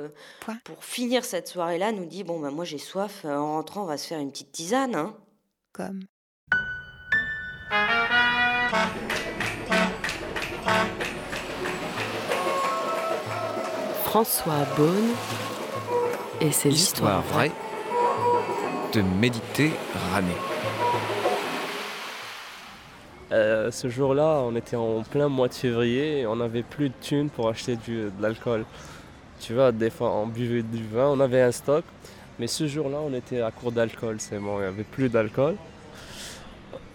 pour 0.63 0.85
finir 0.85 1.25
cette 1.25 1.49
soirée-là, 1.49 1.91
nous 1.91 2.05
dit 2.05 2.23
bon, 2.23 2.39
ben 2.39 2.51
moi 2.51 2.63
j'ai 2.63 2.77
soif. 2.77 3.25
En 3.25 3.55
rentrant, 3.55 3.83
on 3.83 3.87
va 3.87 3.97
se 3.97 4.07
faire 4.07 4.19
une 4.19 4.31
petite 4.31 4.53
tisane, 4.53 4.95
hein. 4.95 5.17
Comme 5.73 6.05
François 14.03 14.65
Beaune 14.77 15.13
et 16.41 16.51
ses 16.51 16.69
Histoire 16.69 17.19
histoires 17.19 17.21
vraie 17.23 17.51
de 18.93 19.01
Méditerranée. 19.19 20.31
Euh, 23.31 23.71
ce 23.71 23.89
jour-là, 23.89 24.41
on 24.45 24.55
était 24.55 24.75
en 24.75 25.01
plein 25.03 25.27
mois 25.27 25.47
de 25.47 25.53
février 25.53 26.19
et 26.21 26.27
on 26.27 26.37
n'avait 26.37 26.63
plus 26.63 26.89
de 26.89 26.93
thunes 27.01 27.29
pour 27.29 27.49
acheter 27.49 27.75
du- 27.75 28.03
de 28.05 28.21
l'alcool. 28.21 28.63
Tu 29.41 29.53
vois, 29.53 29.71
des 29.71 29.89
fois 29.89 30.11
on 30.11 30.27
buvait 30.27 30.61
du 30.61 30.83
vin, 30.87 31.07
on 31.07 31.19
avait 31.19 31.41
un 31.41 31.51
stock, 31.51 31.83
mais 32.39 32.47
ce 32.47 32.67
jour-là, 32.67 32.97
on 33.05 33.13
était 33.13 33.41
à 33.41 33.51
court 33.51 33.71
d'alcool, 33.71 34.17
c'est 34.19 34.37
bon, 34.37 34.57
il 34.59 34.61
n'y 34.61 34.67
avait 34.67 34.83
plus 34.83 35.09
d'alcool. 35.09 35.55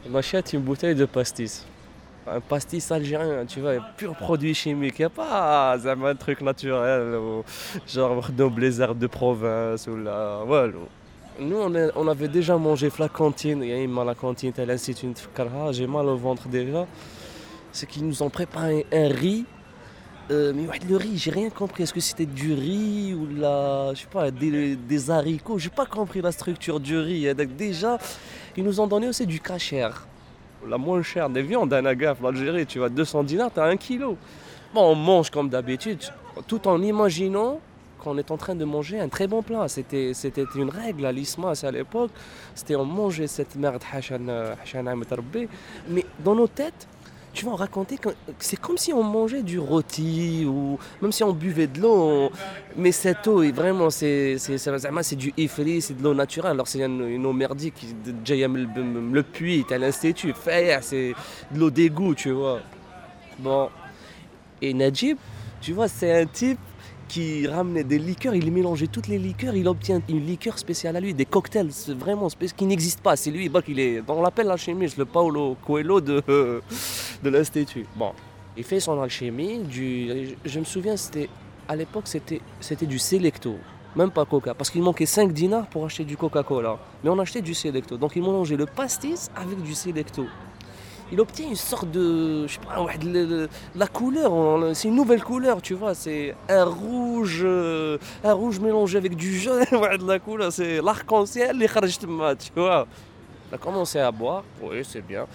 On 0.09 0.15
achète 0.15 0.53
une 0.53 0.61
bouteille 0.61 0.95
de 0.95 1.05
pastis. 1.05 1.67
Un 2.27 2.41
pastis 2.41 2.91
algérien, 2.93 3.45
tu 3.47 3.61
vois, 3.61 3.75
pur 3.97 4.15
produit 4.15 4.55
chimique, 4.55 4.99
il 4.99 5.03
n'y 5.03 5.07
a 5.07 5.11
pas 5.11 5.77
un 5.77 6.15
truc 6.15 6.41
naturel, 6.43 7.17
ou 7.17 7.43
genre 7.89 8.31
nos 8.37 8.51
les 8.57 8.81
herbes 8.81 8.99
de 8.99 9.07
province, 9.07 9.87
ou 9.87 9.97
là, 9.97 10.43
voilà. 10.47 10.73
Nous, 11.41 11.57
on, 11.97 12.09
avait 12.09 12.29
déjà 12.29 12.59
mangé 12.59 12.91
la 12.99 13.09
cantine. 13.09 13.63
Il 13.63 13.71
y 13.71 13.73
a 13.73 14.05
la 14.05 14.15
cantine, 14.15 14.53
à 14.59 14.65
l'Institut 14.67 15.07
de. 15.07 15.73
J'ai 15.73 15.87
mal 15.87 16.07
au 16.07 16.17
ventre 16.17 16.49
déjà. 16.49 16.87
C'est 17.73 17.89
qu'ils 17.89 18.07
nous 18.07 18.23
ont 18.23 18.29
préparé 18.29 18.85
un 18.93 19.09
riz. 19.09 19.47
Euh, 20.31 20.53
mais 20.55 20.67
ouais, 20.69 20.79
le 20.87 20.97
riz, 20.97 21.17
j'ai 21.17 21.31
rien 21.31 21.49
compris. 21.49 21.85
Est-ce 21.85 21.95
que 21.95 22.01
c'était 22.01 22.27
du 22.27 22.53
riz 22.53 23.15
ou 23.15 23.27
je 23.95 24.01
sais 24.01 24.07
pas, 24.11 24.31
des, 24.31 24.77
des 24.77 25.11
haricots? 25.11 25.59
J'ai 25.59 25.71
pas 25.71 25.87
compris 25.87 26.21
la 26.21 26.31
structure 26.31 26.79
du 26.79 26.99
riz. 26.99 27.35
Déjà, 27.35 27.97
ils 28.57 28.65
nous 28.65 28.81
ont 28.81 28.87
donné 28.87 29.09
aussi 29.09 29.27
du 29.27 29.41
kacher. 29.41 29.89
La 30.69 30.79
moins 30.79 31.03
chère 31.03 31.31
des 31.31 31.43
viandes, 31.43 31.73
un 31.73 31.85
agaf, 31.87 32.21
l'Algérie, 32.21 32.67
tu 32.67 32.79
vois, 32.79 32.89
200 32.89 33.25
dinars, 33.25 33.51
t'as 33.55 33.67
un 33.67 33.77
kilo. 33.77 34.17
Bon, 34.75 34.93
on 34.93 34.95
mange 34.95 35.31
comme 35.31 35.49
d'habitude, 35.49 36.01
tout 36.47 36.69
en 36.69 36.83
imaginant 36.83 37.61
qu'on 38.01 38.19
est 38.19 38.31
en 38.31 38.37
train 38.37 38.55
de 38.55 38.65
manger 38.65 38.99
un 39.01 39.09
très 39.09 39.27
bon 39.27 39.43
plat. 39.43 39.69
C'était, 39.69 40.13
une 40.55 40.71
règle 40.71 41.07
à 41.07 41.13
l'ISMAS 41.13 41.65
à 41.65 41.71
l'époque. 41.71 42.11
C'était 42.55 42.77
on 42.77 42.85
mangeait 42.85 43.27
cette 43.27 43.57
merde 43.57 43.83
euh. 44.05 44.55
Mais 45.89 46.05
dans 46.25 46.35
nos 46.35 46.49
têtes, 46.49 46.89
tu 47.33 47.45
vas 47.45 47.53
en 47.53 47.57
raconter 47.57 47.97
c'est 48.39 48.59
comme 48.59 48.77
si 48.77 48.93
on 48.93 49.03
mangeait 49.03 49.43
du 49.43 49.59
rôti 49.59 50.45
ou 50.47 50.79
même 51.01 51.13
si 51.13 51.23
on 51.23 51.33
buvait 51.33 51.67
de 51.67 51.81
l'eau. 51.81 52.31
Mais 52.77 52.93
cette 52.93 53.27
eau, 53.27 53.43
est 53.43 53.53
vraiment, 53.53 53.91
c'est, 53.91 54.37
du 55.17 55.33
ifri, 55.37 55.81
c'est 55.81 55.95
de 55.95 56.03
l'eau 56.03 56.15
naturelle. 56.15 56.53
Alors 56.53 56.69
c'est 56.69 56.83
une, 56.83 57.25
eau 57.25 57.33
merdique 57.33 57.75
le, 58.27 59.23
puits, 59.23 59.65
t'as 59.69 59.79
l'institut. 59.79 60.35
C'est 60.83 61.15
de 61.51 61.59
l'eau 61.59 61.71
d'égout, 61.71 62.15
tu 62.15 62.31
vois. 62.31 62.61
Bon. 63.39 63.71
Et 64.63 64.75
Najib, 64.75 65.17
tu 65.61 65.73
vois, 65.73 65.89
c'est 65.89 66.23
un 66.23 66.27
type 66.27 66.59
qui 67.11 67.49
ramenait 67.49 67.83
des 67.83 67.99
liqueurs, 67.99 68.37
il 68.37 68.53
mélangeait 68.53 68.87
toutes 68.87 69.09
les 69.09 69.19
liqueurs, 69.19 69.57
il 69.57 69.67
obtient 69.67 70.01
une 70.09 70.25
liqueur 70.25 70.57
spéciale 70.59 70.97
à 70.97 71.01
lui, 71.01 71.13
des 71.13 71.25
cocktails 71.25 71.71
vraiment 71.89 72.29
spéciaux 72.29 72.55
qui 72.57 72.67
n'existent 72.67 73.03
pas. 73.03 73.17
C'est 73.17 73.33
lui, 73.33 73.49
bah, 73.49 73.63
qu'il 73.63 73.81
est, 73.81 74.01
on 74.07 74.23
l'appelle 74.23 74.47
l'alchimiste, 74.47 74.97
le 74.97 75.07
Paolo 75.07 75.57
Coelho 75.67 76.01
de, 76.01 76.23
de 77.23 77.29
l'Institut. 77.29 77.85
Bon, 77.97 78.13
il 78.57 78.63
fait 78.63 78.79
son 78.79 79.01
alchimie, 79.03 79.59
du, 79.59 80.37
je 80.45 80.61
me 80.61 80.65
souviens, 80.65 80.97
c'était 80.97 81.29
à 81.67 81.75
l'époque, 81.75 82.05
c'était, 82.07 82.41
c'était 82.61 82.87
du 82.87 83.01
Selecto. 83.01 83.57
Même 83.97 84.13
pas 84.13 84.25
Coca, 84.25 84.55
parce 84.55 84.71
qu'il 84.71 84.83
manquait 84.83 85.05
5 85.05 85.33
dinars 85.33 85.67
pour 85.67 85.85
acheter 85.85 86.05
du 86.05 86.17
Coca-Cola. 86.17 86.79
Mais 87.03 87.11
on 87.11 87.19
achetait 87.19 87.43
du 87.43 87.55
Selecto. 87.55 87.97
Donc 87.97 88.13
il 88.15 88.23
mélangeait 88.23 88.57
le 88.57 88.67
pastis 88.67 89.33
avec 89.35 89.61
du 89.63 89.75
Selecto 89.75 90.27
il 91.13 91.21
obtient 91.21 91.49
une 91.49 91.57
sorte 91.57 91.91
de. 91.91 92.47
Je 92.47 92.55
sais 92.55 92.61
pas, 92.61 92.87
la 93.75 93.87
couleur. 93.87 94.33
on- 94.33 94.75
C'est 94.75 94.89
une 94.89 94.95
nouvelle 94.97 95.23
couleur, 95.23 95.61
tu 95.63 95.75
vois. 95.75 95.95
C'est 95.95 96.35
un 96.49 96.65
rouge. 96.65 97.41
euh, 97.45 97.99
un 98.25 98.33
rouge 98.33 98.61
mélangé 98.61 98.99
avec 98.99 99.17
du 99.17 99.39
jaune. 99.39 99.65
de 99.71 100.07
la 100.07 100.19
couleur. 100.19 100.53
C'est 100.53 100.81
l'arc-en-ciel, 100.81 101.57
les 101.59 101.67
tu 101.67 102.51
vois. 102.55 102.87
Il 103.51 103.55
a 103.55 103.59
commencé 103.59 103.99
à 103.99 104.11
boire. 104.13 104.45
Oui, 104.63 104.83
c'est 104.85 105.05
bien. 105.07 105.27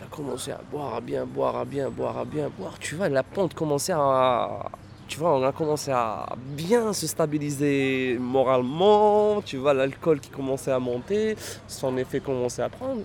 Il 0.00 0.04
a 0.04 0.06
commencé 0.10 0.50
à 0.50 0.60
boire, 0.70 0.94
à 0.94 1.00
bien 1.00 1.24
boire, 1.24 1.56
à 1.56 1.64
bien 1.64 1.88
boire, 1.88 2.18
à 2.18 2.24
bien 2.24 2.48
boire. 2.58 2.74
Tu 2.80 2.96
vois, 2.96 3.08
la 3.08 3.22
pente 3.22 3.54
commençait 3.54 3.92
à. 3.94 4.70
Tu 5.06 5.18
vois, 5.18 5.36
on 5.36 5.42
a 5.44 5.52
commencé 5.52 5.90
à 5.92 6.26
bien 6.36 6.92
se 6.92 7.06
stabiliser 7.06 8.16
moralement. 8.18 9.42
Tu 9.42 9.58
vois, 9.58 9.74
l'alcool 9.74 10.18
qui 10.18 10.30
commençait 10.30 10.72
à 10.72 10.78
monter. 10.78 11.36
Son 11.68 11.96
effet 11.98 12.20
commençait 12.20 12.62
à 12.62 12.68
prendre. 12.68 13.02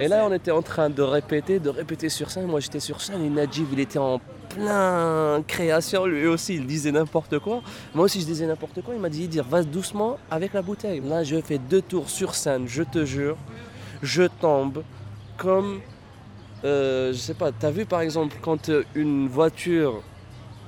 Et 0.00 0.08
là, 0.08 0.26
on 0.28 0.32
était 0.32 0.50
en 0.50 0.62
train 0.62 0.90
de 0.90 1.02
répéter, 1.02 1.58
de 1.58 1.68
répéter 1.70 2.08
sur 2.08 2.30
scène. 2.30 2.46
Moi, 2.46 2.60
j'étais 2.60 2.80
sur 2.80 3.00
scène 3.00 3.24
et 3.24 3.30
Najib, 3.30 3.66
il 3.72 3.80
était 3.80 3.98
en 3.98 4.20
plein 4.48 5.42
création. 5.46 6.06
Lui 6.06 6.26
aussi, 6.26 6.54
il 6.54 6.66
disait 6.66 6.92
n'importe 6.92 7.38
quoi. 7.38 7.62
Moi 7.94 8.04
aussi, 8.06 8.20
je 8.20 8.26
disais 8.26 8.46
n'importe 8.46 8.82
quoi. 8.82 8.94
Il 8.94 9.00
m'a 9.00 9.08
dit, 9.08 9.28
dire, 9.28 9.44
va 9.44 9.62
doucement 9.62 10.18
avec 10.30 10.52
la 10.54 10.62
bouteille. 10.62 11.00
Là, 11.00 11.24
je 11.24 11.40
fais 11.40 11.58
deux 11.58 11.82
tours 11.82 12.08
sur 12.10 12.34
scène, 12.34 12.66
je 12.66 12.82
te 12.82 13.04
jure. 13.04 13.36
Je 14.02 14.24
tombe 14.24 14.82
comme. 15.36 15.80
euh, 16.64 17.12
je 17.12 17.18
sais 17.18 17.34
pas, 17.34 17.52
t'as 17.52 17.70
vu 17.70 17.84
par 17.86 18.00
exemple 18.00 18.36
quand 18.40 18.68
euh, 18.68 18.82
une 18.94 19.28
voiture 19.28 20.02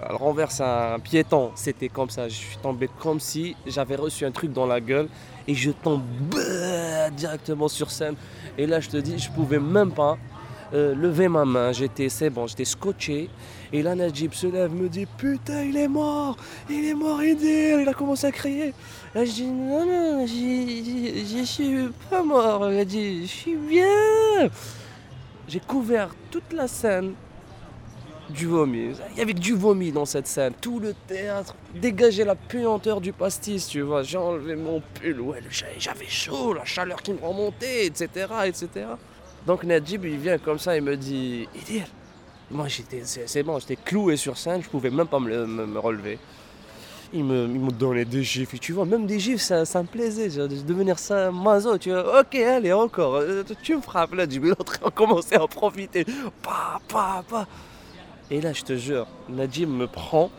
renverse 0.01 0.61
un 0.61 0.99
piéton, 1.01 1.51
c'était 1.55 1.89
comme 1.89 2.11
ça. 2.11 2.29
Je 2.29 2.35
suis 2.35 2.57
tombé 2.59 2.89
comme 3.01 3.21
si 3.21 3.57
j'avais 3.67 3.97
reçu 3.97 4.25
un 4.25 4.31
truc 4.31 4.53
dans 4.53 4.67
la 4.67 4.81
gueule 4.81 5.09
et 5.49 5.55
je 5.55 5.71
tombe 5.71 6.03
bah, 6.31 7.11
directement 7.11 7.69
sur 7.69 7.91
scène. 7.91 8.15
Et 8.59 8.67
là, 8.67 8.81
je 8.81 8.91
te 8.91 8.99
dis, 8.99 9.19
je 9.19 9.31
pouvais 9.31 9.59
même 9.59 9.91
pas 9.91 10.19
euh, 10.75 10.95
lever 10.95 11.29
ma 11.29 11.47
main. 11.47 11.73
J'étais, 11.73 12.11
c'est 12.11 12.29
bon, 12.29 12.47
j'étais 12.47 12.67
scotché. 12.67 13.31
Et 13.73 13.83
là, 13.83 13.95
Najib 13.95 14.35
se 14.35 14.47
lève, 14.47 14.73
me 14.73 14.89
dit 14.89 15.07
Putain, 15.17 15.63
il 15.63 15.77
est 15.77 15.89
mort 15.89 16.37
Il 16.69 16.85
est 16.85 16.95
mort, 16.95 17.23
Idir 17.23 17.81
Il 17.81 17.89
a 17.89 17.95
commencé 17.95 18.27
à 18.27 18.31
crier. 18.31 18.75
Là, 19.15 19.25
je 19.25 19.33
dis 19.33 19.47
Non, 19.47 19.87
non, 19.87 20.27
je 20.27 21.43
suis 21.45 21.89
pas 22.11 22.23
mort. 22.23 22.71
Il 22.71 22.79
a 22.79 22.85
dit 22.85 23.23
Je 23.23 23.33
suis 23.33 23.57
bien 23.57 24.49
J'ai 25.49 25.61
couvert 25.61 26.11
toute 26.31 26.53
la 26.53 26.69
scène 26.69 27.15
du 28.31 28.47
vomi. 28.47 28.93
Il 29.13 29.19
y 29.19 29.21
avait 29.21 29.33
du 29.33 29.55
vomi 29.55 29.93
dans 29.93 30.05
cette 30.05 30.27
scène. 30.27 30.53
Tout 30.61 30.81
le 30.81 30.95
théâtre 31.07 31.55
dégageait 31.75 32.25
la 32.25 32.35
puanteur 32.35 33.01
du 33.01 33.13
pastis, 33.13 33.67
tu 33.69 33.81
vois. 33.81 34.03
J'ai 34.03 34.19
enlevé 34.19 34.57
mon 34.57 34.81
pull, 34.95 35.21
ouais, 35.21 35.41
j'avais 35.79 36.09
chaud, 36.09 36.53
la 36.55 36.65
chaleur 36.65 37.03
qui 37.03 37.13
me 37.13 37.21
remontait, 37.21 37.87
etc., 37.87 38.27
etc. 38.47 38.87
Donc 39.47 39.65
Najib, 39.65 40.05
il 40.05 40.19
vient 40.19 40.39
comme 40.39 40.59
ça, 40.59 40.77
il 40.77 40.83
me 40.83 40.97
dit, 40.97 41.49
Idir, 41.55 41.87
moi 42.51 42.69
j'étais, 42.69 43.03
c'est 43.05 43.43
bon, 43.43 43.59
j'étais 43.59 43.77
cloué 43.77 44.17
sur 44.17 44.37
scène, 44.37 44.63
je 44.63 44.69
pouvais 44.69 44.91
même 44.91 45.07
pas 45.07 45.21
me, 45.21 45.79
relever. 45.79 46.19
Il 47.15 47.25
me, 47.25 47.45
il 47.45 47.61
me 47.61 47.71
donnait 47.71 48.05
des 48.05 48.23
gifs, 48.23 48.61
tu 48.61 48.75
vois, 48.75 48.85
même 48.85 49.07
des 49.07 49.19
gifs, 49.19 49.41
ça, 49.41 49.65
ça 49.65 49.83
me 49.83 49.89
plaisait, 49.89 50.29
de 50.29 50.47
devenir 50.47 50.99
ça 50.99 51.31
mazo, 51.31 51.79
tu 51.79 51.91
vois. 51.91 52.21
Ok, 52.21 52.35
allez, 52.35 52.75
encore, 52.75 53.17
euh, 53.17 53.43
tu 53.63 53.77
me 53.77 53.81
frappes, 53.81 54.13
là, 54.13 54.27
Najib, 54.27 54.45
l'autre 54.45 54.79
a 54.85 54.91
commencé 54.91 55.37
à 55.37 55.43
en 55.45 55.49
profiter. 55.49 56.05
Pa, 56.43 56.79
pa, 56.87 57.25
pa. 57.27 57.47
Et 58.31 58.41
là, 58.41 58.53
je 58.53 58.63
te 58.63 58.77
jure, 58.77 59.07
Nadim 59.29 59.67
me 59.67 59.87
prend. 59.87 60.31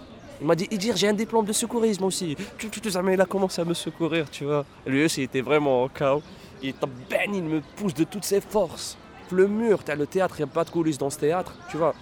Il 0.42 0.48
m'a 0.48 0.56
dit, 0.56 0.68
Idir, 0.72 0.96
j'ai 0.96 1.08
un 1.08 1.14
diplôme 1.14 1.46
de 1.46 1.54
secourisme 1.54 2.04
aussi. 2.04 2.36
Tu, 2.58 2.70
tu, 2.70 2.80
tu, 2.80 2.90
il 2.90 3.22
a 3.22 3.26
commencé 3.26 3.62
à 3.62 3.66
me 3.66 3.74
secourir, 3.74 4.30
tu 4.30 4.46
vois. 4.46 4.66
Lui 4.86 5.04
aussi, 5.04 5.22
il 5.22 5.24
était 5.26 5.42
vraiment 5.42 5.84
en 5.84 5.88
chaos. 5.90 6.22
Il 6.62 6.70
était 6.70 6.88
ben, 7.10 7.34
il 7.34 7.44
me 7.44 7.62
pousse 7.76 7.94
de 7.94 8.04
toutes 8.04 8.26
ses 8.26 8.42
forces. 8.42 8.98
Le 9.32 9.48
mur, 9.48 9.84
t'as 9.84 9.96
le 9.96 10.08
théâtre, 10.08 10.36
il 10.40 10.44
n'y 10.44 10.50
a 10.50 10.54
pas 10.54 10.64
de 10.64 10.70
coulisses 10.70 10.98
dans 10.98 11.10
ce 11.10 11.20
théâtre, 11.20 11.54
tu 11.70 11.78
vois. 11.78 11.94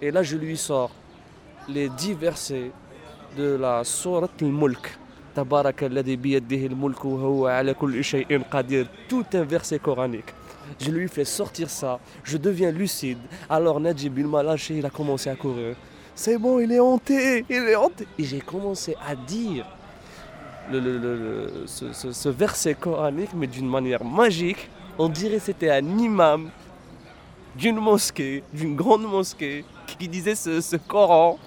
Et 0.00 0.10
là, 0.10 0.22
je 0.22 0.36
lui 0.36 0.56
sors 0.56 0.90
les 1.68 1.88
dix 1.88 2.14
versets 2.14 2.70
de 3.36 3.56
la 3.56 3.84
Sourate 3.84 4.42
al-Mulk. 4.42 4.98
Tabarak 5.34 5.82
al-Ladi 5.82 6.36
al-Mulk 6.36 7.04
wa 7.04 7.18
huwa 7.18 7.56
ala 7.56 7.74
kulli 7.74 8.02
shay'in 8.02 8.40
qadir. 8.40 8.86
Tout 9.08 9.26
un 9.34 9.42
verset 9.42 9.78
coranique. 9.78 10.37
Je 10.80 10.90
lui 10.90 11.08
fais 11.08 11.24
sortir 11.24 11.70
ça, 11.70 12.00
je 12.24 12.36
deviens 12.36 12.70
lucide. 12.70 13.18
Alors 13.48 13.80
Najib, 13.80 14.18
il 14.18 14.26
m'a 14.26 14.42
lâché, 14.42 14.78
il 14.78 14.86
a 14.86 14.90
commencé 14.90 15.30
à 15.30 15.36
courir. 15.36 15.76
C'est 16.14 16.36
bon, 16.36 16.58
il 16.58 16.72
est 16.72 16.80
hanté, 16.80 17.44
il 17.48 17.56
est 17.56 17.76
hanté. 17.76 18.06
Et 18.18 18.24
j'ai 18.24 18.40
commencé 18.40 18.96
à 19.06 19.14
dire 19.14 19.64
le, 20.70 21.64
ce, 21.66 22.28
verset 22.28 22.74
coranique, 22.74 23.30
mais 23.34 23.46
d'une 23.46 23.68
manière 23.68 24.04
magique. 24.04 24.68
On 24.98 25.08
dirait 25.08 25.36
que 25.36 25.44
c'était 25.44 25.70
un 25.70 25.98
imam 25.98 26.50
d'une 27.54 27.76
mosquée, 27.76 28.42
d'une 28.52 28.74
grande 28.74 29.02
mosquée, 29.02 29.64
qui 29.98 30.08
disait 30.08 30.34
ce, 30.34 30.76
Coran. 30.76 31.38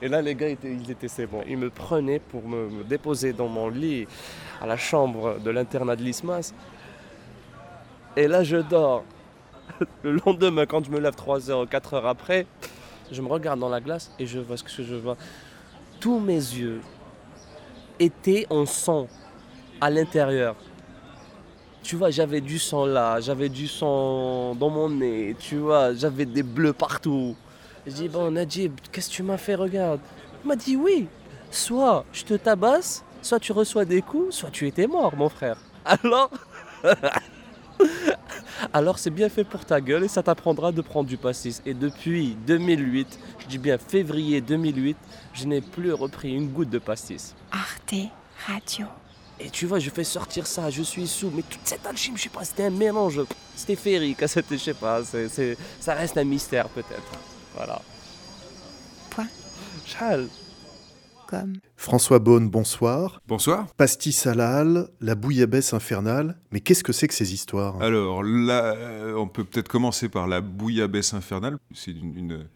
Et 0.00 0.08
là, 0.08 0.20
les 0.20 0.34
gars, 0.34 0.48
ils 0.48 0.90
étaient 0.90 1.06
c'est 1.08 1.26
bon. 1.26 1.42
Ils 1.48 1.56
me 1.56 1.70
prenaient 1.70 2.18
pour 2.18 2.46
me, 2.46 2.68
me 2.68 2.82
déposer 2.82 3.32
dans 3.32 3.48
mon 3.48 3.68
lit 3.68 4.06
à 4.60 4.66
la 4.66 4.76
chambre 4.76 5.38
de 5.38 5.50
l'internat 5.50 5.94
de 5.94 6.02
l'ISMAS. 6.02 6.52
Et 8.16 8.28
là, 8.28 8.44
je 8.44 8.58
dors. 8.58 9.04
Le 10.02 10.18
lendemain, 10.24 10.66
quand 10.66 10.84
je 10.84 10.90
me 10.90 11.00
lève 11.00 11.14
3 11.14 11.50
heures 11.50 11.60
ou 11.60 11.66
4 11.66 11.94
heures 11.94 12.06
après, 12.06 12.46
je 13.10 13.22
me 13.22 13.28
regarde 13.28 13.58
dans 13.58 13.68
la 13.68 13.80
glace 13.80 14.10
et 14.18 14.26
je 14.26 14.38
vois 14.38 14.56
ce 14.56 14.64
que 14.64 14.70
je 14.70 14.94
vois. 14.94 15.16
Tous 15.98 16.18
mes 16.18 16.34
yeux 16.34 16.80
étaient 17.98 18.46
en 18.50 18.66
sang 18.66 19.08
à 19.80 19.88
l'intérieur. 19.88 20.56
Tu 21.82 21.96
vois, 21.96 22.10
j'avais 22.10 22.40
du 22.40 22.58
sang 22.58 22.86
là, 22.86 23.20
j'avais 23.20 23.48
du 23.48 23.66
sang 23.66 24.54
dans 24.54 24.70
mon 24.70 24.88
nez, 24.88 25.34
tu 25.38 25.56
vois, 25.56 25.94
j'avais 25.94 26.26
des 26.26 26.44
bleus 26.44 26.72
partout. 26.72 27.34
Je 27.86 27.92
dis, 27.92 28.08
bon, 28.08 28.30
Najib, 28.30 28.74
qu'est-ce 28.92 29.10
que 29.10 29.14
tu 29.14 29.22
m'as 29.24 29.36
fait, 29.36 29.56
regarde? 29.56 29.98
Il 30.44 30.48
m'a 30.48 30.54
dit, 30.54 30.76
oui, 30.76 31.08
soit 31.50 32.04
je 32.12 32.24
te 32.24 32.34
tabasse, 32.34 33.04
soit 33.20 33.40
tu 33.40 33.50
reçois 33.50 33.84
des 33.84 34.00
coups, 34.00 34.36
soit 34.36 34.50
tu 34.50 34.68
étais 34.68 34.86
mort, 34.86 35.16
mon 35.16 35.28
frère. 35.28 35.56
Alors? 35.84 36.30
Alors 38.72 38.98
c'est 38.98 39.10
bien 39.10 39.28
fait 39.28 39.44
pour 39.44 39.64
ta 39.64 39.80
gueule 39.80 40.04
et 40.04 40.08
ça 40.08 40.22
t'apprendra 40.22 40.72
de 40.72 40.80
prendre 40.80 41.08
du 41.08 41.16
pastis. 41.16 41.62
Et 41.66 41.74
depuis 41.74 42.36
2008, 42.46 43.18
je 43.40 43.46
dis 43.46 43.58
bien 43.58 43.78
février 43.78 44.40
2008, 44.40 44.96
je 45.34 45.44
n'ai 45.46 45.60
plus 45.60 45.92
repris 45.92 46.34
une 46.34 46.48
goutte 46.48 46.70
de 46.70 46.78
pastis. 46.78 47.34
Arte 47.50 47.94
Radio. 48.46 48.86
Et 49.40 49.50
tu 49.50 49.66
vois, 49.66 49.78
je 49.80 49.90
fais 49.90 50.04
sortir 50.04 50.46
ça, 50.46 50.70
je 50.70 50.82
suis 50.82 51.08
sous, 51.08 51.30
mais 51.34 51.42
toute 51.42 51.62
cette 51.64 51.84
alchimie, 51.84 52.16
je 52.16 52.24
sais 52.24 52.28
pas, 52.28 52.44
c'était 52.44 52.66
un 52.66 52.70
mélange, 52.70 53.20
c'était 53.56 53.76
féerique, 53.76 54.26
c'était, 54.28 54.56
je 54.56 54.62
sais 54.62 54.74
pas, 54.74 55.00
ça 55.80 55.94
reste 55.94 56.16
un 56.16 56.24
mystère 56.24 56.68
peut-être. 56.68 57.12
Voilà. 57.56 57.82
Point. 59.10 59.26
Chal. 59.84 60.28
François 61.76 62.18
Beaune, 62.18 62.48
bonsoir. 62.48 63.20
Bonsoir. 63.26 63.66
Pastis 63.76 64.26
à 64.26 64.34
la 64.34 65.14
bouillabaisse 65.14 65.74
infernale. 65.74 66.38
Mais 66.52 66.60
qu'est-ce 66.60 66.84
que 66.84 66.92
c'est 66.92 67.08
que 67.08 67.14
ces 67.14 67.32
histoires? 67.32 67.80
Alors 67.82 68.22
là, 68.22 68.74
euh, 68.76 69.14
on 69.14 69.28
peut 69.28 69.44
peut-être 69.44 69.68
commencer 69.68 70.08
par 70.08 70.28
la 70.28 70.40
bouillabaisse 70.40 71.14
infernale. 71.14 71.56
C'est 71.74 71.92
une, 71.92 72.16
une, 72.16 72.46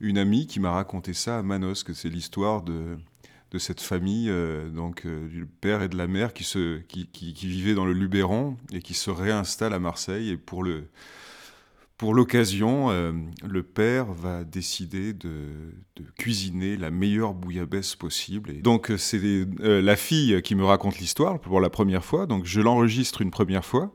une 0.00 0.18
amie 0.18 0.46
qui 0.46 0.60
m'a 0.60 0.72
raconté 0.72 1.12
ça 1.14 1.38
à 1.38 1.42
Manos, 1.42 1.84
que 1.84 1.94
c'est 1.94 2.08
l'histoire 2.08 2.62
de, 2.62 2.96
de 3.50 3.58
cette 3.58 3.80
famille, 3.80 4.28
euh, 4.28 4.68
donc 4.68 5.06
euh, 5.06 5.28
du 5.28 5.46
père 5.46 5.82
et 5.82 5.88
de 5.88 5.96
la 5.96 6.06
mère 6.06 6.32
qui, 6.32 6.44
se, 6.44 6.78
qui, 6.80 7.06
qui, 7.06 7.32
qui 7.32 7.46
vivaient 7.46 7.74
dans 7.74 7.86
le 7.86 7.92
Luberon 7.92 8.56
et 8.72 8.80
qui 8.80 8.94
se 8.94 9.10
réinstallent 9.10 9.74
à 9.74 9.78
Marseille. 9.78 10.30
Et 10.30 10.36
pour 10.36 10.62
le 10.62 10.84
pour 11.98 12.14
l'occasion, 12.14 12.90
euh, 12.90 13.12
le 13.44 13.62
père 13.64 14.06
va 14.12 14.44
décider 14.44 15.12
de, 15.12 15.74
cuisiner 16.16 16.76
la 16.76 16.92
meilleure 16.92 17.34
bouillabaisse 17.34 17.96
possible. 17.96 18.52
Et 18.52 18.62
donc 18.62 18.92
euh, 18.92 18.96
c'est 18.96 19.20
euh, 19.20 19.82
la 19.82 19.96
fille 19.96 20.40
qui 20.42 20.54
me 20.54 20.64
raconte 20.64 20.98
l'histoire 21.00 21.40
pour 21.40 21.60
la 21.60 21.70
première 21.70 22.04
fois. 22.04 22.26
Donc 22.26 22.44
je 22.44 22.60
l'enregistre 22.60 23.20
une 23.20 23.32
première 23.32 23.64
fois. 23.64 23.92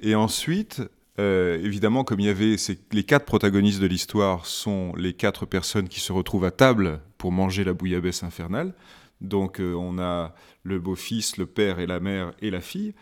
Et 0.00 0.16
ensuite, 0.16 0.82
évidemment, 1.18 2.04
comme 2.04 2.20
il 2.20 2.26
y 2.26 2.28
avait 2.28 2.56
les 2.92 3.04
quatre 3.04 3.24
protagonistes 3.24 3.80
de 3.80 3.86
l'histoire 3.86 4.44
sont 4.44 4.92
les 4.96 5.14
quatre 5.14 5.46
personnes 5.46 5.88
qui 5.88 6.00
se 6.00 6.12
retrouvent 6.12 6.44
à 6.44 6.50
table 6.50 7.00
pour 7.16 7.32
manger 7.32 7.64
la 7.64 7.72
bouillabaisse 7.72 8.22
infernale. 8.24 8.74
Donc 9.22 9.58
on 9.60 9.98
a 9.98 10.34
le 10.64 10.78
beau-fils, 10.78 11.38
le 11.38 11.46
père 11.46 11.78
et 11.78 11.86
la 11.86 12.00
mère 12.00 12.34
et 12.42 12.50
la 12.50 12.60
fille. 12.60 12.92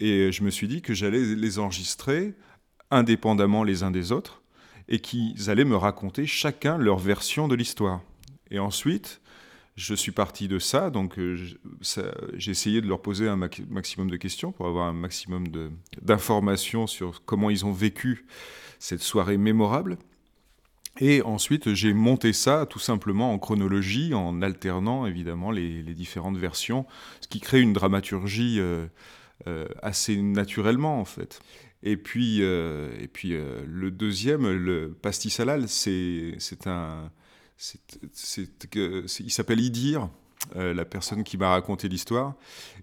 Et 0.00 0.32
je 0.32 0.42
me 0.42 0.50
suis 0.50 0.66
dit 0.66 0.82
que 0.82 0.94
j'allais 0.94 1.36
les 1.36 1.58
enregistrer 1.60 2.34
indépendamment 2.92 3.64
les 3.64 3.82
uns 3.82 3.90
des 3.90 4.12
autres 4.12 4.42
et 4.88 5.00
qu'ils 5.00 5.50
allaient 5.50 5.64
me 5.64 5.76
raconter 5.76 6.26
chacun 6.26 6.78
leur 6.78 6.98
version 6.98 7.48
de 7.48 7.54
l'histoire. 7.54 8.00
Et 8.50 8.58
ensuite, 8.58 9.20
je 9.76 9.94
suis 9.94 10.12
parti 10.12 10.48
de 10.48 10.58
ça, 10.58 10.90
donc 10.90 11.18
euh, 11.18 11.36
j'ai 12.34 12.50
essayé 12.50 12.80
de 12.80 12.86
leur 12.86 13.00
poser 13.00 13.28
un 13.28 13.36
maximum 13.36 14.10
de 14.10 14.16
questions 14.16 14.52
pour 14.52 14.66
avoir 14.66 14.86
un 14.86 14.92
maximum 14.92 15.46
d'informations 16.02 16.86
sur 16.86 17.24
comment 17.24 17.48
ils 17.48 17.64
ont 17.64 17.72
vécu 17.72 18.26
cette 18.78 19.00
soirée 19.00 19.38
mémorable. 19.38 19.96
Et 21.00 21.22
ensuite, 21.22 21.72
j'ai 21.72 21.94
monté 21.94 22.34
ça 22.34 22.66
tout 22.66 22.78
simplement 22.78 23.32
en 23.32 23.38
chronologie, 23.38 24.12
en 24.12 24.42
alternant 24.42 25.06
évidemment 25.06 25.50
les, 25.50 25.82
les 25.82 25.94
différentes 25.94 26.36
versions, 26.36 26.84
ce 27.22 27.28
qui 27.28 27.40
crée 27.40 27.62
une 27.62 27.72
dramaturgie 27.72 28.60
euh, 28.60 28.86
euh, 29.46 29.66
assez 29.82 30.20
naturellement 30.20 31.00
en 31.00 31.06
fait. 31.06 31.40
Et 31.82 31.96
puis, 31.96 32.38
euh, 32.42 32.90
et 33.00 33.08
puis 33.08 33.34
euh, 33.34 33.62
le 33.66 33.90
deuxième, 33.90 34.48
le 34.50 34.92
pastis 34.92 35.40
halal, 35.40 35.68
c'est 35.68 36.36
un, 36.66 37.10
que- 38.70 39.06
c'est- 39.06 39.22
il 39.24 39.30
s'appelle 39.30 39.60
Idir, 39.60 40.08
euh, 40.56 40.74
la 40.74 40.84
personne 40.84 41.22
qui 41.24 41.36
m'a 41.36 41.50
raconté 41.50 41.88
l'histoire, 41.88 42.34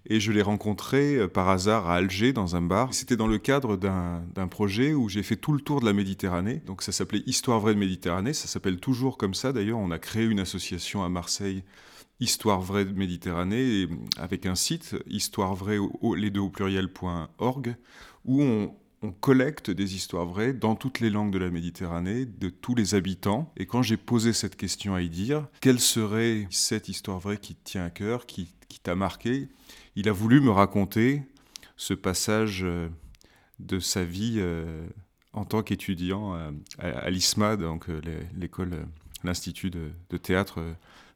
et 0.06 0.20
je 0.20 0.32
l'ai 0.32 0.42
rencontré 0.42 1.28
par 1.28 1.48
hasard 1.48 1.88
à 1.88 1.96
Alger 1.96 2.32
dans 2.32 2.56
un 2.56 2.62
bar. 2.62 2.92
C'était 2.94 3.16
dans 3.16 3.26
le 3.26 3.38
cadre 3.38 3.76
d'un 3.76 4.48
projet 4.48 4.94
où 4.94 5.08
j'ai 5.08 5.22
fait 5.22 5.36
tout 5.36 5.52
le 5.52 5.60
tour 5.60 5.80
de 5.80 5.86
la 5.86 5.92
Méditerranée. 5.92 6.62
Donc 6.66 6.82
ça 6.82 6.92
s'appelait 6.92 7.22
Histoire 7.26 7.60
vraie 7.60 7.74
de 7.74 7.78
Méditerranée. 7.78 8.32
Ça 8.32 8.48
s'appelle 8.48 8.78
toujours 8.80 9.18
comme 9.18 9.34
ça. 9.34 9.52
D'ailleurs, 9.52 9.78
on 9.78 9.90
a 9.90 9.98
créé 9.98 10.24
une 10.24 10.40
association 10.40 11.04
à 11.04 11.08
Marseille. 11.08 11.62
Histoire 12.18 12.60
vraie 12.60 12.84
de 12.84 12.92
Méditerranée, 12.92 13.88
avec 14.18 14.44
un 14.44 14.54
site, 14.54 14.94
histoire 15.06 15.54
vraie, 15.54 15.78
les 16.16 16.28
deux 16.30 16.40
au 16.40 16.50
pluriel.org, 16.50 17.76
où 18.26 18.42
on, 18.42 18.74
on 19.02 19.12
collecte 19.12 19.70
des 19.70 19.94
histoires 19.94 20.26
vraies 20.26 20.52
dans 20.52 20.74
toutes 20.74 21.00
les 21.00 21.10
langues 21.10 21.32
de 21.32 21.38
la 21.38 21.50
Méditerranée, 21.50 22.26
de 22.26 22.50
tous 22.50 22.74
les 22.74 22.94
habitants. 22.94 23.52
Et 23.56 23.64
quand 23.66 23.82
j'ai 23.82 23.96
posé 23.96 24.32
cette 24.32 24.56
question 24.56 24.94
à 24.94 25.00
Idir, 25.00 25.48
quelle 25.60 25.80
serait 25.80 26.46
cette 26.50 26.88
histoire 26.88 27.18
vraie 27.18 27.38
qui 27.38 27.54
tient 27.54 27.84
à 27.84 27.90
cœur, 27.90 28.26
qui, 28.26 28.52
t'a 28.82 28.94
marqué 28.94 29.48
Il 29.96 30.08
a 30.08 30.12
voulu 30.12 30.40
me 30.40 30.50
raconter 30.50 31.22
ce 31.76 31.92
passage 31.92 32.60
euh, 32.62 32.88
de 33.58 33.78
sa 33.78 34.04
vie 34.04 34.36
euh, 34.38 34.86
en 35.32 35.44
tant 35.44 35.62
qu'étudiant 35.62 36.34
euh, 36.34 36.50
à, 36.78 37.10
l'ISMA, 37.10 37.56
donc 37.56 37.88
l'é- 37.88 38.26
l'école, 38.36 38.86
l'Institut 39.24 39.70
de, 39.70 40.16
théâtre 40.16 40.62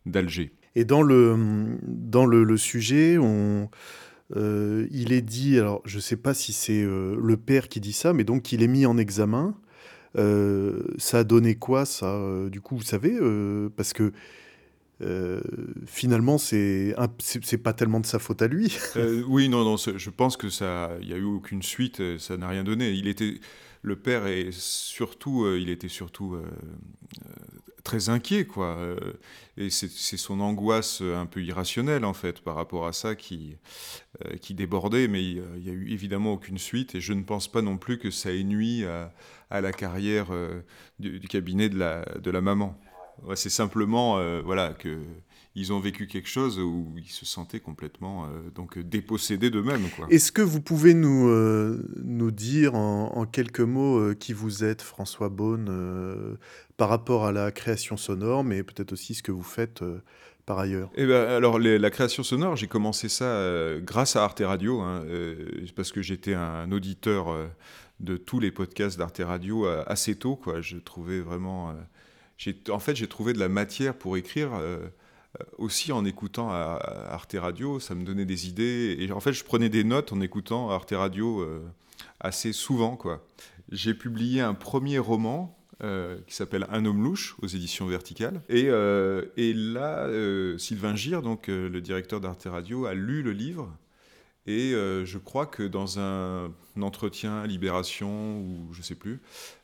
d'Alger. 0.05 0.53
Et 0.75 0.85
dans 0.85 1.03
le, 1.03 1.79
dans 1.83 2.27
le 2.27 2.57
sujet, 2.57 3.17
on, 3.19 3.71
euh, 4.37 4.87
il 4.91 5.13
est 5.13 5.23
dit, 5.23 5.59
alors 5.59 5.83
je 5.85 5.97
ne 5.97 6.01
sais 6.01 6.17
pas 6.17 6.35
si 6.35 6.53
c'est 6.53 6.83
euh, 6.83 7.17
le 7.21 7.37
père 7.37 7.69
qui 7.69 7.81
dit 7.81 7.93
ça, 7.93 8.13
mais 8.13 8.25
donc 8.25 8.53
il 8.53 8.63
est 8.63 8.69
mis 8.69 8.87
en 8.87 8.97
examen. 8.97 9.55
Euh, 10.17 10.85
ça 10.97 11.21
a 11.21 11.25
donné 11.25 11.57
quoi, 11.57 11.85
ça 11.85 12.19
Du 12.51 12.61
coup, 12.61 12.77
vous 12.77 12.83
savez, 12.83 13.19
parce 13.77 13.93
que 13.93 14.13
finalement, 15.87 16.39
c'est 16.39 16.95
c'est 17.19 17.59
pas 17.59 17.73
tellement 17.73 18.01
de 18.01 18.07
sa 18.07 18.19
faute 18.19 18.41
à 18.41 18.49
lui. 18.49 18.77
Oui, 19.29 19.49
non, 19.49 19.65
non, 19.65 19.77
je 19.77 20.11
pense 20.11 20.37
que 20.37 20.49
ça, 20.49 20.93
il 21.01 21.09
n'y 21.09 21.15
a 21.15 21.19
eu 21.19 21.25
aucune 21.25 21.63
suite, 21.63 22.01
ça 22.19 22.37
n'a 22.37 22.49
rien 22.49 22.65
donné. 22.65 22.93
Il 22.93 23.09
était, 23.09 23.41
le 23.83 23.97
père 23.97 24.23
surtout, 24.53 25.47
il 25.57 25.69
était 25.69 25.89
surtout 25.89 26.39
très 27.85 28.09
inquiet, 28.09 28.47
quoi. 28.47 28.77
euh, 28.79 28.97
et 29.57 29.71
c'est 29.71 30.17
son 30.17 30.41
angoisse 30.41 31.01
un 31.01 31.27
peu 31.27 31.43
irrationnelle, 31.43 32.05
en 32.05 32.15
fait, 32.15 32.41
par 32.41 32.57
rapport 32.57 32.87
à 32.87 32.93
ça 32.93 33.15
qui, 33.15 33.57
euh, 34.25 34.37
qui 34.39 34.55
débordait. 34.55 35.07
Mais 35.07 35.23
il 35.23 35.43
n'y 35.63 35.71
a 35.71 35.73
eu 35.73 35.93
évidemment 35.93 36.33
aucune 36.33 36.59
suite, 36.59 36.97
et 36.97 37.01
je 37.01 37.13
ne 37.13 37.23
pense 37.23 37.47
pas 37.47 37.63
non 37.63 37.77
plus 37.77 37.99
que 37.99 38.11
ça 38.11 38.33
ait 38.33 38.43
nui 38.43 38.85
à, 38.85 39.13
la 39.61 39.73
carrière 39.73 40.29
euh, 40.33 40.63
du, 40.99 41.21
cabinet 41.21 41.69
de 41.69 41.79
la, 41.79 42.05
de 42.21 42.31
la 42.31 42.41
maman. 42.41 42.77
C'est 43.37 43.51
simplement, 43.51 44.19
voilà, 44.43 44.73
que 44.73 44.99
ils 45.57 45.73
ont 45.73 45.79
vécu 45.79 46.07
quelque 46.09 46.29
chose 46.29 46.59
où 46.59 46.93
ils 46.97 47.11
se 47.11 47.25
sentaient 47.25 47.61
complètement 47.61 48.25
euh, 48.25 48.51
donc 48.55 48.79
dépossédés 48.79 49.51
d'eux-mêmes. 49.51 49.87
Est-ce 50.11 50.33
que 50.33 50.43
vous 50.43 50.61
pouvez 50.61 50.95
nous, 50.95 51.29
euh, 51.29 51.87
nous 52.03 52.33
dire 52.33 52.75
en, 52.75 53.13
en 53.17 53.25
quelques 53.27 53.61
mots 53.61 53.99
euh, 53.99 54.15
qui 54.15 54.33
vous 54.33 54.65
êtes, 54.65 54.83
François 54.83 55.29
Beaune, 55.29 55.69
euh, 55.71 56.35
par 56.77 56.89
rapport 56.89 57.25
à 57.25 57.31
la 57.33 57.53
création 57.53 57.97
sonore, 57.97 58.43
mais 58.43 58.65
peut-être 58.65 58.93
aussi 58.93 59.15
ce 59.15 59.23
que 59.23 59.31
vous 59.31 59.45
faites 59.45 59.83
euh, 59.83 60.03
par 60.45 60.59
ailleurs? 60.59 60.91
Eh 60.97 61.07
ben, 61.07 61.25
alors, 61.29 61.61
les- 61.61 61.79
la 61.79 61.91
création 61.91 62.25
sonore, 62.25 62.57
j'ai 62.57 62.67
commencé 62.67 63.09
ça 63.09 63.25
euh, 63.27 63.81
grâce 63.81 64.17
à 64.17 64.25
Arte 64.25 64.43
Radio, 64.45 64.81
hein, 64.81 65.05
euh, 65.07 65.65
parce 65.77 65.93
que 65.93 66.03
j'étais 66.03 66.35
un 66.35 66.73
auditeur 66.73 67.29
euh, 67.29 67.47
de 68.01 68.17
tous 68.17 68.41
les 68.41 68.51
podcasts 68.51 68.99
d'Arte 68.99 69.23
Radio 69.25 69.67
euh, 69.67 69.85
assez 69.87 70.17
tôt. 70.17 70.35
Quoi. 70.35 70.61
Je 70.61 70.79
trouvais 70.79 71.21
vraiment. 71.21 71.71
euh, 71.71 72.53
en 72.71 72.81
fait, 72.81 72.97
j'ai 72.97 73.07
trouvé 73.07 73.33
de 73.33 73.39
la 73.39 73.49
matière 73.49 73.95
pour 73.95 74.17
écrire. 74.17 74.51
Euh, 75.41 75.45
aussi 75.59 75.93
en 75.93 76.05
écoutant 76.05 76.51
à, 76.51 76.79
Arte 77.11 77.37
Radio, 77.39 77.81
ça 77.81 77.95
me 77.95 78.05
donnait 78.05 78.25
des 78.25 78.49
idées. 78.49 78.97
Et 78.99 79.11
en 79.13 79.21
fait, 79.21 79.33
je 79.33 79.45
prenais 79.45 79.69
des 79.69 79.85
notes 79.85 80.13
en 80.13 80.21
écoutant 80.21 80.71
Arte 80.71 80.93
Radio 80.97 81.41
euh, 81.41 81.65
assez 82.21 82.53
souvent. 82.53 82.97
quoi. 82.97 83.27
J'ai 83.71 83.95
publié 83.95 84.41
un 84.41 84.55
premier 84.55 84.99
roman 84.99 85.59
euh, 85.83 86.19
qui 86.27 86.35
s'appelle 86.35 86.67
Un 86.71 86.85
homme 86.85 87.03
louche 87.03 87.37
aux 87.43 87.47
éditions 87.47 87.87
Verticales. 87.87 88.43
Et, 88.49 88.67
et 89.37 89.55
là, 89.55 90.09
Sylvain 90.59 90.95
Gire, 90.95 91.23
donc 91.23 91.49
le 91.49 91.81
directeur 91.81 92.21
d'Arte 92.21 92.45
Radio, 92.45 92.87
a 92.87 92.95
lu 92.95 93.23
le 93.23 93.33
livre. 93.33 93.75
Et 94.47 94.73
je 94.73 95.19
crois 95.19 95.47
que 95.47 95.63
dans 95.63 95.99
un 95.99 96.53
entretien 96.81 97.39
à 97.39 97.47
Libération, 97.47 98.41
ou 98.41 98.73
je 98.73 98.83
sais 98.83 98.95
plus, 98.95 99.21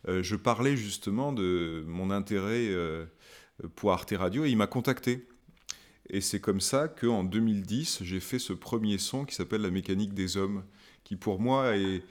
je 0.08 0.36
parlais 0.36 0.76
justement 0.76 1.32
de 1.32 1.84
mon 1.86 2.10
intérêt 2.10 2.70
pour 3.76 3.92
Arte 3.92 4.14
Radio 4.16 4.44
et 4.44 4.50
il 4.50 4.56
m'a 4.56 4.66
contacté. 4.66 5.28
Et 6.10 6.20
c'est 6.20 6.40
comme 6.40 6.60
ça 6.60 6.88
qu'en 6.88 7.24
2010, 7.24 8.02
j'ai 8.02 8.20
fait 8.20 8.38
ce 8.38 8.52
premier 8.52 8.98
son 8.98 9.24
qui 9.24 9.34
s'appelle 9.34 9.62
La 9.62 9.70
mécanique 9.70 10.12
des 10.12 10.36
hommes, 10.36 10.64
qui 11.04 11.16
pour 11.16 11.40
moi 11.40 11.76
est, 11.76 12.02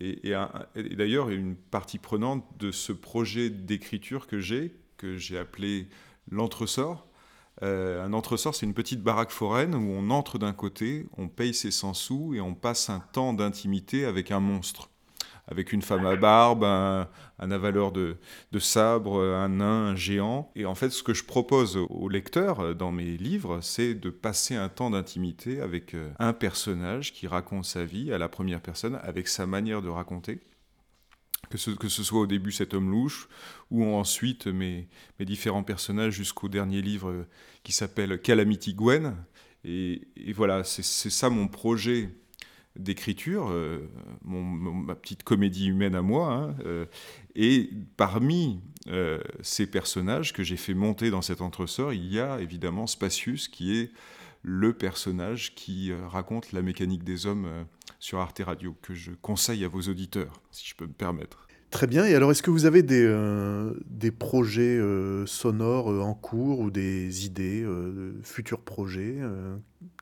est 0.00 0.96
d'ailleurs 0.96 1.30
une 1.30 1.54
partie 1.54 1.98
prenante 1.98 2.44
de 2.58 2.72
ce 2.72 2.92
projet 2.92 3.50
d'écriture 3.50 4.26
que 4.26 4.40
j'ai, 4.40 4.74
que 4.96 5.16
j'ai 5.16 5.38
appelé 5.38 5.88
L'entresort, 6.30 7.06
Euh, 7.62 8.04
un 8.04 8.12
entresort, 8.12 8.54
c'est 8.54 8.66
une 8.66 8.74
petite 8.74 9.02
baraque 9.02 9.30
foraine 9.30 9.74
où 9.74 9.90
on 9.90 10.10
entre 10.10 10.38
d'un 10.38 10.52
côté, 10.52 11.06
on 11.16 11.28
paye 11.28 11.54
ses 11.54 11.70
100 11.70 11.94
sous 11.94 12.34
et 12.34 12.40
on 12.40 12.54
passe 12.54 12.90
un 12.90 13.00
temps 13.00 13.32
d'intimité 13.32 14.04
avec 14.04 14.30
un 14.32 14.40
monstre. 14.40 14.90
Avec 15.46 15.72
une 15.72 15.82
femme 15.82 16.06
à 16.06 16.16
barbe, 16.16 16.64
un, 16.64 17.06
avaleur 17.38 17.92
de, 17.92 18.16
de, 18.52 18.58
sabre, 18.58 19.22
un 19.22 19.48
nain, 19.48 19.88
un 19.88 19.96
géant. 19.96 20.50
Et 20.56 20.64
en 20.64 20.74
fait, 20.74 20.90
ce 20.90 21.02
que 21.02 21.12
je 21.12 21.24
propose 21.24 21.76
aux 21.76 22.08
lecteurs 22.08 22.74
dans 22.74 22.92
mes 22.92 23.16
livres, 23.18 23.60
c'est 23.60 23.94
de 23.94 24.08
passer 24.10 24.54
un 24.54 24.70
temps 24.70 24.90
d'intimité 24.90 25.60
avec 25.60 25.94
euh, 25.94 26.10
un 26.18 26.32
personnage 26.32 27.12
qui 27.12 27.26
raconte 27.26 27.66
sa 27.66 27.84
vie 27.84 28.12
à 28.12 28.18
la 28.18 28.28
première 28.28 28.62
personne, 28.62 28.98
avec 29.02 29.28
sa 29.28 29.46
manière 29.46 29.82
de 29.82 29.88
raconter 29.88 30.40
que 31.50 31.88
ce, 31.88 32.02
soit 32.02 32.20
au 32.20 32.26
début 32.26 32.52
cet 32.52 32.74
homme 32.74 32.90
louche, 32.90 33.28
ou 33.70 33.84
ensuite 33.84 34.46
mes, 34.46 34.88
différents 35.20 35.62
personnages 35.62 36.14
jusqu'au 36.14 36.48
dernier 36.48 36.82
livre 36.82 37.26
qui 37.62 37.72
s'appelle 37.72 38.20
Calamity 38.20 38.74
Gwen. 38.74 39.16
Et, 39.64 40.02
voilà, 40.34 40.64
c'est 40.64 40.82
ça 40.82 41.30
mon 41.30 41.48
projet 41.48 42.10
d'écriture, 42.76 43.48
euh, 43.50 43.88
ma 44.24 44.94
petite 44.94 45.22
comédie 45.22 45.68
humaine 45.68 45.94
à 45.94 46.02
moi. 46.02 46.32
Hein, 46.32 46.56
euh, 46.66 46.86
et 47.34 47.70
parmi 47.96 48.60
ces 49.40 49.66
personnages 49.66 50.34
que 50.34 50.42
j'ai 50.42 50.58
fait 50.58 50.74
monter 50.74 51.10
dans 51.10 51.22
cet 51.22 51.40
entresort, 51.40 51.94
il 51.94 52.12
y 52.12 52.20
a 52.20 52.38
évidemment 52.40 52.86
Spacius, 52.86 53.48
qui 53.48 53.78
est 53.78 53.90
le 54.42 54.74
personnage 54.74 55.54
qui 55.54 55.90
raconte 56.10 56.52
la 56.52 56.60
mécanique 56.60 57.02
des 57.02 57.24
hommes 57.24 57.48
sur 57.98 58.18
Arte 58.18 58.42
Radio, 58.44 58.76
que 58.82 58.92
je 58.92 59.12
conseille 59.22 59.64
à 59.64 59.68
vos 59.68 59.80
auditeurs, 59.80 60.34
si 60.50 60.68
je 60.68 60.74
peux 60.74 60.86
me 60.86 60.92
permettre. 60.92 61.43
Très 61.74 61.88
bien. 61.88 62.04
Et 62.04 62.14
alors, 62.14 62.30
est-ce 62.30 62.40
que 62.44 62.52
vous 62.52 62.66
avez 62.66 62.84
des, 62.84 63.02
euh, 63.04 63.74
projets 64.16 64.78
euh, 64.78 65.26
sonores 65.26 65.90
euh, 65.90 66.02
en 66.02 66.14
cours 66.14 66.60
ou 66.60 66.70
des 66.70 67.26
idées, 67.26 67.66
futurs 68.22 68.60
projets 68.60 69.16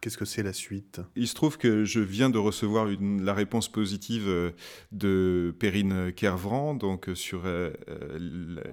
Qu'est-ce 0.03 0.19
que 0.19 0.27
c'est 0.27 0.43
la 0.43 0.53
suite? 0.53 1.01
Il 1.17 1.27
se 1.27 1.35
trouve 1.35 1.57
que 1.57 1.87
je 1.87 2.01
viens 2.01 2.29
de 2.29 2.37
recevoir 2.37 2.87
la 3.01 3.33
réponse 3.33 3.73
positive 3.73 4.53
de 4.93 5.55
Perrine 5.59 6.13
Kervran, 6.13 6.75
donc 6.75 7.09
sur 7.15 7.45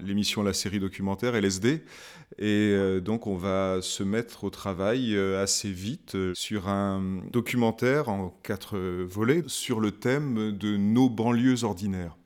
l'émission 0.02 0.42
La 0.42 0.52
série 0.52 0.78
documentaire 0.78 1.34
LSD. 1.34 1.82
Et 2.38 3.00
donc, 3.02 3.26
on 3.26 3.36
va 3.36 3.78
se 3.80 4.02
mettre 4.02 4.44
au 4.44 4.50
travail 4.50 5.16
assez 5.18 5.70
vite 5.70 6.16
sur 6.34 6.68
un 6.68 7.22
documentaire 7.32 8.10
en 8.10 8.28
quatre 8.42 8.78
volets 8.78 9.44
sur 9.46 9.80
le 9.80 9.92
thème 9.92 10.52
de 10.52 10.76
nos 10.76 11.08
banlieues 11.08 11.64
ordinaires 11.64 12.19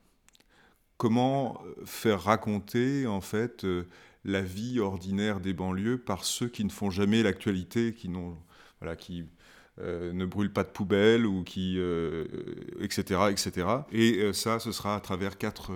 comment 0.97 1.61
euh, 1.65 1.85
faire 1.85 2.21
raconter 2.21 3.07
en 3.07 3.21
fait 3.21 3.63
euh, 3.65 3.87
la 4.23 4.41
vie 4.41 4.79
ordinaire 4.79 5.39
des 5.39 5.53
banlieues 5.53 5.97
par 5.97 6.23
ceux 6.25 6.47
qui 6.47 6.63
ne 6.63 6.69
font 6.69 6.89
jamais 6.89 7.23
l'actualité, 7.23 7.93
qui 7.93 8.09
n'ont 8.09 8.37
voilà, 8.79 8.95
qui 8.95 9.25
euh, 9.79 10.13
ne 10.13 10.25
brûlent 10.25 10.53
pas 10.53 10.63
de 10.63 10.69
poubelle 10.69 11.25
ou 11.25 11.43
qui 11.43 11.79
etc 12.79 13.21
etc. 13.29 13.67
Et 13.91 14.33
ça, 14.33 14.59
ce 14.59 14.71
sera 14.71 14.95
à 14.95 14.99
travers 14.99 15.37
quatre 15.37 15.71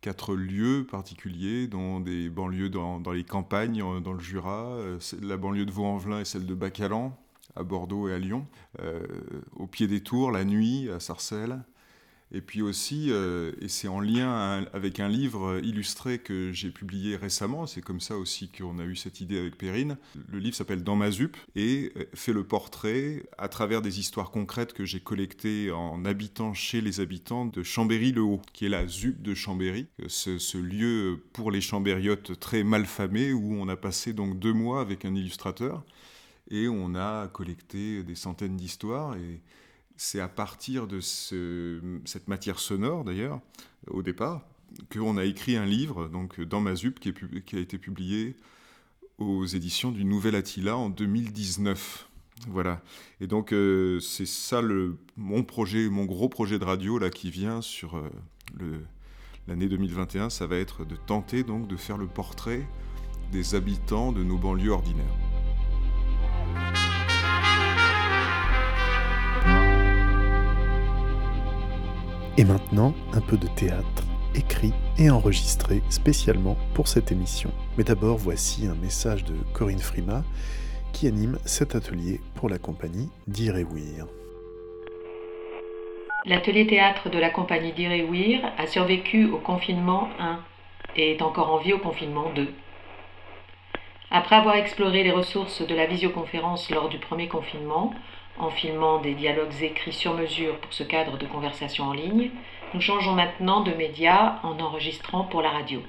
quatre 0.00 0.34
lieux 0.34 0.86
particuliers, 0.88 1.66
dont 1.66 1.98
des 2.00 2.28
banlieues 2.28 2.70
dans, 2.70 3.00
dans 3.00 3.10
les 3.10 3.24
campagnes, 3.24 3.82
dans 4.00 4.12
le 4.12 4.20
Jura, 4.20 4.78
la 5.20 5.36
banlieue 5.36 5.66
de 5.66 5.72
Vaux-en-Velin 5.72 6.20
et 6.20 6.24
celle 6.24 6.46
de 6.46 6.54
Bacalan, 6.54 7.18
à 7.56 7.64
Bordeaux 7.64 8.08
et 8.08 8.14
à 8.14 8.18
Lyon, 8.18 8.46
au 9.56 9.66
pied 9.66 9.88
des 9.88 10.00
tours, 10.00 10.30
la 10.30 10.44
nuit, 10.44 10.88
à 10.88 11.00
Sarcelles, 11.00 11.64
et 12.30 12.42
puis 12.42 12.60
aussi, 12.60 13.06
euh, 13.10 13.52
et 13.60 13.68
c'est 13.68 13.88
en 13.88 14.00
lien 14.00 14.66
avec 14.74 15.00
un 15.00 15.08
livre 15.08 15.60
illustré 15.62 16.18
que 16.18 16.52
j'ai 16.52 16.70
publié 16.70 17.16
récemment, 17.16 17.66
c'est 17.66 17.80
comme 17.80 18.00
ça 18.00 18.18
aussi 18.18 18.50
qu'on 18.50 18.78
a 18.78 18.84
eu 18.84 18.96
cette 18.96 19.20
idée 19.20 19.38
avec 19.38 19.56
Perrine. 19.56 19.96
Le 20.28 20.38
livre 20.38 20.54
s'appelle 20.54 20.84
Dans 20.84 20.96
ma 20.96 21.10
ZUP 21.10 21.36
et 21.56 21.92
euh, 21.96 22.04
fait 22.14 22.34
le 22.34 22.44
portrait 22.44 23.22
à 23.38 23.48
travers 23.48 23.80
des 23.80 23.98
histoires 23.98 24.30
concrètes 24.30 24.74
que 24.74 24.84
j'ai 24.84 25.00
collectées 25.00 25.70
en 25.70 26.04
habitant 26.04 26.52
chez 26.52 26.82
les 26.82 27.00
habitants 27.00 27.46
de 27.46 27.62
Chambéry-le-Haut, 27.62 28.42
qui 28.52 28.66
est 28.66 28.70
la 28.70 28.86
ZUP 28.86 29.22
de 29.22 29.34
Chambéry, 29.34 29.86
ce, 30.06 30.38
ce 30.38 30.58
lieu 30.58 31.22
pour 31.32 31.50
les 31.50 31.62
chambériotes 31.62 32.38
très 32.38 32.62
mal 32.62 32.84
famé 32.84 33.32
où 33.32 33.54
on 33.54 33.68
a 33.68 33.76
passé 33.76 34.12
donc 34.12 34.38
deux 34.38 34.52
mois 34.52 34.82
avec 34.82 35.06
un 35.06 35.14
illustrateur 35.14 35.82
et 36.50 36.68
on 36.68 36.94
a 36.94 37.28
collecté 37.28 38.02
des 38.02 38.14
centaines 38.14 38.56
d'histoires 38.56 39.16
et 39.16 39.40
c'est 39.98 40.20
à 40.20 40.28
partir 40.28 40.86
de 40.86 41.00
cette 41.00 42.28
matière 42.28 42.60
sonore, 42.60 43.04
d'ailleurs, 43.04 43.40
au 43.88 44.02
départ, 44.02 44.42
qu'on 44.92 45.18
a 45.18 45.24
écrit 45.24 45.56
un 45.56 45.66
livre, 45.66 46.08
donc 46.08 46.40
dans 46.40 46.60
ma 46.60 46.74
ZUP, 46.76 47.00
qui, 47.00 47.12
qui, 47.44 47.56
a 47.56 47.58
été 47.58 47.78
publié 47.78 48.36
aux 49.18 49.44
éditions 49.44 49.90
du 49.90 50.04
Nouvel 50.04 50.36
Attila 50.36 50.76
en 50.76 50.88
2019. 50.88 52.08
Voilà. 52.46 52.80
Et 53.20 53.26
donc, 53.26 53.52
euh, 53.52 53.98
c'est 53.98 54.26
ça 54.26 54.62
le, 54.62 54.96
mon 55.16 55.42
projet, 55.42 55.88
mon 55.88 56.04
gros 56.04 56.28
projet 56.28 56.60
de 56.60 56.64
radio 56.64 56.98
là, 56.98 57.10
qui 57.10 57.32
vient 57.32 57.60
sur 57.60 57.96
euh, 57.96 58.78
l'année 59.48 59.68
2021. 59.68 60.30
Ça 60.30 60.46
va 60.46 60.56
être 60.56 60.84
de 60.84 60.94
tenter 60.94 61.42
donc 61.42 61.66
de 61.66 61.76
faire 61.76 61.98
le 61.98 62.06
portrait 62.06 62.64
des 63.32 63.56
habitants 63.56 64.12
de 64.12 64.22
nos 64.22 64.38
banlieues 64.38 64.70
ordinaires. 64.70 65.27
Et 72.38 72.44
maintenant, 72.44 72.94
un 73.14 73.20
peu 73.20 73.36
de 73.36 73.48
théâtre, 73.48 74.04
écrit 74.36 74.72
et 74.96 75.10
enregistré 75.10 75.82
spécialement 75.88 76.56
pour 76.72 76.86
cette 76.86 77.10
émission. 77.10 77.50
Mais 77.76 77.82
d'abord, 77.82 78.16
voici 78.16 78.68
un 78.68 78.76
message 78.76 79.24
de 79.24 79.34
Corinne 79.52 79.80
Frima 79.80 80.22
qui 80.92 81.08
anime 81.08 81.36
cet 81.44 81.74
atelier 81.74 82.20
pour 82.36 82.48
la 82.48 82.58
compagnie 82.58 83.08
d'Irewir. 83.26 84.06
L'atelier 86.26 86.68
théâtre 86.68 87.10
de 87.10 87.18
la 87.18 87.30
compagnie 87.30 87.72
d'Irewir 87.72 88.52
a 88.56 88.68
survécu 88.68 89.24
au 89.26 89.38
confinement 89.38 90.08
1 90.20 90.38
et 90.94 91.10
est 91.16 91.22
encore 91.22 91.52
en 91.52 91.58
vie 91.58 91.72
au 91.72 91.78
confinement 91.78 92.30
2. 92.36 92.54
Après 94.12 94.36
avoir 94.36 94.54
exploré 94.54 95.02
les 95.02 95.10
ressources 95.10 95.66
de 95.66 95.74
la 95.74 95.86
visioconférence 95.86 96.70
lors 96.70 96.88
du 96.88 96.98
premier 96.98 97.26
confinement, 97.26 97.92
en 98.38 98.50
filmant 98.50 98.98
des 98.98 99.14
dialogues 99.14 99.62
écrits 99.62 99.92
sur 99.92 100.14
mesure 100.14 100.58
pour 100.58 100.72
ce 100.72 100.82
cadre 100.82 101.18
de 101.18 101.26
conversation 101.26 101.84
en 101.84 101.92
ligne, 101.92 102.30
nous 102.74 102.80
changeons 102.80 103.12
maintenant 103.12 103.60
de 103.60 103.72
média 103.72 104.40
en 104.42 104.58
enregistrant 104.60 105.24
pour 105.24 105.42
la 105.42 105.50
radio. 105.50 105.82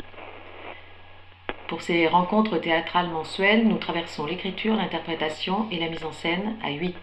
Pour 1.68 1.82
ces 1.82 2.08
rencontres 2.08 2.58
théâtrales 2.58 3.10
mensuelles, 3.10 3.68
nous 3.68 3.78
traversons 3.78 4.26
l'écriture, 4.26 4.76
l'interprétation 4.76 5.68
et 5.72 5.80
la 5.80 5.90
mise 5.90 6.04
en 6.04 6.12
scène 6.12 6.58
à 6.64 6.72
8, 6.72 6.96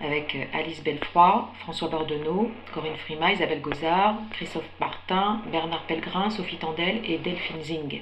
avec 0.00 0.36
Alice 0.54 0.82
Belfroy, 0.82 1.50
François 1.60 1.88
Bordenot, 1.88 2.50
Corinne 2.72 2.96
Frima, 2.96 3.32
Isabelle 3.32 3.60
Gozard, 3.60 4.16
Christophe 4.30 4.68
Martin, 4.80 5.40
Bernard 5.52 5.82
Pellegrin, 5.82 6.30
Sophie 6.30 6.56
Tandel 6.56 7.02
et 7.04 7.18
Delphine 7.18 7.62
Zing. 7.62 8.00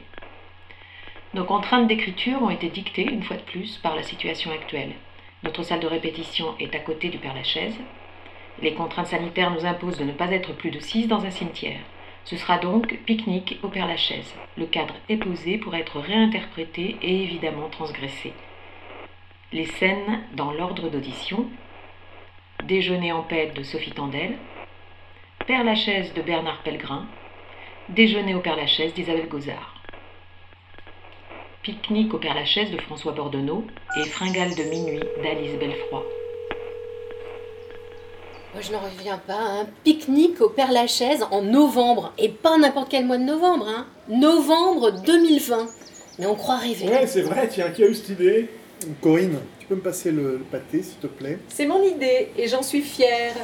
Nos 1.35 1.45
contraintes 1.45 1.89
d'écriture 1.89 2.43
ont 2.43 2.51
été 2.51 2.69
dictées, 2.69 3.11
une 3.11 3.23
fois 3.23 3.37
de 3.37 3.43
plus, 3.43 3.79
par 3.79 3.97
la 3.97 4.03
situation 4.03 4.53
actuelle. 4.53 4.93
Notre 5.43 5.65
salle 5.65 5.81
de 5.81 5.89
répétition 5.89 6.55
est 6.61 6.75
à 6.75 6.79
côté 6.79 7.09
du 7.09 7.19
Père-Lachaise. 7.19 7.77
Les 8.61 8.75
contraintes 8.75 9.09
sanitaires 9.09 9.51
nous 9.51 9.67
imposent 9.67 9.99
de 9.99 10.05
ne 10.05 10.13
pas 10.13 10.31
être 10.31 10.53
plus 10.53 10.71
de 10.71 10.79
six 10.79 11.09
dans 11.09 11.25
un 11.25 11.31
cimetière. 11.31 11.81
Ce 12.25 12.37
sera 12.37 12.59
donc 12.59 12.97
pique-nique 13.05 13.59
au 13.65 13.69
Père-Lachaise. 13.69 14.33
Le 14.57 14.67
cadre 14.67 14.95
est 15.09 15.17
posé 15.17 15.59
pour 15.59 15.75
être 15.75 15.99
réinterprété 15.99 16.97
et 17.03 17.23
évidemment 17.23 17.69
transgressé. 17.69 18.33
Les 19.53 19.67
scènes 19.67 20.21
dans 20.35 20.53
l'ordre 20.53 20.89
d'audition 20.89 21.47
Déjeuner 22.63 23.11
en 23.11 23.23
paix 23.23 23.51
de 23.53 23.65
Sophie 23.65 23.91
Tandel, 23.91 24.39
Père-Lachaise 25.49 26.15
de 26.15 26.23
Bernard 26.23 26.63
Pellegrin, 26.63 27.07
Déjeuner 27.89 28.37
au 28.37 28.41
Père-Lachaise 28.41 28.95
d'Isabelle 28.95 29.29
Gozard. 29.29 29.72
Pique-nique 31.63 32.13
au 32.13 32.19
Père-Lachaise 32.19 32.73
de 32.73 32.81
François 32.81 33.13
Bordenot 33.13 33.65
et 33.97 34.05
Fringale 34.09 34.53
de 34.57 34.65
minuit 34.65 34.99
d'Alice 35.23 35.57
Belfroy. 35.61 36.05
Moi, 38.53 38.61
je 38.61 38.73
n'en 38.73 38.81
reviens 38.81 39.19
pas. 39.19 39.35
Un 39.35 39.61
hein. 39.61 39.67
pique-nique 39.85 40.41
au 40.41 40.49
Père-Lachaise 40.49 41.25
en 41.31 41.41
novembre. 41.43 42.13
Et 42.19 42.31
pas 42.31 42.59
n'importe 42.59 42.89
quel 42.91 43.07
mois 43.07 43.17
de 43.17 43.23
novembre. 43.23 43.69
Hein. 43.69 43.87
Novembre 44.09 44.91
2020. 45.07 45.69
Mais 46.19 46.27
on 46.27 46.35
croit 46.35 46.57
rêver. 46.57 46.89
Ouais, 46.89 47.07
c'est 47.07 47.23
vrai, 47.23 47.47
tiens, 47.47 47.71
qui 47.71 47.85
a 47.85 47.87
eu 47.87 47.95
cette 47.95 48.09
idée? 48.09 48.49
Corinne, 49.01 49.39
tu 49.61 49.67
peux 49.69 49.77
me 49.77 49.83
passer 49.83 50.11
le, 50.11 50.39
le 50.39 50.45
pâté, 50.45 50.83
s'il 50.83 50.99
te 50.99 51.07
plaît? 51.07 51.39
C'est 51.47 51.67
mon 51.67 51.85
idée 51.85 52.33
et 52.37 52.49
j'en 52.49 52.65
suis 52.65 52.83
fière. 52.83 53.37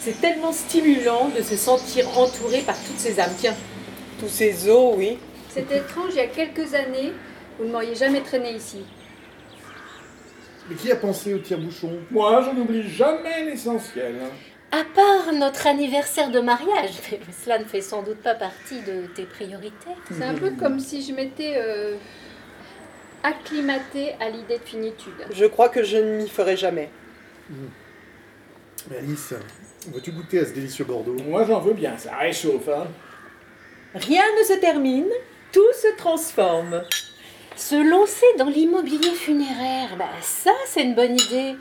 C'est 0.00 0.20
tellement 0.20 0.52
stimulant 0.52 1.28
de 1.28 1.40
se 1.42 1.54
sentir 1.54 2.08
entouré 2.18 2.62
par 2.62 2.74
toutes 2.82 2.98
ces 2.98 3.20
âmes. 3.20 3.34
Tiens. 3.38 3.54
Tous 4.18 4.28
ces 4.28 4.68
os, 4.68 4.94
oui. 4.96 5.16
C'était 5.48 5.78
étrange, 5.78 6.10
il 6.10 6.16
y 6.16 6.20
a 6.20 6.26
quelques 6.26 6.74
années, 6.74 7.12
vous 7.62 7.68
ne 7.68 7.72
m'auriez 7.72 7.94
jamais 7.94 8.20
traîné 8.22 8.54
ici. 8.54 8.84
Mais 10.68 10.74
qui 10.74 10.90
a 10.90 10.96
pensé 10.96 11.32
au 11.32 11.38
tire-bouchon? 11.38 11.92
Moi, 12.10 12.44
je 12.44 12.58
n'oublie 12.58 12.88
jamais 12.90 13.44
l'essentiel. 13.44 14.16
À 14.72 14.82
part 14.96 15.32
notre 15.32 15.68
anniversaire 15.68 16.30
de 16.30 16.40
mariage, 16.40 16.90
mais 17.12 17.20
cela 17.32 17.60
ne 17.60 17.64
fait 17.64 17.80
sans 17.80 18.02
doute 18.02 18.18
pas 18.18 18.34
partie 18.34 18.80
de 18.80 19.06
tes 19.14 19.24
priorités. 19.24 19.92
C'est 20.10 20.24
un 20.24 20.34
peu 20.34 20.50
comme 20.58 20.80
si 20.80 21.02
je 21.02 21.12
m'étais 21.12 21.54
euh, 21.56 21.94
acclimaté 23.22 24.14
à 24.18 24.28
l'idée 24.28 24.58
de 24.58 24.64
finitude. 24.64 25.12
Je 25.32 25.44
crois 25.44 25.68
que 25.68 25.84
je 25.84 25.98
ne 25.98 26.16
m'y 26.16 26.28
ferai 26.28 26.56
jamais. 26.56 26.90
Mais 28.90 28.96
Alice, 28.98 29.34
veux-tu 29.92 30.10
goûter 30.10 30.40
à 30.40 30.46
ce 30.46 30.52
délicieux 30.52 30.84
Bordeaux? 30.84 31.16
Moi 31.28 31.44
j'en 31.44 31.60
veux 31.60 31.74
bien, 31.74 31.96
ça 31.96 32.16
réchauffe. 32.16 32.68
Hein. 32.68 32.88
Rien 33.94 34.24
ne 34.40 34.44
se 34.44 34.54
termine, 34.54 35.10
tout 35.52 35.72
se 35.74 35.96
transforme. 35.96 36.82
Se 37.56 37.76
lancer 37.76 38.26
dans 38.38 38.48
l'immobilier 38.48 39.10
funéraire, 39.10 39.96
bah 39.98 40.08
ça 40.20 40.52
c'est 40.66 40.82
une 40.82 40.94
bonne 40.94 41.18
idée. 41.18 41.56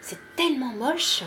C'est 0.00 0.18
tellement 0.36 0.72
moche. 0.72 1.22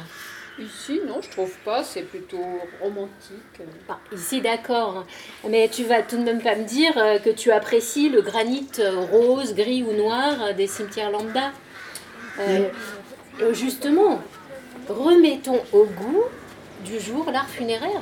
Ici, 0.59 0.99
non, 1.07 1.21
je 1.21 1.29
trouve 1.29 1.51
pas, 1.63 1.83
c'est 1.85 2.01
plutôt 2.01 2.43
romantique. 2.81 3.61
Bah, 3.87 3.99
ici 4.11 4.41
d'accord, 4.41 5.05
mais 5.47 5.69
tu 5.69 5.85
vas 5.85 6.01
tout 6.01 6.17
de 6.17 6.23
même 6.23 6.41
pas 6.41 6.55
me 6.55 6.65
dire 6.65 6.97
euh, 6.97 7.17
que 7.17 7.29
tu 7.29 7.49
apprécies 7.51 8.09
le 8.09 8.21
granit 8.21 8.67
euh, 8.79 8.99
rose, 8.99 9.53
gris 9.55 9.83
ou 9.83 9.93
noir 9.93 10.41
euh, 10.41 10.53
des 10.53 10.67
cimetières 10.67 11.11
lambda. 11.11 11.53
Euh, 12.39 12.69
justement, 13.51 14.19
remettons 14.89 15.61
au 15.71 15.85
goût 15.85 16.23
du 16.83 16.99
jour 16.99 17.29
l'art 17.31 17.49
funéraire. 17.49 18.01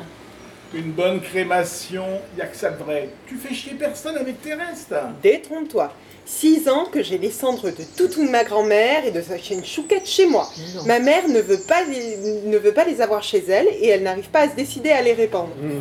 Une 0.74 0.91
bonne 0.91 1.22
crémation, 1.22 2.05
y 2.38 2.41
a 2.41 2.45
que 2.47 2.55
ça 2.55 2.72
de 2.72 2.84
vrai. 2.84 3.09
Tu 3.26 3.36
fais 3.36 3.53
chier 3.53 3.74
personne 3.74 4.18
avec 4.18 4.41
tes 4.41 4.53
restes. 4.53 4.93
Détrompe-toi. 5.24 5.93
Six 6.26 6.68
ans 6.68 6.86
que 6.86 7.01
j'ai 7.01 7.18
les 7.18 7.32
cendres 7.32 7.70
de 7.70 7.84
toute 7.95 8.18
ma 8.18 8.43
grand-mère 8.43 9.05
et 9.05 9.11
de 9.11 9.22
sa 9.22 9.38
chienne 9.38 9.63
Chouquette 9.63 10.05
chez 10.05 10.26
moi. 10.26 10.45
Ma 10.86 10.99
mère 10.99 11.28
ne 11.30 11.39
veut, 11.39 11.59
pas 11.65 11.84
les, 11.86 12.18
ne 12.45 12.57
veut 12.57 12.74
pas 12.74 12.84
les 12.84 12.99
avoir 13.01 13.24
chez 13.24 13.45
elle 13.47 13.68
et 13.68 13.88
elle 13.88 14.03
n'arrive 14.03 14.30
pas 14.30 14.41
à 14.41 14.49
se 14.49 14.55
décider 14.55 14.91
à 14.91 15.01
les 15.01 15.13
répandre. 15.13 15.55
Mmh. 15.55 15.80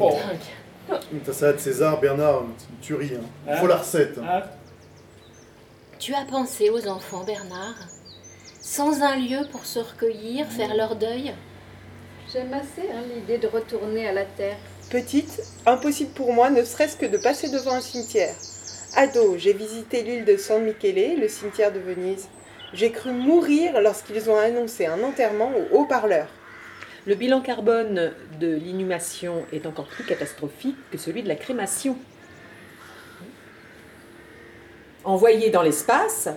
Ta 1.25 1.33
salade 1.33 1.59
César, 1.59 2.01
Bernard, 2.01 2.45
c'est 2.59 2.69
une 2.69 2.81
tuerie. 2.81 3.17
Hein. 3.17 3.51
Il 3.51 3.57
faut 3.57 3.67
la 3.67 3.79
recette. 3.79 4.21
Tu 5.99 6.15
as 6.15 6.25
pensé 6.31 6.71
aux 6.71 6.87
enfants, 6.87 7.25
Bernard? 7.25 7.75
Sans 8.61 9.03
un 9.03 9.17
lieu 9.17 9.41
pour 9.51 9.67
se 9.67 9.81
recueillir, 9.81 10.47
faire 10.47 10.77
leur 10.77 10.95
deuil? 10.95 11.35
J'aime 12.33 12.55
assez 12.55 12.89
hein, 12.89 13.03
l'idée 13.15 13.39
de 13.39 13.49
retourner 13.49 14.07
à 14.07 14.13
la 14.13 14.25
terre. 14.25 14.59
Petite, 14.91 15.43
impossible 15.67 16.13
pour 16.13 16.33
moi 16.33 16.49
ne 16.49 16.63
serait-ce 16.63 16.97
que 16.97 17.07
de 17.07 17.17
passer 17.17 17.51
devant 17.51 17.73
un 17.73 17.81
cimetière. 17.81 18.35
Ado, 18.95 19.37
j'ai 19.37 19.53
visité 19.53 20.03
l'île 20.03 20.25
de 20.25 20.37
San 20.37 20.63
Michele, 20.63 21.19
le 21.21 21.27
cimetière 21.27 21.73
de 21.73 21.81
Venise. 21.81 22.29
J'ai 22.73 22.93
cru 22.93 23.11
mourir 23.11 23.81
lorsqu'ils 23.81 24.31
ont 24.31 24.37
annoncé 24.37 24.87
un 24.87 25.03
enterrement 25.03 25.51
au 25.51 25.79
haut-parleur. 25.79 26.29
Le 27.05 27.17
bilan 27.17 27.41
carbone 27.41 28.13
de 28.39 28.55
l'inhumation 28.55 29.45
est 29.53 29.67
encore 29.67 29.89
plus 29.89 30.05
catastrophique 30.05 30.77
que 30.93 30.99
celui 30.99 31.25
de 31.25 31.29
la 31.29 31.37
crémation. 31.37 31.97
Envoyé 35.03 35.51
dans 35.51 35.63
l'espace, 35.63 36.29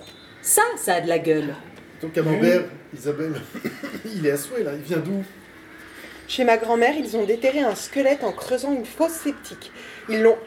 ça, 0.42 0.64
ça 0.76 0.96
a 0.96 1.02
de 1.02 1.08
la 1.08 1.20
gueule. 1.20 1.54
Ton 2.02 2.10
camembert, 2.10 2.64
Isabelle, 2.96 3.40
il 4.06 4.26
est 4.26 4.32
à 4.32 4.38
souhait 4.38 4.64
là, 4.64 4.72
il 4.74 4.82
vient 4.82 4.98
d'où? 4.98 5.24
Chez 6.30 6.44
ma 6.44 6.58
grand-mère, 6.58 6.94
ils 6.96 7.18
ont 7.18 7.24
déterré 7.24 7.62
un 7.62 7.74
squelette 7.74 8.24
en 8.24 8.32
creusant 8.32 8.72
une 8.72 8.86
fosse 8.86 9.14
septique. 9.14 9.72
Ils 10.10 10.22
l'ont 10.22 10.38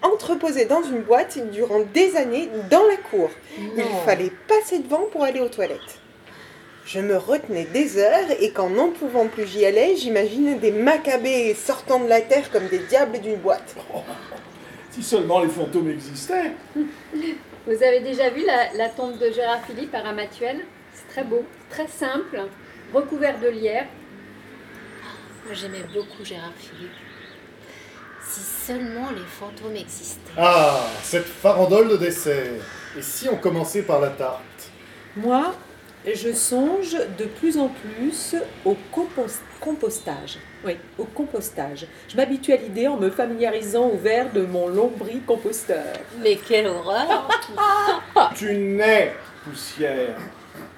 entreposé 0.00 0.64
dans 0.64 0.82
une 0.82 1.02
boîte 1.02 1.38
durant 1.52 1.80
des 1.92 2.16
années 2.16 2.48
dans 2.70 2.82
la 2.86 2.96
cour. 2.96 3.28
Il 3.76 3.84
fallait 4.06 4.32
passer 4.48 4.78
devant 4.78 5.04
pour 5.12 5.22
aller 5.22 5.40
aux 5.40 5.50
toilettes. 5.50 6.00
Je 6.86 7.00
me 7.00 7.18
retenais 7.18 7.66
des 7.66 7.98
heures 7.98 8.30
et 8.40 8.50
qu'en 8.52 8.70
n'en 8.70 8.88
pouvant 8.88 9.26
plus 9.26 9.46
j'y 9.46 9.66
allais, 9.66 9.94
j'imaginais 9.94 10.54
des 10.54 10.72
macabées 10.72 11.52
sortant 11.52 12.00
de 12.00 12.08
la 12.08 12.22
terre 12.22 12.50
comme 12.50 12.68
des 12.68 12.78
diables 12.78 13.20
d'une 13.20 13.36
boîte. 13.36 13.76
Si 14.92 15.04
seulement 15.04 15.38
les 15.38 15.48
fantômes 15.48 15.88
existaient. 15.88 16.50
Vous 16.74 17.82
avez 17.82 18.00
déjà 18.00 18.28
vu 18.30 18.44
la, 18.44 18.72
la 18.74 18.88
tombe 18.88 19.18
de 19.18 19.30
Gérard 19.30 19.64
Philippe 19.64 19.94
à 19.94 20.00
Ramatuelle? 20.00 20.64
C'est 20.92 21.06
très 21.14 21.22
beau, 21.22 21.44
très 21.68 21.86
simple, 21.86 22.42
recouvert 22.92 23.38
de 23.38 23.50
lierre. 23.50 23.86
Moi 25.46 25.54
j'aimais 25.54 25.84
beaucoup 25.92 26.24
Gérard 26.24 26.52
Philippe. 26.58 26.90
Si 28.22 28.40
seulement 28.66 29.10
les 29.10 29.24
fantômes 29.26 29.74
existaient. 29.76 30.30
Ah, 30.36 30.80
cette 31.02 31.26
farandole 31.26 31.88
de 31.88 31.96
dessert. 31.96 32.62
Et 32.96 33.02
si 33.02 33.28
on 33.28 33.36
commençait 33.36 33.82
par 33.82 34.00
la 34.00 34.10
tarte? 34.10 34.40
Moi, 35.16 35.52
je 36.06 36.32
songe 36.32 36.92
de 37.18 37.24
plus 37.24 37.58
en 37.58 37.68
plus 37.68 38.36
au 38.64 38.76
compos- 38.92 39.40
compostage. 39.58 40.38
Oui, 40.64 40.76
au 40.98 41.04
compostage. 41.04 41.86
Je 42.08 42.16
m'habitue 42.16 42.52
à 42.52 42.56
l'idée 42.56 42.86
en 42.86 42.96
me 42.96 43.10
familiarisant 43.10 43.86
au 43.88 43.96
verre 43.96 44.32
de 44.32 44.42
mon 44.42 44.68
lombricomposteur. 44.68 45.94
Mais 46.22 46.36
quelle 46.36 46.68
horreur 46.68 47.28
Tu 48.36 48.54
nais 48.54 49.12
poussière 49.44 50.16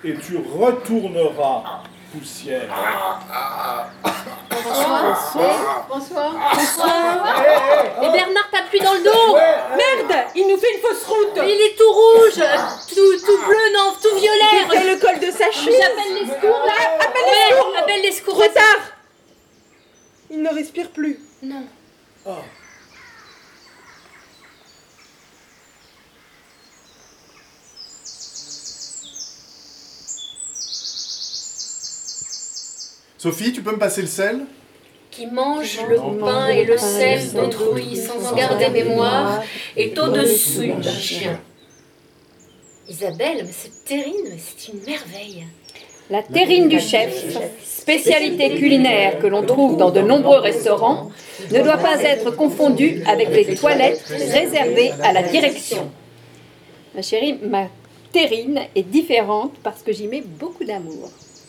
et 0.04 0.14
tu 0.14 0.36
retourneras 0.38 1.82
poussière. 2.12 2.68
François 4.50 5.84
François 5.88 6.30
François 6.52 6.92
Hey, 7.36 8.06
Et 8.06 8.12
Bernard 8.12 8.50
t'appuie 8.50 8.80
dans 8.80 8.94
le 8.94 9.02
dos. 9.02 9.34
Merde 9.34 10.26
Il 10.34 10.46
nous 10.48 10.58
fait 10.58 10.74
une 10.74 10.80
fausse 10.80 11.04
route. 11.06 11.36
Il 11.36 11.60
est 11.60 11.76
tout 11.76 11.92
rouge, 11.92 12.42
tout, 12.88 13.26
tout 13.26 13.46
bleu, 13.46 13.72
non, 13.74 13.92
tout 14.00 14.16
violet. 14.16 14.64
Il 14.64 14.78
fait 14.78 14.94
le 14.94 15.00
col 15.00 15.18
de 15.18 15.30
sa 15.30 15.50
chemise. 15.50 15.76
J'appelle 15.80 16.14
les 16.14 16.26
secours 16.26 16.62
là. 16.66 16.96
Appelle 17.00 17.22
les 17.26 17.50
secours. 17.54 17.74
Appelle 17.78 18.02
les 18.02 18.12
secours. 18.12 18.34
Trop 18.34 18.52
tard. 18.52 18.82
Il 20.30 20.42
ne 20.42 20.50
respire 20.54 20.90
plus. 20.90 21.18
Non. 21.42 21.64
Sophie, 33.22 33.52
tu 33.52 33.62
peux 33.62 33.70
me 33.70 33.78
passer 33.78 34.00
le 34.00 34.08
sel 34.08 34.40
Qui 35.12 35.28
mange 35.28 35.78
le 35.88 36.18
pain 36.18 36.48
et 36.48 36.64
le 36.64 36.76
sel 36.76 37.32
d'autrui 37.32 37.94
sans 37.94 38.32
en 38.32 38.34
garder 38.34 38.68
mémoire 38.68 39.44
est 39.76 39.96
au-dessus 39.96 40.72
d'un 40.72 40.90
chien. 40.90 41.38
Isabelle, 42.88 43.44
mais 43.44 43.52
cette 43.52 43.84
terrine, 43.84 44.36
c'est 44.38 44.72
une 44.72 44.80
merveille. 44.80 45.46
La 46.10 46.24
terrine 46.24 46.68
du 46.68 46.80
chef, 46.80 47.38
spécialité 47.62 48.56
culinaire 48.56 49.20
que 49.20 49.28
l'on 49.28 49.46
trouve 49.46 49.76
dans 49.76 49.92
de 49.92 50.00
nombreux 50.00 50.40
restaurants, 50.40 51.12
ne 51.52 51.62
doit 51.62 51.76
pas 51.76 52.02
être 52.02 52.32
confondue 52.32 53.04
avec 53.06 53.28
les 53.28 53.54
toilettes 53.54 54.02
réservées 54.08 54.90
à 55.00 55.12
la 55.12 55.22
direction. 55.22 55.92
Ma 56.96 57.02
chérie, 57.02 57.38
ma 57.40 57.68
terrine 58.10 58.62
est 58.74 58.82
différente 58.82 59.52
parce 59.62 59.82
que 59.82 59.92
j'y 59.92 60.08
mets 60.08 60.24
beaucoup 60.26 60.64
d'amour. 60.64 61.08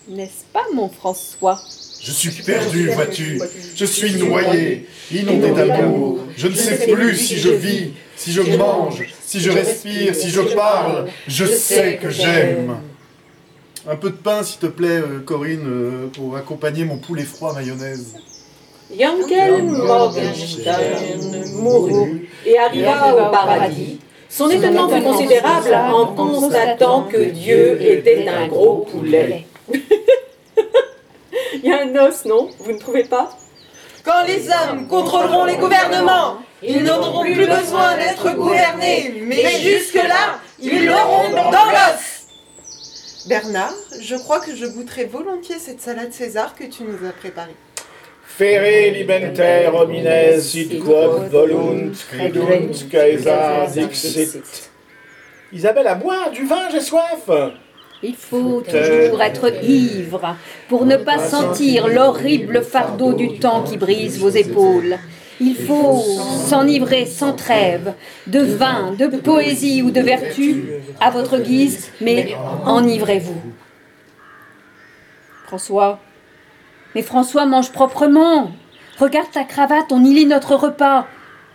N'est-ce 0.10 0.44
pas, 0.52 0.66
mon 0.74 0.90
François? 0.90 1.60
Je 2.02 2.12
suis 2.12 2.44
perdu, 2.44 2.90
vois-tu. 2.90 3.40
Je 3.76 3.86
suis 3.86 4.16
noyé, 4.16 4.86
inondé 5.12 5.52
d'amour. 5.52 6.20
Je 6.36 6.48
ne 6.48 6.54
sais 6.54 6.88
plus 6.88 7.16
si 7.16 7.38
je 7.38 7.50
vis, 7.50 7.92
si 8.18 8.34
je 8.34 8.42
mange, 8.58 9.06
si 9.26 9.40
je 9.40 9.50
respire, 9.50 10.14
si 10.14 10.30
je 10.30 10.42
parle. 10.42 11.08
Je 11.28 11.46
sais 11.46 11.98
que 12.02 12.10
j'aime. 12.10 12.78
Un 13.88 13.96
peu 13.96 14.10
de 14.10 14.16
pain, 14.16 14.44
s'il 14.44 14.60
te 14.60 14.66
plaît, 14.66 14.88
euh, 15.02 15.20
Corinne, 15.26 15.66
euh, 15.66 16.08
pour 16.08 16.38
accompagner 16.38 16.86
mon 16.86 16.98
poulet 16.98 17.24
froid 17.24 17.54
mayonnaise. 17.54 18.16
Yankel 18.94 19.64
Morgenstern 19.64 21.52
mourut 21.56 22.30
et 22.46 22.58
arriva 22.58 23.14
au 23.14 23.32
paradis. 23.32 24.00
Son 24.30 24.50
étonnement 24.50 24.90
fut 24.90 25.02
considérable 25.02 25.74
en 25.74 26.08
constatant 26.08 27.04
que 27.04 27.30
Dieu 27.30 27.82
était 27.82 28.28
un 28.28 28.48
gros 28.48 28.88
poulet. 28.90 29.46
Il 31.54 31.66
y 31.66 31.72
a 31.72 31.82
un 31.84 31.96
os, 32.08 32.26
non 32.26 32.50
Vous 32.60 32.72
ne 32.72 32.80
trouvez 32.80 33.04
pas 33.04 33.38
Quand 34.04 34.24
les 34.26 34.50
hommes 34.50 34.88
contrôleront 34.88 35.46
les 35.46 35.58
gouvernements, 35.58 36.38
ils 36.62 36.84
n'auront 36.84 37.22
plus 37.22 37.36
besoin 37.36 37.96
d'être 37.98 38.36
gouvernés, 38.36 39.14
mais 39.22 39.60
jusque-là, 39.62 40.40
ils 40.60 40.86
l'auront 40.86 41.30
dans 41.30 41.66
l'os. 41.66 42.14
Bernard, 43.28 43.74
je 44.02 44.16
crois 44.16 44.40
que 44.40 44.56
je 44.56 44.66
goûterai 44.66 45.06
volontiers 45.06 45.60
cette 45.60 45.82
salade 45.82 46.12
César 46.12 46.56
que 46.56 46.66
tu 46.66 46.84
nous 46.84 47.08
as 47.08 47.14
préparée. 47.14 47.56
Fere 48.26 48.92
libenter 48.92 49.70
homines 49.72 50.42
sit 50.42 50.80
quod 50.80 51.30
volunt 51.30 51.94
credunt 52.12 52.74
Caesar 52.90 53.68
dixit. 53.70 54.72
Isabelle, 55.52 55.88
à 55.88 55.94
boire 55.94 56.32
du 56.32 56.44
vin, 56.46 56.68
j'ai 56.72 56.82
soif. 56.82 57.30
Il 58.06 58.16
faut 58.16 58.62
toujours 58.62 59.22
être 59.22 59.64
ivre 59.64 60.36
pour 60.68 60.86
ne 60.86 60.98
pas 60.98 61.20
sentir 61.20 61.88
l'horrible 61.88 62.62
fardeau 62.62 63.14
du 63.14 63.40
temps 63.40 63.64
qui 63.64 63.78
brise 63.78 64.20
vos 64.20 64.30
épaules. 64.30 64.98
Il 65.40 65.56
faut 65.56 66.04
s'enivrer 66.48 67.06
sans 67.06 67.32
trêve 67.32 67.94
de 68.28 68.42
vin, 68.42 68.92
de 69.00 69.08
poésie 69.08 69.82
ou 69.82 69.90
de 69.90 70.02
vertu 70.02 70.66
à 71.00 71.12
votre 71.12 71.38
guise, 71.38 71.92
mais 72.02 72.36
enivrez-vous. 72.66 73.42
François, 75.46 76.00
mais 76.96 77.04
François 77.04 77.46
mange 77.46 77.72
proprement. 77.72 78.52
Regarde 79.00 79.32
ta 79.32 79.46
cravate, 79.46 79.92
on 79.92 80.04
y 80.04 80.14
lit 80.14 80.26
notre 80.26 80.56
repas. 80.56 81.08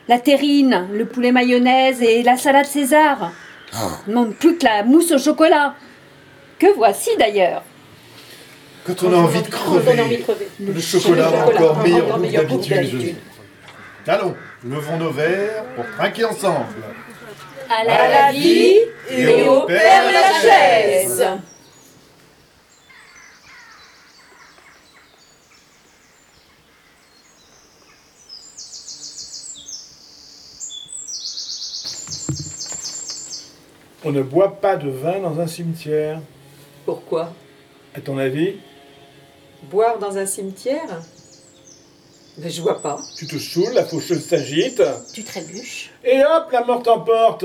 La 0.09 0.19
terrine, 0.19 0.89
le 0.95 1.05
poulet 1.05 1.31
mayonnaise 1.31 2.01
et 2.01 2.23
la 2.23 2.39
salade 2.39 2.65
César. 2.65 3.33
Il 4.07 4.15
manque 4.15 4.35
plus 4.37 4.57
que 4.57 4.65
la 4.65 4.83
mousse 4.83 5.13
au 5.13 5.19
chocolat. 5.19 5.75
Que 6.59 6.75
voici 6.75 7.11
d'ailleurs. 7.17 7.63
Quand 8.85 9.03
on 9.05 9.13
a 9.13 9.17
envie 9.17 9.43
de 9.43 9.49
crever, 9.49 9.97
le 10.59 10.81
chocolat 10.81 11.31
encore 11.47 11.79
meilleur 11.79 12.47
goût 12.47 12.59
que 12.59 12.69
d'habitude. 12.69 13.17
Allons, 14.07 14.35
levons 14.65 14.97
nos 14.97 15.11
verres 15.11 15.65
pour 15.77 15.85
trinquer 15.97 16.25
ensemble. 16.25 16.65
À 17.69 17.85
la, 17.85 18.33
vie 18.33 18.79
et 19.11 19.47
au 19.47 19.67
Père 19.67 20.05
Lachaise. 20.11 21.27
On 34.05 34.13
ne 34.13 34.23
boit 34.23 34.59
pas 34.63 34.77
de 34.77 34.89
vin 34.89 35.19
dans 35.19 35.39
un 35.39 35.47
cimetière. 35.47 36.21
Pourquoi? 36.89 37.35
À 37.95 38.01
ton 38.01 38.17
avis? 38.17 38.55
Boire 39.65 39.99
dans 39.99 40.17
un 40.17 40.25
cimetière? 40.25 41.03
Mais 42.39 42.49
je 42.49 42.63
vois 42.63 42.81
pas. 42.81 42.99
Tu 43.15 43.27
te 43.27 43.37
saoules, 43.37 43.75
la 43.75 43.85
faucheuse 43.85 44.25
s'agite. 44.25 44.83
Tu 45.13 45.23
trébuches. 45.23 45.91
Et 46.03 46.25
hop, 46.25 46.51
la 46.51 46.65
mort 46.65 46.83
t'emporte. 46.83 47.45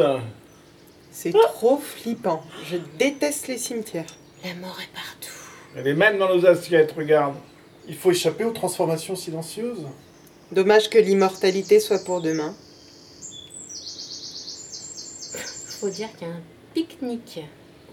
C'est 1.11 1.33
trop 1.33 1.77
flippant. 1.77 2.41
Je 2.71 2.77
déteste 2.97 3.49
les 3.49 3.57
cimetières. 3.57 4.05
La 4.45 4.53
mort 4.53 4.79
est 4.81 4.95
partout. 4.95 5.35
Elle 5.75 5.87
est 5.87 5.93
même 5.93 6.17
dans 6.19 6.33
nos 6.33 6.45
assiettes, 6.45 6.93
regarde. 6.93 7.35
Il 7.89 7.97
faut 7.97 8.11
échapper 8.11 8.45
aux 8.45 8.53
transformations 8.53 9.17
silencieuses. 9.17 9.85
Dommage 10.53 10.89
que 10.89 10.99
l'immortalité 10.99 11.81
soit 11.81 12.05
pour 12.05 12.21
demain. 12.21 12.55
Faut 15.81 15.89
dire 15.89 16.15
qu'un 16.17 16.39
pique-nique 16.73 17.41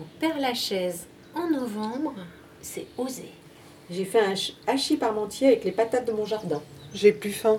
au 0.00 0.04
Père 0.20 0.38
Lachaise 0.38 1.08
en 1.40 1.50
novembre, 1.50 2.14
c'est 2.62 2.86
osé. 2.98 3.26
J'ai 3.90 4.04
fait 4.04 4.20
un 4.20 4.36
ch- 4.36 4.54
hachis 4.66 4.96
parmentier 4.96 5.48
avec 5.48 5.64
les 5.64 5.72
patates 5.72 6.06
de 6.06 6.12
mon 6.12 6.24
jardin. 6.24 6.62
J'ai 6.94 7.12
plus 7.12 7.32
faim. 7.32 7.58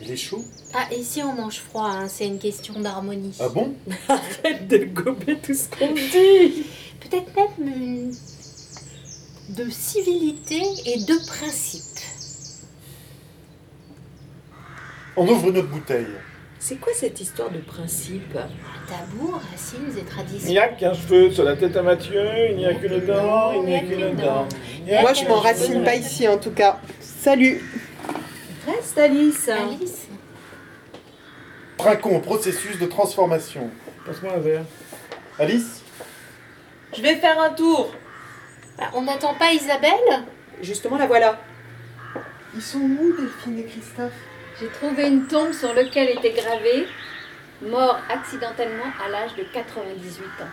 Il 0.00 0.10
est 0.10 0.16
chaud? 0.16 0.42
Ah, 0.74 0.92
ici 0.94 1.22
on 1.22 1.32
mange 1.34 1.58
froid, 1.58 1.88
hein, 1.88 2.08
c'est 2.08 2.26
une 2.26 2.38
question 2.38 2.74
d'harmonie. 2.80 3.36
Ah 3.40 3.48
bon? 3.48 3.74
Arrête 4.08 4.66
de 4.68 4.78
gober 4.78 5.36
tout 5.38 5.54
ce 5.54 5.68
qu'on 5.68 5.92
dit 5.92 6.64
Peut-être 7.00 7.34
même 7.34 7.68
une- 7.68 8.14
de 9.50 9.68
civilité 9.70 10.62
et 10.86 10.98
de 11.04 11.26
principe. 11.26 11.82
On 15.16 15.28
ouvre 15.28 15.50
notre 15.52 15.68
bouteille. 15.68 16.06
C'est 16.64 16.76
quoi 16.76 16.92
cette 16.94 17.20
histoire 17.20 17.50
de 17.50 17.58
principe 17.58 18.34
Tabou, 18.34 19.32
racines 19.32 19.96
et 19.96 19.98
Il 19.98 20.04
traditions. 20.04 20.48
n'y 20.48 20.58
a 20.60 20.68
qu'un 20.68 20.94
cheveu 20.94 21.28
sur 21.32 21.42
la 21.42 21.56
tête 21.56 21.76
à 21.76 21.82
Mathieu, 21.82 22.24
il 22.50 22.56
n'y 22.56 22.66
a 22.66 22.72
qu'une 22.74 23.00
dent, 23.04 23.52
il 23.54 23.62
n'y 23.62 23.74
a 23.74 23.80
qu'une 23.80 24.14
dent. 24.14 24.46
Il 24.86 25.00
Moi, 25.00 25.12
je 25.12 25.24
m'enracine 25.24 25.82
pas 25.82 25.96
ici 25.96 26.28
en 26.28 26.38
tout 26.38 26.52
cas. 26.52 26.78
Salut 27.00 27.60
Reste 28.64 28.96
Alice 28.96 29.48
Alice 29.48 30.06
Trinquons 31.78 32.18
au 32.18 32.20
processus 32.20 32.78
de 32.78 32.86
transformation. 32.86 33.68
Passe-moi 34.06 34.34
un 34.36 34.38
verre. 34.38 34.64
Alice? 35.40 35.82
Je 36.96 37.02
vais 37.02 37.16
faire 37.16 37.40
un 37.40 37.50
tour 37.50 37.92
Bah, 38.78 38.84
on 38.94 39.02
n'attend 39.02 39.34
pas 39.34 39.52
Isabelle? 39.52 40.22
Justement, 40.60 40.96
la 40.96 41.08
voilà. 41.08 41.40
Ils 42.54 42.62
sont 42.62 42.78
où 42.78 43.16
Delphine 43.20 43.58
et 43.58 43.64
Christophe? 43.64 44.12
J'ai 44.62 44.68
trouvé 44.68 45.08
une 45.08 45.26
tombe 45.26 45.52
sur 45.52 45.74
laquelle 45.74 46.10
était 46.10 46.30
gravé 46.40 46.86
Mort 47.62 47.98
accidentellement 48.08 48.92
à 49.04 49.08
l'âge 49.08 49.34
de 49.34 49.42
98 49.42 50.24
ans. 50.40 50.46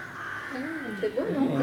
C'est 0.99 1.15
beau, 1.15 1.21
non 1.31 1.59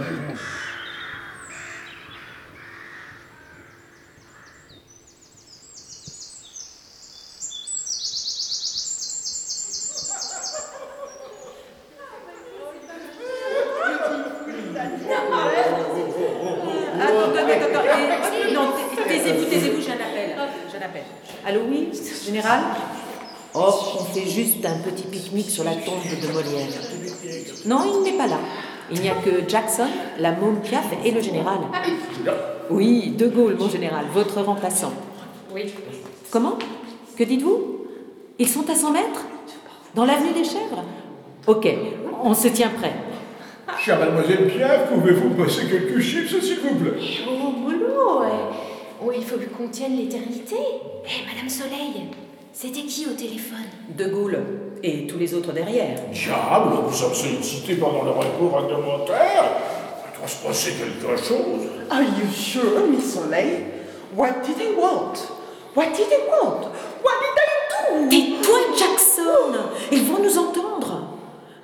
Attends, 16.98 17.34
attends, 17.34 17.64
attends. 17.64 17.82
Eh, 18.48 18.54
Non, 18.54 18.72
taisez-vous, 19.08 19.44
taisez-vous, 19.46 19.80
j'ai 19.80 19.90
un 19.90 19.94
appel. 19.94 20.36
J'ai 20.70 20.78
un 20.78 20.82
appel. 20.82 21.02
Allô, 21.44 21.60
oui, 21.68 21.90
général 22.26 22.60
Oh, 23.54 23.72
on 24.00 24.04
fait 24.12 24.28
juste 24.28 24.66
un 24.66 24.78
petit 24.80 25.04
pique-nique 25.04 25.50
sur 25.50 25.64
la 25.64 25.76
tombe 25.76 26.02
de 26.04 26.26
Molière. 26.28 26.68
Non, 27.64 27.84
il 27.86 28.02
n'est 28.02 28.18
pas 28.18 28.26
là. 28.26 28.38
Il 28.90 29.00
n'y 29.00 29.08
a 29.08 29.14
que 29.14 29.48
Jackson, 29.48 29.86
la 30.18 30.32
môme 30.32 30.60
Piaf 30.60 30.86
et 31.04 31.10
le 31.10 31.20
général. 31.20 31.58
Oui, 32.70 33.14
De 33.16 33.26
Gaulle, 33.26 33.56
mon 33.58 33.68
général, 33.68 34.04
votre 34.12 34.40
remplaçant. 34.42 34.92
Oui. 35.54 35.72
Comment? 36.30 36.58
Que 37.16 37.24
dites-vous? 37.24 37.86
Ils 38.38 38.48
sont 38.48 38.68
à 38.70 38.74
100 38.74 38.92
mètres? 38.92 39.24
Dans 39.94 40.04
l'avenue 40.04 40.32
des 40.32 40.44
Chèvres? 40.44 40.84
Ok, 41.46 41.68
on 42.22 42.34
se 42.34 42.48
tient 42.48 42.68
prêt. 42.70 42.92
Chère 43.78 43.98
mademoiselle 43.98 44.46
Piaf, 44.48 44.88
pouvez-vous 44.92 45.30
passer 45.30 45.66
quelques 45.66 46.00
chips, 46.00 46.40
s'il 46.40 46.58
vous 46.60 46.74
plaît? 46.76 46.92
Oh, 47.28 47.50
boulot 47.52 48.22
Oh, 49.04 49.12
il 49.14 49.22
faut 49.22 49.36
qu'on 49.56 49.68
tienne 49.68 49.96
l'éternité. 49.96 50.56
Hé, 50.56 51.24
Madame 51.26 51.48
Soleil, 51.48 52.08
c'était 52.58 52.86
qui 52.86 53.04
au 53.04 53.12
téléphone 53.12 53.68
De 53.98 54.06
Gaulle 54.06 54.38
et 54.82 55.06
tous 55.06 55.18
les 55.18 55.34
autres 55.34 55.52
derrière. 55.52 56.00
Diable, 56.10 56.76
nous 56.86 56.90
sommes 56.92 57.12
sollicités 57.12 57.74
pendant 57.74 58.02
le 58.02 58.12
recours 58.12 58.58
réglementaire. 58.58 59.44
Il 60.14 60.18
doit 60.18 60.26
se 60.26 60.42
passer 60.42 60.72
quelque 60.72 61.16
chose. 61.18 61.68
Are 61.90 62.00
you 62.00 62.32
sure, 62.34 62.86
Miss 62.90 63.12
Soleil 63.12 63.66
What 64.16 64.42
did 64.46 64.56
they 64.56 64.74
want? 64.74 65.12
What 65.74 65.92
did 65.94 66.08
they 66.08 66.24
want? 66.30 66.70
What 67.04 67.18
did 67.20 67.34
they 67.36 67.50
do? 67.68 68.08
Tais-toi, 68.08 68.58
Jackson 68.74 69.52
Ils 69.92 70.04
vont 70.04 70.22
nous 70.22 70.38
entendre 70.38 71.10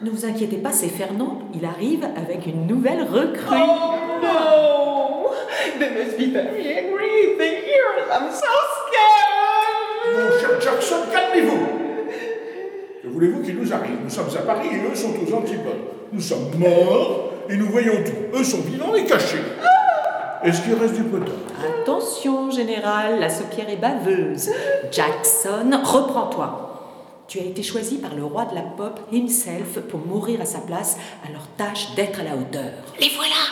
Ne 0.02 0.10
vous 0.10 0.26
inquiétez 0.26 0.58
pas, 0.58 0.72
c'est 0.72 0.88
Fernand. 0.88 1.38
Il 1.54 1.64
arrive 1.64 2.06
avec 2.16 2.44
une 2.46 2.66
nouvelle 2.66 3.04
recrue. 3.04 3.56
no 3.56 5.30
They 5.78 5.88
must 5.88 6.18
be 6.18 6.26
very 6.26 6.68
angry. 6.68 7.38
They 7.38 7.62
hear 7.64 7.96
us. 7.96 8.10
I'm 8.12 8.30
so 8.30 8.44
scared. 8.44 9.51
Mon 10.14 10.40
cher 10.40 10.60
Jackson, 10.60 10.96
calmez-vous. 11.12 11.58
Que 13.02 13.08
voulez-vous 13.08 13.42
qu'il 13.42 13.56
nous 13.56 13.72
arrive? 13.72 13.96
Nous 14.04 14.10
sommes 14.10 14.28
à 14.36 14.42
Paris 14.42 14.68
et 14.72 14.90
eux 14.90 14.94
sont 14.94 15.10
aux 15.10 15.34
antipodes. 15.34 15.72
Nous 16.12 16.20
sommes 16.20 16.50
morts 16.58 17.32
et 17.48 17.56
nous 17.56 17.66
voyons 17.66 18.02
tout. 18.04 18.38
Eux 18.38 18.44
sont 18.44 18.60
vivants 18.60 18.94
et 18.94 19.04
cachés. 19.04 19.42
Est-ce 20.44 20.62
qu'il 20.62 20.74
reste 20.74 20.94
du 20.94 21.04
potin 21.04 21.32
Attention, 21.82 22.50
général, 22.50 23.20
la 23.20 23.30
soupière 23.30 23.68
est 23.70 23.76
baveuse. 23.76 24.50
Jackson, 24.90 25.70
reprends-toi. 25.84 26.68
Tu 27.28 27.38
as 27.38 27.44
été 27.44 27.62
choisi 27.62 27.96
par 27.98 28.14
le 28.14 28.24
roi 28.24 28.44
de 28.46 28.54
la 28.54 28.62
pop 28.62 29.00
himself 29.12 29.80
pour 29.88 30.00
mourir 30.00 30.40
à 30.40 30.44
sa 30.44 30.58
place, 30.58 30.98
alors 31.26 31.46
tâche 31.56 31.94
d'être 31.94 32.20
à 32.20 32.24
la 32.24 32.34
hauteur. 32.34 32.72
Les 33.00 33.08
voilà 33.14 33.42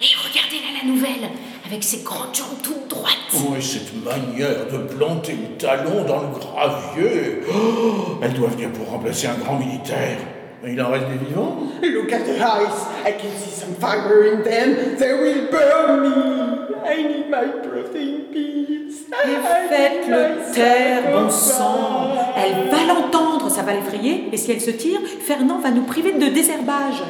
Et 0.00 0.06
regardez 0.28 0.56
là 0.56 0.80
la 0.82 0.88
nouvelle, 0.88 1.30
avec 1.66 1.82
ses 1.82 1.98
grandes 1.98 2.34
jambes 2.34 2.58
toutes 2.62 2.88
droites. 2.88 3.14
Oh, 3.34 3.54
et 3.56 3.60
cette 3.60 3.92
manière 4.04 4.66
de 4.72 4.78
planter 4.94 5.32
le 5.32 5.56
talon 5.56 6.04
dans 6.06 6.22
le 6.22 6.38
gravier 6.38 7.40
Oh, 7.52 8.18
Elle 8.22 8.34
doit 8.34 8.48
venir 8.48 8.70
pour 8.72 8.88
remplacer 8.90 9.26
un 9.26 9.34
grand 9.34 9.58
militaire. 9.58 10.18
Mais 10.62 10.72
il 10.72 10.82
en 10.82 10.90
reste 10.90 11.06
des 11.08 11.26
vivants 11.26 11.56
Look 11.82 12.12
at 12.12 12.20
the 12.20 12.38
eyes. 12.38 12.86
I 13.06 13.12
can 13.12 13.30
see 13.38 13.50
some 13.50 13.74
fire 13.80 14.32
in 14.32 14.42
them. 14.42 14.96
They 14.98 15.12
will 15.12 15.50
burn 15.50 16.02
me. 16.02 16.66
I 16.88 17.02
need 17.02 17.30
my 17.30 17.46
birthday 17.62 18.02
in 18.02 18.32
peace. 18.32 19.06
Mais 19.10 19.34
faites-le 19.68 20.52
taire, 20.54 21.02
bon 21.12 21.30
sang 21.30 22.10
Elle 22.36 22.70
va 22.70 22.92
l'entendre, 22.94 23.50
ça 23.50 23.62
va 23.62 23.72
l'effrayer, 23.74 24.28
et 24.32 24.36
si 24.36 24.52
elle 24.52 24.60
se 24.60 24.70
tire, 24.70 25.00
Fernand 25.26 25.58
va 25.58 25.70
nous 25.70 25.82
priver 25.82 26.12
de 26.12 26.26
désherbage. 26.32 27.02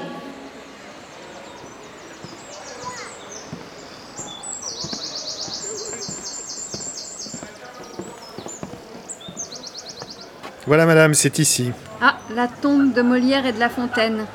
Voilà, 10.67 10.85
madame, 10.87 11.15
c'est 11.15 11.39
ici. 11.39 11.71
Ah, 12.01 12.17
la 12.35 12.49
tombe 12.49 12.93
de 12.93 13.03
Molière 13.03 13.47
et 13.47 13.53
de 13.53 13.61
La 13.61 13.69
Fontaine. 13.69 14.27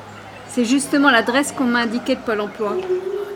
C'est 0.48 0.64
justement 0.64 1.10
l'adresse 1.10 1.52
qu'on 1.52 1.64
m'a 1.64 1.80
indiquée 1.80 2.14
de 2.16 2.20
Pôle 2.20 2.40
emploi. 2.40 2.76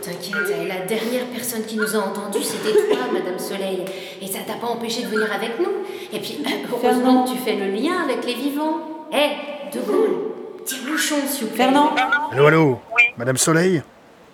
T'inquiète, 0.02 0.34
la 0.68 0.86
dernière 0.86 1.26
personne 1.34 1.64
qui 1.66 1.76
nous 1.76 1.94
a 1.96 1.98
entendus, 1.98 2.42
c'était 2.42 2.72
toi, 2.72 2.98
Madame 3.12 3.38
Soleil. 3.38 3.84
Et 4.22 4.26
ça 4.26 4.38
t'a 4.46 4.54
pas 4.54 4.66
empêché 4.68 5.02
de 5.02 5.08
venir 5.08 5.28
avec 5.32 5.58
nous. 5.58 5.70
Et 6.12 6.20
puis, 6.20 6.38
euh, 6.46 6.50
heureusement 6.72 7.24
que 7.24 7.32
tu 7.32 7.38
fais 7.38 7.56
le 7.56 7.70
lien 7.70 8.02
avec 8.04 8.24
les 8.24 8.34
vivants. 8.34 8.80
Hé, 9.12 9.72
De 9.74 9.80
Gaulle, 9.80 10.16
tire-bouchon, 10.64 11.16
s'il 11.28 11.44
vous 11.48 11.54
plaît. 11.54 11.64
Fernand 11.64 11.90
Allô, 12.32 12.46
allô 12.46 12.80
Madame 13.18 13.36
Soleil 13.36 13.82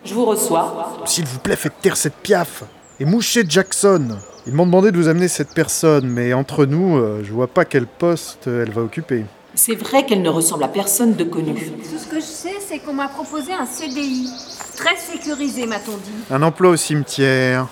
Je 0.04 0.14
vous 0.14 0.24
reçois. 0.24 1.00
S'il 1.04 1.24
vous 1.24 1.38
plaît, 1.40 1.56
faites 1.56 1.80
taire 1.80 1.96
cette 1.96 2.16
piaf 2.16 2.62
et 3.00 3.04
mouchez 3.04 3.44
Jackson. 3.48 4.18
Ils 4.44 4.52
m'ont 4.52 4.66
demandé 4.66 4.90
de 4.90 4.96
vous 4.96 5.06
amener 5.06 5.28
cette 5.28 5.54
personne, 5.54 6.08
mais 6.08 6.32
entre 6.32 6.66
nous, 6.66 6.96
euh, 6.96 7.22
je 7.22 7.32
vois 7.32 7.46
pas 7.46 7.64
quel 7.64 7.86
poste 7.86 8.48
euh, 8.48 8.64
elle 8.64 8.72
va 8.72 8.82
occuper. 8.82 9.24
C'est 9.54 9.76
vrai 9.76 10.04
qu'elle 10.04 10.22
ne 10.22 10.28
ressemble 10.28 10.64
à 10.64 10.68
personne 10.68 11.14
de 11.14 11.22
connu. 11.22 11.54
Tout 11.54 11.98
ce 11.98 12.08
que 12.08 12.16
je 12.16 12.24
sais, 12.24 12.56
c'est 12.66 12.80
qu'on 12.80 12.94
m'a 12.94 13.06
proposé 13.06 13.52
un 13.52 13.66
CDI. 13.66 14.28
Très 14.76 14.96
sécurisé, 14.96 15.66
m'a-t-on 15.66 15.96
dit. 15.96 16.24
Un 16.28 16.42
emploi 16.42 16.70
au 16.70 16.76
cimetière. 16.76 17.68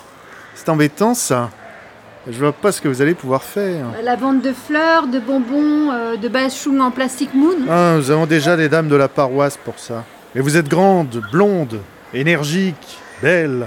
C'est 0.55 0.68
embêtant 0.68 1.14
ça. 1.14 1.51
Je 2.29 2.39
vois 2.39 2.53
pas 2.53 2.71
ce 2.71 2.81
que 2.81 2.87
vous 2.87 3.03
allez 3.03 3.14
pouvoir 3.14 3.43
faire. 3.43 3.87
La 4.05 4.14
vente 4.14 4.43
de 4.43 4.53
fleurs, 4.53 5.09
de 5.09 5.18
bonbons, 5.18 5.91
euh, 5.91 6.16
de 6.16 6.29
bachung 6.29 6.79
en 6.81 6.93
plastique 6.93 7.35
moon. 7.35 7.66
Ah, 7.68 7.95
nous 7.97 8.12
avons 8.12 8.27
déjà 8.27 8.55
les 8.55 8.68
dames 8.68 8.89
de 8.89 8.97
la 8.97 9.09
paroisse 9.09 9.57
pour 9.57 9.79
ça. 9.79 10.05
Mais 10.37 10.41
vous 10.41 10.57
êtes 10.57 10.68
grande, 10.68 11.21
blonde, 11.33 11.81
énergique, 12.14 12.99
belle, 13.23 13.66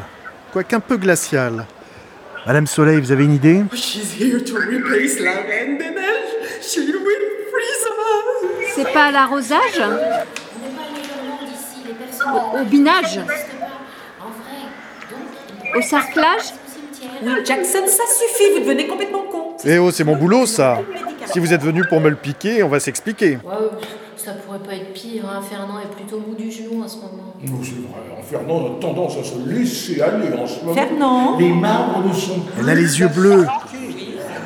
quoiqu'un 0.54 0.80
peu 0.80 0.95
glaciale. 0.95 1.66
Madame 2.46 2.68
Soleil, 2.68 3.00
vous 3.00 3.12
avez 3.12 3.24
une 3.24 3.34
idée? 3.34 3.64
She's 3.74 4.14
here 4.20 4.44
to 4.44 4.56
replace 4.56 5.20
la 5.20 5.32
reine 5.32 5.78
des 5.78 5.91
neiges. 5.91 6.62
She 6.62 6.78
will 6.78 7.00
freeze 7.52 7.86
us. 7.88 8.74
C'est 8.76 8.91
pas 8.91 9.06
à 9.06 9.12
l'arrosage? 9.12 9.82
Au, 12.26 12.60
au 12.60 12.64
binage? 12.66 13.20
Au 15.76 15.82
sarclage? 15.82 16.54
Oui, 17.22 17.32
Jackson, 17.46 17.80
ça 17.88 18.04
suffit, 18.08 18.54
vous 18.54 18.60
devenez 18.62 18.88
complètement 18.88 19.24
con. 19.32 19.56
Eh 19.64 19.78
oh, 19.78 19.91
c'est 19.91 20.04
mon 20.04 20.18
boulot 20.18 20.46
ça 20.46 20.80
Si 21.32 21.39
vous 21.39 21.54
êtes 21.54 21.62
venu 21.62 21.84
pour 21.88 22.02
me 22.02 22.10
le 22.10 22.16
piquer, 22.18 22.62
on 22.64 22.70
va 22.70 22.82
s'expliquer. 22.82 23.38
Ça 24.24 24.34
pourrait 24.34 24.59
pas 24.59 24.76
être 24.76 24.93
pire, 24.93 25.24
hein. 25.26 25.41
Fernand 25.41 25.80
est 25.80 25.93
plutôt 25.93 26.19
mou 26.19 26.34
du 26.36 26.49
genou 26.49 26.82
en 26.84 26.88
ce 26.88 26.97
moment. 26.97 27.34
Non, 27.45 27.59
c'est 27.61 27.71
vrai. 27.71 28.24
Fernand 28.24 28.65
a 28.65 28.80
tendance 28.80 29.17
à 29.17 29.24
se 29.24 29.49
laisser 29.49 30.01
aller 30.01 30.34
en 30.34 30.47
ce 30.47 30.61
moment. 30.61 30.74
Fernand 30.74 31.38
Les 31.38 31.51
marbres 31.51 32.07
ne 32.07 32.13
sont 32.13 32.39
plus. 32.39 32.61
Elle 32.61 32.69
a 32.69 32.76
les 32.76 32.99
yeux 32.99 33.09
bleus. 33.09 33.45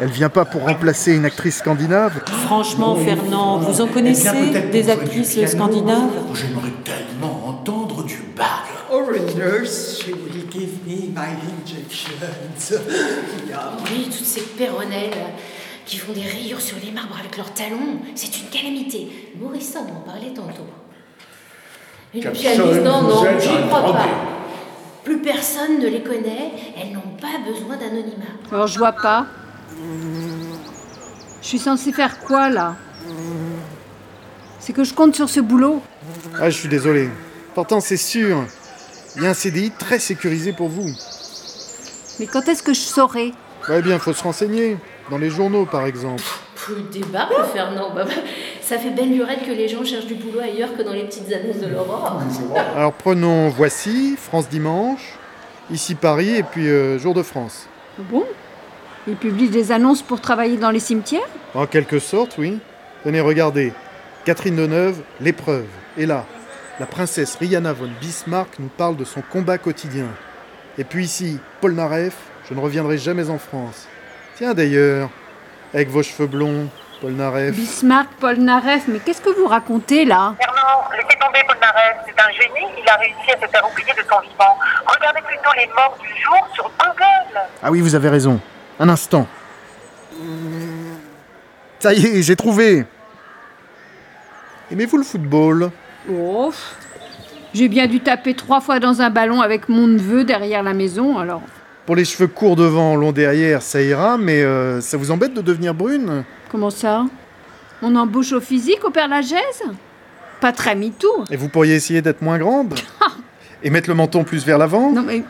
Elle 0.01 0.09
vient 0.09 0.29
pas 0.29 0.45
pour 0.45 0.61
remplacer 0.63 1.15
une 1.15 1.25
actrice 1.25 1.57
scandinave 1.57 2.21
Franchement, 2.45 2.95
Fernand, 2.95 3.57
vous 3.57 3.81
en 3.81 3.87
connaissez 3.87 4.51
des 4.71 4.89
actrices 4.89 5.45
scandinaves? 5.45 6.09
J'aimerais 6.33 6.73
tellement 6.83 7.47
entendre 7.47 8.03
du 8.03 8.21
bas. 8.35 8.63
Or 8.89 9.09
a 9.09 9.37
nurse, 9.37 9.99
she 10.01 10.07
will 10.13 10.47
give 10.49 10.79
me 10.87 11.09
my 11.13 11.27
injections. 11.61 12.13
Oui, 13.91 14.05
toutes 14.05 14.25
ces 14.25 14.41
péronnelles 14.41 15.11
qui 15.87 15.97
font 15.97 16.11
des 16.11 16.21
rayures 16.21 16.59
sur 16.59 16.75
les 16.83 16.91
marbres 16.91 17.15
avec 17.17 17.37
leurs 17.37 17.53
talons, 17.53 17.99
c'est 18.13 18.37
une 18.37 18.49
calamité. 18.49 19.31
Morrison 19.39 19.85
m'en 19.85 20.01
parlait 20.01 20.33
tantôt. 20.35 20.67
Une 22.13 22.29
pianiste, 22.29 22.83
non, 22.83 23.03
non, 23.03 23.39
j'y 23.39 23.47
un 23.47 23.67
crois 23.67 23.93
pas. 23.93 24.07
Plus 25.05 25.19
personne 25.19 25.79
ne 25.79 25.87
les 25.87 26.03
connaît, 26.03 26.51
elles 26.77 26.91
n'ont 26.91 27.15
pas 27.21 27.39
besoin 27.49 27.77
d'anonymat. 27.77 28.35
Alors 28.51 28.67
je 28.67 28.77
vois 28.77 28.91
pas. 28.91 29.27
Je 31.41 31.47
suis 31.47 31.59
censée 31.59 31.93
faire 31.93 32.19
quoi 32.19 32.49
là? 32.49 32.75
C'est 34.59 34.73
que 34.73 34.83
je 34.83 34.93
compte 34.93 35.15
sur 35.15 35.29
ce 35.29 35.39
boulot? 35.39 35.81
Ah, 36.37 36.49
je 36.49 36.57
suis 36.57 36.67
désolé. 36.67 37.09
Pourtant, 37.55 37.79
c'est 37.79 37.95
sûr. 37.95 38.43
Il 39.15 39.23
y 39.23 39.25
a 39.25 39.29
un 39.29 39.33
CDI 39.33 39.71
très 39.71 39.99
sécurisé 39.99 40.51
pour 40.51 40.67
vous. 40.67 40.89
Mais 42.19 42.25
quand 42.25 42.45
est-ce 42.49 42.61
que 42.61 42.73
je 42.73 42.81
saurai? 42.81 43.31
Ouais, 43.69 43.81
bien, 43.81 43.97
faut 43.99 44.11
se 44.11 44.23
renseigner. 44.23 44.75
Dans 45.09 45.17
les 45.17 45.29
journaux, 45.29 45.65
par 45.65 45.85
exemple. 45.85 46.23
Plus 46.55 46.75
de 46.75 47.03
débat, 47.03 47.29
Fernand. 47.53 47.93
Bah, 47.95 48.03
bah, 48.05 48.11
ça 48.61 48.77
fait 48.77 48.89
belle 48.89 49.11
lurette 49.11 49.45
que 49.45 49.51
les 49.51 49.69
gens 49.69 49.85
cherchent 49.85 50.07
du 50.07 50.15
boulot 50.15 50.41
ailleurs 50.41 50.75
que 50.75 50.81
dans 50.81 50.91
les 50.91 51.05
petites 51.05 51.31
annonces 51.31 51.61
de 51.61 51.67
l'aurore. 51.67 52.21
Alors 52.75 52.91
prenons 52.91 53.47
Voici, 53.47 54.17
France 54.17 54.49
Dimanche, 54.49 55.13
ici 55.71 55.95
Paris 55.95 56.35
et 56.35 56.43
puis 56.43 56.67
euh, 56.67 56.99
Jour 56.99 57.13
de 57.13 57.23
France. 57.23 57.67
Bon 57.97 58.25
Ils 59.07 59.15
publient 59.15 59.49
des 59.49 59.71
annonces 59.71 60.01
pour 60.01 60.19
travailler 60.19 60.57
dans 60.57 60.71
les 60.71 60.81
cimetières? 60.81 61.27
En 61.55 61.65
quelque 61.65 61.99
sorte, 61.99 62.35
oui. 62.37 62.59
Tenez, 63.05 63.21
regardez. 63.21 63.71
Catherine 64.25 64.57
Deneuve, 64.57 65.01
l'épreuve. 65.21 65.67
Et 65.97 66.05
là, 66.05 66.25
la 66.81 66.85
princesse 66.85 67.37
Rihanna 67.37 67.71
von 67.71 67.89
Bismarck 68.01 68.59
nous 68.59 68.67
parle 68.67 68.97
de 68.97 69.05
son 69.05 69.21
combat 69.21 69.57
quotidien. 69.57 70.07
Et 70.77 70.83
puis 70.83 71.05
ici, 71.05 71.39
Paul 71.61 71.73
Naref, 71.73 72.17
je 72.49 72.53
ne 72.53 72.59
reviendrai 72.59 72.97
jamais 72.97 73.29
en 73.29 73.37
France. 73.37 73.87
Tiens 74.37 74.53
d'ailleurs, 74.53 75.09
avec 75.73 75.89
vos 75.89 76.03
cheveux 76.03 76.27
blonds, 76.27 76.67
Paul 77.01 77.13
Naref. 77.13 77.55
Bismarck, 77.55 78.07
Paul 78.19 78.37
Naref, 78.37 78.83
mais 78.87 78.99
qu'est-ce 78.99 79.19
que 79.19 79.31
vous 79.31 79.47
racontez 79.47 80.05
là? 80.05 80.35
Fernand, 80.39 80.83
laissez 80.91 81.17
tomber 81.19 81.39
Polnareff, 81.47 81.97
c'est 82.05 82.21
un 82.21 82.29
génie, 82.29 82.71
il 82.79 82.87
a 82.87 82.95
réussi 82.97 83.31
à 83.31 83.39
se 83.43 83.49
faire 83.51 83.67
oublier 83.67 83.93
de 83.93 84.01
son 84.07 84.19
vivant. 84.21 84.55
Regardez 84.85 85.21
plutôt 85.21 85.49
les 85.57 85.65
morts 85.73 85.97
du 85.99 86.07
jour 86.21 86.47
sur 86.53 86.65
Google. 86.79 87.39
Ah 87.63 87.71
oui, 87.71 87.81
vous 87.81 87.95
avez 87.95 88.09
raison. 88.09 88.39
Un 88.79 88.89
instant. 88.89 89.25
Ça 91.79 91.93
y 91.93 92.05
est, 92.05 92.21
j'ai 92.21 92.35
trouvé. 92.35 92.85
Aimez-vous 94.71 94.97
le 94.97 95.03
football? 95.03 95.71
Oh 96.11 96.53
J'ai 97.55 97.69
bien 97.69 97.87
dû 97.87 98.01
taper 98.01 98.35
trois 98.35 98.61
fois 98.61 98.79
dans 98.79 99.01
un 99.01 99.09
ballon 99.09 99.41
avec 99.41 99.67
mon 99.67 99.87
neveu 99.87 100.23
derrière 100.23 100.61
la 100.61 100.75
maison, 100.75 101.17
alors. 101.17 101.41
Pour 101.87 101.95
les 101.95 102.03
cheveux 102.03 102.27
courts 102.27 102.57
devant, 102.57 102.97
longs 102.97 103.13
derrière, 103.13 103.61
ça 103.61 103.81
ira, 103.81 104.17
mais 104.17 104.41
euh, 104.43 104.81
ça 104.81 104.97
vous 104.97 105.09
embête 105.09 105.33
de 105.33 105.39
devenir 105.39 105.73
brune? 105.73 106.25
Comment 106.51 106.69
ça? 106.69 107.05
On 107.81 107.95
embauche 107.95 108.33
au 108.33 108.41
physique 108.41 108.83
au 108.83 108.89
Père 108.89 109.07
Lachaise 109.07 109.63
Pas 110.41 110.51
très 110.51 110.75
MeToo. 110.75 111.23
Et 111.31 111.37
vous 111.37 111.47
pourriez 111.47 111.75
essayer 111.75 112.01
d'être 112.01 112.21
moins 112.21 112.39
grande? 112.39 112.75
Et 113.63 113.69
mettre 113.69 113.87
le 113.87 113.95
menton 113.95 114.25
plus 114.25 114.45
vers 114.45 114.57
l'avant? 114.57 114.91
Non 114.91 115.01
mais. 115.01 115.23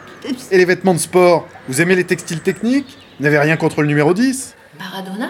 Et 0.50 0.58
les 0.58 0.66
vêtements 0.66 0.96
de 0.96 1.00
sport 1.00 1.48
Vous 1.70 1.80
aimez 1.80 1.96
les 1.96 2.06
textiles 2.06 2.42
techniques? 2.42 2.98
Vous 3.20 3.24
n'avez 3.26 3.38
rien 3.38 3.56
contre 3.56 3.84
le 3.84 3.88
numéro 3.88 4.16
10 4.16 4.56
Maradona? 4.80 5.30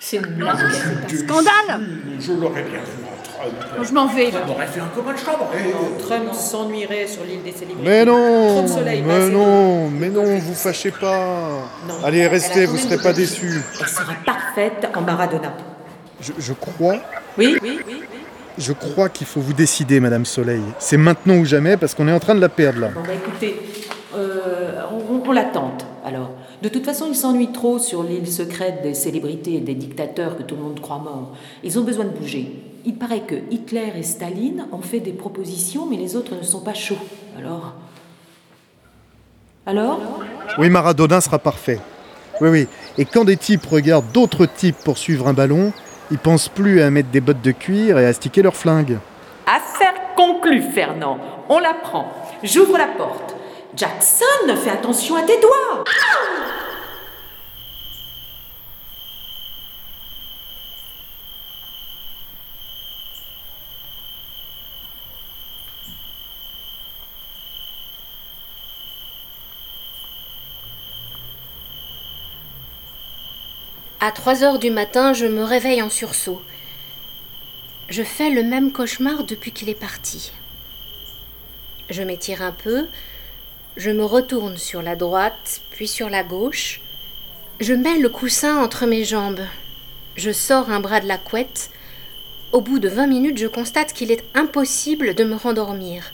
C'est 0.00 0.16
une 0.16 0.26
blague. 0.34 0.56
C'est 0.72 1.14
un 1.14 1.24
scandale 1.24 1.88
Je 2.18 2.32
l'aurais 2.32 2.64
bien 2.64 2.80
vu. 2.80 3.13
Je 3.82 3.92
m'en 3.92 4.06
vais 4.06 4.30
là. 4.30 4.40
On 4.46 4.52
aurait 4.52 4.66
fait 4.66 4.80
un 4.80 4.86
commun 4.94 5.12
de 5.12 5.18
chambre. 5.18 5.50
Trump 5.98 6.32
s'ennuierait 6.34 7.06
sur 7.06 7.24
l'île 7.24 7.42
des 7.42 7.52
célébrités. 7.52 7.82
Mais 7.88 8.04
Trop 8.04 8.14
non 8.14 8.62
de 8.62 8.66
soleil, 8.68 9.02
pas 9.02 9.08
Mais 9.08 9.14
assez 9.14 9.32
non 9.32 9.88
Mais 9.90 10.08
non, 10.08 10.24
vous 10.24 10.54
fâchez 10.54 10.90
pas 10.90 11.48
Non. 11.88 11.94
Allez, 12.04 12.26
restez, 12.26 12.66
vous 12.66 12.76
quand 12.76 12.82
serez 12.82 12.98
pas 13.02 13.12
déçus. 13.12 13.60
Elle 13.80 13.86
serait 13.88 14.16
parfaite 14.24 14.88
en 14.94 15.00
Maradona. 15.02 15.52
Je, 16.20 16.32
je 16.38 16.52
crois... 16.52 16.96
Oui, 17.36 17.58
oui, 17.62 17.80
oui. 17.86 18.02
Je 18.56 18.72
crois 18.72 19.08
qu'il 19.08 19.26
faut 19.26 19.40
vous 19.40 19.52
décider, 19.52 19.98
Madame 19.98 20.24
Soleil. 20.24 20.62
C'est 20.78 20.96
maintenant 20.96 21.34
ou 21.36 21.44
jamais, 21.44 21.76
parce 21.76 21.94
qu'on 21.94 22.06
est 22.06 22.12
en 22.12 22.20
train 22.20 22.36
de 22.36 22.40
la 22.40 22.48
perdre 22.48 22.80
là. 22.80 22.88
Bon, 22.94 23.00
bah 23.02 23.12
écoutez, 23.12 23.60
euh, 24.16 24.80
on, 24.92 25.28
on 25.28 25.32
la 25.32 25.44
tente, 25.44 25.84
alors. 26.06 26.30
De 26.62 26.68
toute 26.68 26.84
façon, 26.84 27.06
ils 27.10 27.16
s'ennuient 27.16 27.52
trop 27.52 27.78
sur 27.80 28.04
l'île 28.04 28.30
secrète 28.30 28.80
des 28.82 28.94
célébrités 28.94 29.54
et 29.56 29.60
des 29.60 29.74
dictateurs 29.74 30.38
que 30.38 30.42
tout 30.44 30.54
le 30.54 30.62
monde 30.62 30.80
croit 30.80 30.98
morts. 30.98 31.32
Ils 31.64 31.78
ont 31.78 31.82
besoin 31.82 32.04
de 32.04 32.10
bouger. 32.10 32.52
Il 32.86 32.96
paraît 32.96 33.20
que 33.20 33.36
Hitler 33.50 33.92
et 33.96 34.02
Staline 34.02 34.66
ont 34.70 34.82
fait 34.82 35.00
des 35.00 35.12
propositions, 35.12 35.86
mais 35.86 35.96
les 35.96 36.16
autres 36.16 36.34
ne 36.34 36.42
sont 36.42 36.60
pas 36.60 36.74
chauds. 36.74 36.98
Alors 37.38 37.72
Alors 39.66 40.00
Oui, 40.58 40.68
Maradona 40.68 41.22
sera 41.22 41.38
parfait. 41.38 41.80
Oui, 42.42 42.48
oui. 42.50 42.68
Et 42.98 43.06
quand 43.06 43.24
des 43.24 43.38
types 43.38 43.64
regardent 43.64 44.12
d'autres 44.12 44.44
types 44.44 44.76
poursuivre 44.84 45.28
un 45.28 45.32
ballon, 45.32 45.72
ils 46.10 46.18
pensent 46.18 46.48
plus 46.50 46.82
à 46.82 46.90
mettre 46.90 47.08
des 47.08 47.22
bottes 47.22 47.40
de 47.40 47.52
cuir 47.52 47.98
et 47.98 48.04
à 48.04 48.12
sticker 48.12 48.42
leurs 48.42 48.56
flingues. 48.56 48.98
Affaire 49.46 49.94
conclue, 50.14 50.62
Fernand. 50.62 51.18
On 51.48 51.60
la 51.60 51.72
prend. 51.74 52.12
J'ouvre 52.42 52.76
la 52.76 52.88
porte. 52.88 53.34
Jackson, 53.74 54.24
fais 54.62 54.70
attention 54.70 55.16
à 55.16 55.22
tes 55.22 55.40
doigts. 55.40 55.84
À 74.06 74.12
3 74.12 74.44
heures 74.44 74.58
du 74.58 74.70
matin, 74.70 75.14
je 75.14 75.24
me 75.24 75.42
réveille 75.42 75.80
en 75.80 75.88
sursaut. 75.88 76.42
Je 77.88 78.02
fais 78.02 78.28
le 78.28 78.42
même 78.42 78.70
cauchemar 78.70 79.24
depuis 79.24 79.50
qu'il 79.50 79.70
est 79.70 79.74
parti. 79.74 80.30
Je 81.88 82.02
m'étire 82.02 82.42
un 82.42 82.52
peu, 82.52 82.86
je 83.78 83.90
me 83.90 84.04
retourne 84.04 84.58
sur 84.58 84.82
la 84.82 84.94
droite, 84.94 85.62
puis 85.70 85.88
sur 85.88 86.10
la 86.10 86.22
gauche. 86.22 86.82
Je 87.60 87.72
mets 87.72 87.98
le 87.98 88.10
coussin 88.10 88.62
entre 88.62 88.84
mes 88.84 89.04
jambes. 89.04 89.46
Je 90.16 90.32
sors 90.32 90.68
un 90.70 90.80
bras 90.80 91.00
de 91.00 91.08
la 91.08 91.16
couette. 91.16 91.70
Au 92.52 92.60
bout 92.60 92.80
de 92.80 92.90
20 92.90 93.06
minutes, 93.06 93.38
je 93.38 93.46
constate 93.46 93.94
qu'il 93.94 94.12
est 94.12 94.24
impossible 94.34 95.14
de 95.14 95.24
me 95.24 95.36
rendormir. 95.36 96.12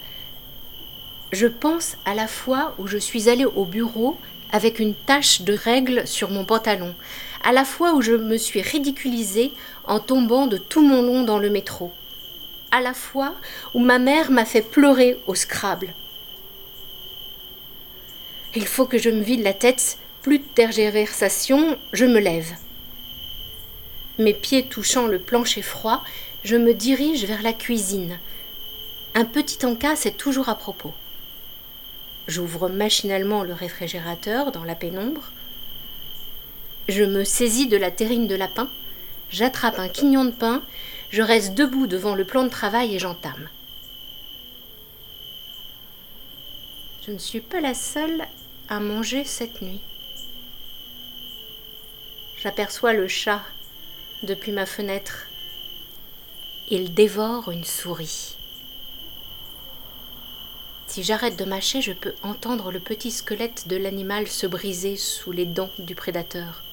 Je 1.32 1.48
pense 1.48 1.96
à 2.04 2.14
la 2.14 2.28
fois 2.28 2.72
où 2.78 2.86
je 2.86 2.98
suis 2.98 3.28
allée 3.28 3.46
au 3.46 3.64
bureau 3.64 4.16
avec 4.52 4.78
une 4.78 4.94
tache 4.94 5.42
de 5.42 5.54
règle 5.54 6.06
sur 6.06 6.30
mon 6.30 6.44
pantalon, 6.44 6.94
à 7.42 7.52
la 7.52 7.64
fois 7.64 7.94
où 7.94 8.02
je 8.02 8.12
me 8.12 8.36
suis 8.36 8.62
ridiculisée 8.62 9.52
en 9.84 10.00
tombant 10.00 10.46
de 10.46 10.56
tout 10.58 10.82
mon 10.82 11.02
long 11.02 11.22
dans 11.22 11.38
le 11.38 11.50
métro, 11.50 11.92
à 12.70 12.80
la 12.80 12.94
fois 12.94 13.34
où 13.74 13.80
ma 13.80 13.98
mère 13.98 14.30
m'a 14.30 14.44
fait 14.44 14.62
pleurer 14.62 15.18
au 15.26 15.34
Scrabble. 15.34 15.94
Il 18.54 18.66
faut 18.66 18.86
que 18.86 18.98
je 18.98 19.10
me 19.10 19.22
vide 19.22 19.42
la 19.42 19.54
tête, 19.54 19.98
plus 20.22 20.38
de 20.38 20.44
tergiversation, 20.44 21.78
je 21.92 22.04
me 22.04 22.18
lève. 22.18 22.52
Mes 24.18 24.34
pieds 24.34 24.64
touchant 24.64 25.06
le 25.06 25.18
plancher 25.18 25.62
froid, 25.62 26.02
je 26.44 26.56
me 26.56 26.74
dirige 26.74 27.24
vers 27.24 27.42
la 27.42 27.52
cuisine. 27.52 28.18
Un 29.14 29.24
petit 29.24 29.64
encas 29.64 30.04
est 30.04 30.16
toujours 30.16 30.48
à 30.48 30.56
propos. 30.56 30.92
J'ouvre 32.28 32.68
machinalement 32.68 33.42
le 33.42 33.54
réfrigérateur 33.54 34.52
dans 34.52 34.64
la 34.64 34.74
pénombre. 34.74 35.32
Je 36.90 37.04
me 37.04 37.22
saisis 37.22 37.68
de 37.68 37.76
la 37.76 37.92
terrine 37.92 38.26
de 38.26 38.34
lapin, 38.34 38.68
j'attrape 39.30 39.78
un 39.78 39.88
quignon 39.88 40.24
de 40.24 40.32
pain, 40.32 40.60
je 41.10 41.22
reste 41.22 41.54
debout 41.54 41.86
devant 41.86 42.16
le 42.16 42.24
plan 42.24 42.42
de 42.42 42.48
travail 42.48 42.96
et 42.96 42.98
j'entame. 42.98 43.48
Je 47.06 47.12
ne 47.12 47.18
suis 47.18 47.40
pas 47.40 47.60
la 47.60 47.74
seule 47.74 48.26
à 48.68 48.80
manger 48.80 49.24
cette 49.24 49.62
nuit. 49.62 49.78
J'aperçois 52.42 52.92
le 52.92 53.06
chat 53.06 53.42
depuis 54.24 54.50
ma 54.50 54.66
fenêtre. 54.66 55.28
Il 56.70 56.92
dévore 56.92 57.52
une 57.52 57.64
souris. 57.64 58.34
Si 60.88 61.04
j'arrête 61.04 61.36
de 61.36 61.44
mâcher, 61.44 61.82
je 61.82 61.92
peux 61.92 62.14
entendre 62.24 62.72
le 62.72 62.80
petit 62.80 63.12
squelette 63.12 63.68
de 63.68 63.76
l'animal 63.76 64.26
se 64.26 64.48
briser 64.48 64.96
sous 64.96 65.30
les 65.30 65.46
dents 65.46 65.70
du 65.78 65.94
prédateur. 65.94 66.64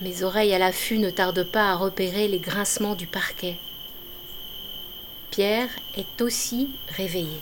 Mes 0.00 0.22
oreilles 0.22 0.54
à 0.54 0.58
l'affût 0.58 0.98
ne 0.98 1.10
tardent 1.10 1.44
pas 1.44 1.70
à 1.72 1.74
repérer 1.74 2.28
les 2.28 2.38
grincements 2.38 2.94
du 2.94 3.08
parquet. 3.08 3.56
Pierre 5.30 5.68
est 5.96 6.20
aussi 6.22 6.70
réveillé. 6.96 7.40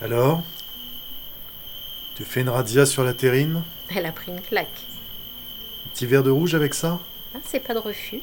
Alors 0.00 0.42
Tu 2.14 2.24
fais 2.24 2.42
une 2.42 2.48
radia 2.48 2.86
sur 2.86 3.02
la 3.02 3.14
terrine? 3.14 3.62
Elle 3.94 4.06
a 4.06 4.12
pris 4.12 4.30
une 4.30 4.40
claque. 4.40 4.68
Un 5.86 5.88
petit 5.90 6.06
verre 6.06 6.22
de 6.22 6.30
rouge 6.30 6.54
avec 6.54 6.74
ça? 6.74 7.00
Ah, 7.34 7.38
c'est 7.44 7.60
pas 7.60 7.74
de 7.74 7.80
refus. 7.80 8.20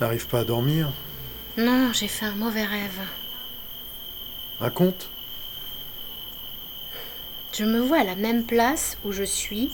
N'arrive 0.00 0.26
pas 0.26 0.40
à 0.40 0.44
dormir? 0.44 0.88
Non, 1.56 1.92
j'ai 1.92 2.08
fait 2.08 2.26
un 2.26 2.34
mauvais 2.34 2.64
rêve. 2.64 3.00
Raconte 4.60 5.08
Je 7.56 7.64
me 7.64 7.78
vois 7.78 7.98
à 7.98 8.04
la 8.04 8.16
même 8.16 8.44
place 8.44 8.98
où 9.04 9.12
je 9.12 9.22
suis, 9.22 9.70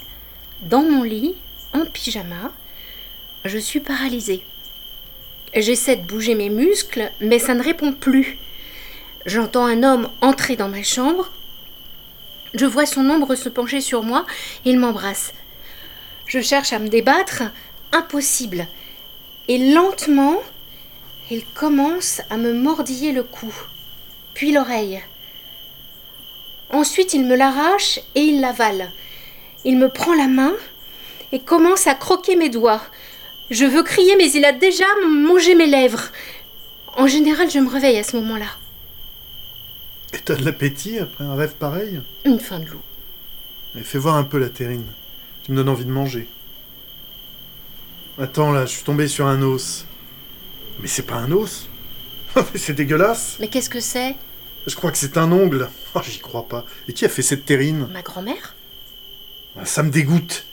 dans 0.61 0.83
mon 0.83 1.03
lit, 1.03 1.35
en 1.73 1.87
pyjama. 1.87 2.53
Je 3.47 3.57
suis 3.57 3.81
paralysée. 3.81 4.45
J'essaie 5.55 5.97
de 5.97 6.07
bouger 6.07 6.35
mes 6.35 6.51
muscles, 6.51 7.11
mais 7.23 7.39
ça 7.39 7.55
ne 7.55 7.63
répond 7.63 7.95
plus. 7.95 8.37
J'entends 9.25 9.65
un 9.65 9.83
homme 9.83 10.11
entrer 10.21 10.57
dans 10.57 10.69
ma 10.69 10.83
chambre. 10.83 11.33
Je 12.53 12.67
vois 12.67 12.85
son 12.85 13.09
ombre 13.09 13.35
se 13.35 13.49
pencher 13.49 13.81
sur 13.81 14.03
moi. 14.03 14.27
Il 14.67 14.79
m'embrasse. 14.79 15.33
Je 16.27 16.43
cherche 16.43 16.75
à 16.75 16.79
me 16.79 16.89
débattre. 16.89 17.45
Impossible. 17.93 18.67
Et 19.49 19.73
lentement, 19.73 20.37
il 21.31 21.47
commence 21.47 22.21
à 22.29 22.37
me 22.37 22.53
mordiller 22.53 23.13
le 23.13 23.23
cou, 23.23 23.55
puis 24.35 24.53
l'oreille. 24.53 25.01
Ensuite, 26.73 27.15
il 27.15 27.27
me 27.27 27.37
l'arrache 27.37 27.99
et 28.15 28.21
il 28.21 28.41
l'avale. 28.41 28.91
Il 29.65 29.79
me 29.79 29.89
prend 29.89 30.15
la 30.15 30.29
main 30.29 30.53
et 31.33 31.41
commence 31.41 31.87
à 31.87 31.95
croquer 31.95 32.37
mes 32.37 32.49
doigts. 32.49 32.83
Je 33.51 33.65
veux 33.65 33.83
crier, 33.83 34.15
mais 34.17 34.31
il 34.31 34.45
a 34.45 34.53
déjà 34.53 34.85
mangé 35.09 35.55
mes 35.55 35.67
lèvres. 35.67 36.11
En 36.97 37.07
général, 37.07 37.51
je 37.51 37.59
me 37.59 37.69
réveille 37.69 37.99
à 37.99 38.05
ce 38.05 38.17
moment-là. 38.17 38.47
Et 40.13 40.19
t'as 40.19 40.35
de 40.35 40.45
l'appétit 40.45 40.99
après 40.99 41.25
un 41.25 41.35
rêve 41.35 41.55
pareil? 41.55 42.01
Une 42.25 42.41
fin 42.41 42.59
de 42.59 42.67
loup. 42.67 42.83
Et 43.79 43.83
fais 43.83 43.99
voir 43.99 44.17
un 44.17 44.25
peu 44.25 44.39
la 44.39 44.49
terrine. 44.49 44.87
Tu 45.45 45.53
me 45.53 45.57
donnes 45.57 45.69
envie 45.69 45.85
de 45.85 45.91
manger. 45.91 46.29
Attends 48.19 48.53
là, 48.53 48.67
je 48.67 48.73
suis 48.73 48.85
tombé 48.85 49.09
sur 49.09 49.27
un 49.27 49.43
os. 49.43 49.87
Mais 50.81 50.89
c'est 50.89 51.03
pas 51.03 51.17
un 51.17 51.31
os 51.33 51.69
C'est 52.55 52.73
dégueulasse 52.75 53.37
Mais 53.41 53.49
qu'est-ce 53.49 53.71
que 53.71 53.81
c'est? 53.81 54.15
Je 54.67 54.75
crois 54.77 54.91
que 54.93 54.99
c'est 54.99 55.17
un 55.17 55.31
ongle. 55.33 55.69
Oh, 55.95 56.01
j'y 56.03 56.19
crois 56.19 56.47
pas. 56.47 56.65
Et 56.89 56.93
qui 56.93 57.05
a 57.05 57.09
fait 57.09 57.23
cette 57.23 57.45
terrine 57.45 57.89
Ma 57.93 58.03
grand-mère 58.03 58.55
Ah, 59.59 59.65
Ça 59.65 59.83
me 59.83 59.91
dégoûte. 59.91 60.45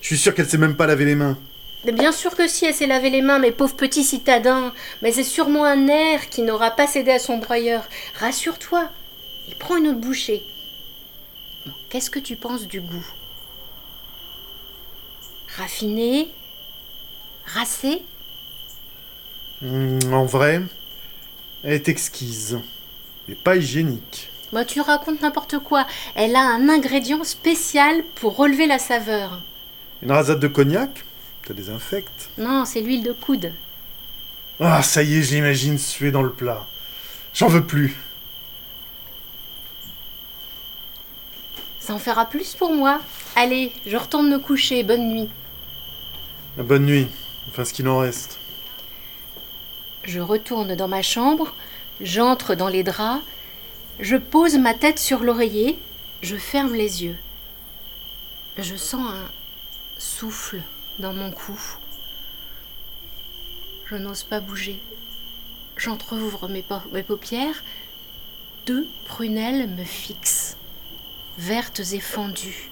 Je 0.00 0.06
suis 0.08 0.18
sûr 0.18 0.34
qu'elle 0.34 0.48
sait 0.48 0.58
même 0.58 0.76
pas 0.76 0.86
laver 0.86 1.04
les 1.04 1.14
mains. 1.14 1.36
Bien 1.84 2.12
sûr 2.12 2.34
que 2.36 2.46
si, 2.48 2.66
elle 2.66 2.74
s'est 2.74 2.86
lavé 2.86 3.08
les 3.10 3.22
mains, 3.22 3.38
mes 3.38 3.52
pauvres 3.52 3.74
petits 3.76 4.04
citadins. 4.04 4.72
Mais 5.02 5.12
c'est 5.12 5.24
sûrement 5.24 5.64
un 5.64 5.76
nerf 5.76 6.28
qui 6.28 6.42
n'aura 6.42 6.70
pas 6.72 6.86
cédé 6.86 7.10
à 7.10 7.18
son 7.18 7.38
broyeur. 7.38 7.84
Rassure-toi. 8.18 8.90
Il 9.48 9.54
prend 9.56 9.76
une 9.76 9.88
autre 9.88 10.00
bouchée. 10.00 10.42
Bon, 11.66 11.72
Qu'est-ce 11.88 12.10
que 12.10 12.18
tu 12.18 12.36
penses 12.36 12.66
du 12.66 12.80
goût? 12.80 13.06
Raffiné? 15.56 16.28
Racé? 17.46 18.02
Hmm, 19.62 20.12
en 20.12 20.24
vrai, 20.26 20.62
elle 21.64 21.72
est 21.72 21.88
exquise. 21.88 22.58
Mais 23.28 23.34
pas 23.34 23.56
hygiénique. 23.56 24.30
Bah, 24.52 24.64
tu 24.64 24.80
racontes 24.80 25.20
n'importe 25.20 25.58
quoi. 25.58 25.86
Elle 26.14 26.34
a 26.34 26.40
un 26.40 26.68
ingrédient 26.68 27.22
spécial 27.24 28.02
pour 28.14 28.36
relever 28.36 28.66
la 28.66 28.78
saveur. 28.78 29.40
Une 30.02 30.12
rasade 30.12 30.40
de 30.40 30.48
cognac? 30.48 31.04
Ça 31.46 31.54
désinfecte. 31.54 32.30
Non, 32.38 32.64
c'est 32.64 32.80
l'huile 32.80 33.02
de 33.02 33.12
coude. 33.12 33.52
Ah, 34.60 34.82
ça 34.82 35.02
y 35.02 35.16
est, 35.16 35.22
je 35.22 35.34
l'imagine 35.34 35.78
suer 35.78 36.10
dans 36.10 36.22
le 36.22 36.32
plat. 36.32 36.66
J'en 37.34 37.48
veux 37.48 37.64
plus. 37.64 37.96
Ça 41.80 41.94
en 41.94 41.98
fera 41.98 42.26
plus 42.26 42.54
pour 42.54 42.72
moi. 42.72 43.00
Allez, 43.36 43.72
je 43.86 43.96
retourne 43.96 44.28
me 44.28 44.38
coucher. 44.38 44.82
Bonne 44.82 45.08
nuit. 45.08 45.28
Bonne 46.56 46.84
nuit. 46.84 47.08
Enfin, 47.48 47.64
ce 47.64 47.72
qu'il 47.72 47.88
en 47.88 47.98
reste. 47.98 48.38
Je 50.04 50.20
retourne 50.20 50.74
dans 50.74 50.88
ma 50.88 51.02
chambre, 51.02 51.54
j'entre 52.00 52.54
dans 52.54 52.68
les 52.68 52.82
draps, 52.82 53.22
je 54.00 54.16
pose 54.16 54.56
ma 54.56 54.74
tête 54.74 54.98
sur 54.98 55.20
l'oreiller, 55.20 55.78
je 56.22 56.36
ferme 56.36 56.74
les 56.74 57.04
yeux. 57.04 57.16
Je 58.56 58.76
sens 58.76 59.10
un 59.10 59.30
souffle 59.98 60.62
dans 60.98 61.12
mon 61.12 61.30
cou. 61.30 61.58
Je 63.86 63.96
n'ose 63.96 64.22
pas 64.22 64.40
bouger. 64.40 64.80
J'entr'ouvre 65.76 66.48
mes, 66.48 66.64
mes 66.92 67.02
paupières. 67.02 67.62
Deux 68.66 68.86
prunelles 69.06 69.68
me 69.68 69.84
fixent, 69.84 70.56
vertes 71.38 71.80
et 71.92 72.00
fendues. 72.00 72.70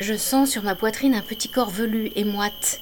Je 0.00 0.16
sens 0.16 0.50
sur 0.50 0.62
ma 0.62 0.74
poitrine 0.74 1.14
un 1.14 1.20
petit 1.20 1.48
corps 1.48 1.70
velu 1.70 2.10
et 2.16 2.24
moite. 2.24 2.80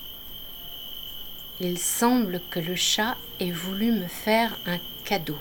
Il 1.60 1.76
semble 1.76 2.40
que 2.50 2.60
le 2.60 2.76
chat 2.76 3.16
ait 3.40 3.50
voulu 3.50 3.90
me 3.90 4.06
faire 4.06 4.56
un 4.66 4.78
cadeau. 5.04 5.38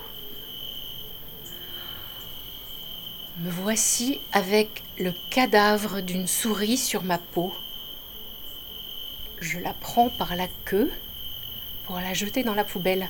Me 3.40 3.52
voici 3.52 4.20
avec 4.32 4.82
le 4.98 5.14
cadavre 5.30 6.02
d'une 6.02 6.26
souris 6.26 6.78
sur 6.78 7.04
ma 7.04 7.20
peau. 7.20 7.54
Je 9.40 9.60
la 9.60 9.74
prends 9.74 10.10
par 10.10 10.36
la 10.36 10.48
queue 10.66 10.92
pour 11.86 12.00
la 12.00 12.16
jeter 12.16 12.44
dans 12.44 12.56
la 12.56 12.64
poubelle. 12.64 13.10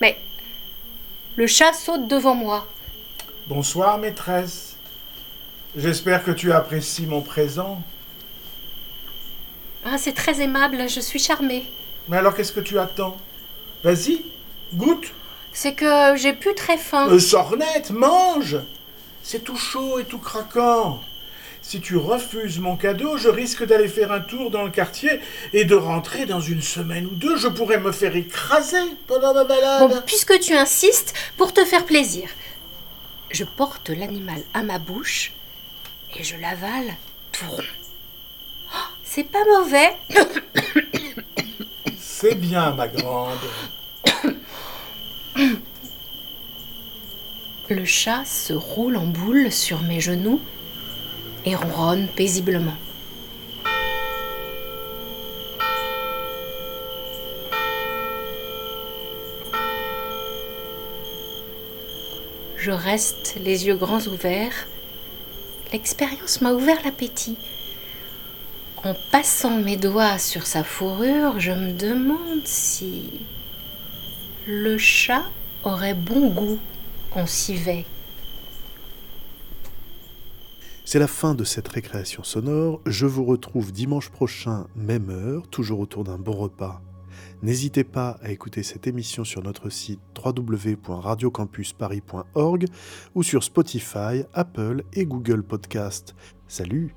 Mais 0.00 0.18
le 1.36 1.46
chat 1.46 1.74
saute 1.74 2.08
devant 2.08 2.34
moi. 2.34 2.66
Bonsoir, 3.46 3.98
maîtresse. 3.98 4.76
J'espère 5.76 6.24
que 6.24 6.30
tu 6.30 6.50
apprécies 6.50 7.06
mon 7.06 7.20
présent. 7.20 7.82
Ah, 9.84 9.98
c'est 9.98 10.14
très 10.14 10.40
aimable, 10.40 10.88
je 10.88 11.00
suis 11.00 11.18
charmée. 11.18 11.66
Mais 12.08 12.16
alors, 12.16 12.34
qu'est-ce 12.34 12.52
que 12.52 12.60
tu 12.60 12.78
attends? 12.78 13.16
Vas-y, 13.84 14.22
goûte. 14.74 15.06
C'est 15.52 15.74
que 15.74 16.16
j'ai 16.16 16.32
plus 16.32 16.54
très 16.54 16.78
faim. 16.78 17.08
Euh, 17.10 17.18
sornette, 17.18 17.90
mange 17.90 18.58
C'est 19.22 19.44
tout 19.44 19.56
chaud 19.56 19.98
et 19.98 20.04
tout 20.04 20.18
craquant. 20.18 21.00
Si 21.60 21.80
tu 21.80 21.96
refuses 21.96 22.58
mon 22.58 22.76
cadeau, 22.76 23.16
je 23.16 23.28
risque 23.28 23.64
d'aller 23.64 23.86
faire 23.86 24.10
un 24.10 24.20
tour 24.20 24.50
dans 24.50 24.64
le 24.64 24.70
quartier 24.70 25.20
et 25.52 25.64
de 25.64 25.76
rentrer 25.76 26.26
dans 26.26 26.40
une 26.40 26.62
semaine 26.62 27.06
ou 27.06 27.14
deux. 27.14 27.36
Je 27.36 27.48
pourrais 27.48 27.78
me 27.78 27.92
faire 27.92 28.16
écraser 28.16 28.82
pendant 29.06 29.32
ma 29.32 29.44
balade. 29.44 29.88
Bon, 29.88 30.02
puisque 30.04 30.38
tu 30.40 30.54
insistes, 30.54 31.14
pour 31.36 31.52
te 31.52 31.64
faire 31.64 31.84
plaisir, 31.84 32.28
je 33.30 33.44
porte 33.44 33.90
l'animal 33.90 34.42
à 34.54 34.62
ma 34.62 34.78
bouche 34.78 35.32
et 36.16 36.24
je 36.24 36.36
l'avale 36.36 36.96
tout 37.30 37.48
rond. 37.48 37.62
Oh, 38.74 38.88
c'est 39.04 39.24
pas 39.24 39.44
mauvais. 39.44 39.96
C'est 42.22 42.36
bien, 42.36 42.70
ma 42.74 42.86
grande. 42.86 43.40
Le 47.68 47.84
chat 47.84 48.24
se 48.24 48.52
roule 48.52 48.96
en 48.96 49.06
boule 49.06 49.50
sur 49.50 49.82
mes 49.82 50.00
genoux 50.00 50.40
et 51.44 51.56
ronronne 51.56 52.06
paisiblement. 52.06 52.76
Je 62.56 62.70
reste 62.70 63.34
les 63.40 63.66
yeux 63.66 63.74
grands 63.74 64.06
ouverts, 64.06 64.68
l'expérience 65.72 66.40
m'a 66.40 66.52
ouvert 66.52 66.78
l'appétit. 66.84 67.36
En 68.84 68.94
passant 69.12 69.60
mes 69.60 69.76
doigts 69.76 70.18
sur 70.18 70.44
sa 70.44 70.64
fourrure, 70.64 71.38
je 71.38 71.52
me 71.52 71.72
demande 71.72 72.44
si 72.44 73.20
le 74.44 74.76
chat 74.76 75.22
aurait 75.62 75.94
bon 75.94 76.34
goût 76.34 76.58
en 77.12 77.24
civet. 77.26 77.84
C'est 80.84 80.98
la 80.98 81.06
fin 81.06 81.36
de 81.36 81.44
cette 81.44 81.68
récréation 81.68 82.24
sonore. 82.24 82.80
Je 82.84 83.06
vous 83.06 83.24
retrouve 83.24 83.70
dimanche 83.70 84.10
prochain, 84.10 84.66
même 84.74 85.10
heure, 85.10 85.46
toujours 85.46 85.78
autour 85.78 86.02
d'un 86.02 86.18
bon 86.18 86.32
repas. 86.32 86.82
N'hésitez 87.40 87.84
pas 87.84 88.18
à 88.20 88.32
écouter 88.32 88.64
cette 88.64 88.88
émission 88.88 89.24
sur 89.24 89.44
notre 89.44 89.70
site 89.70 90.00
www.radiocampusparis.org 90.22 92.66
ou 93.14 93.22
sur 93.22 93.44
Spotify, 93.44 94.24
Apple 94.34 94.82
et 94.92 95.06
Google 95.06 95.44
Podcast. 95.44 96.16
Salut 96.48 96.96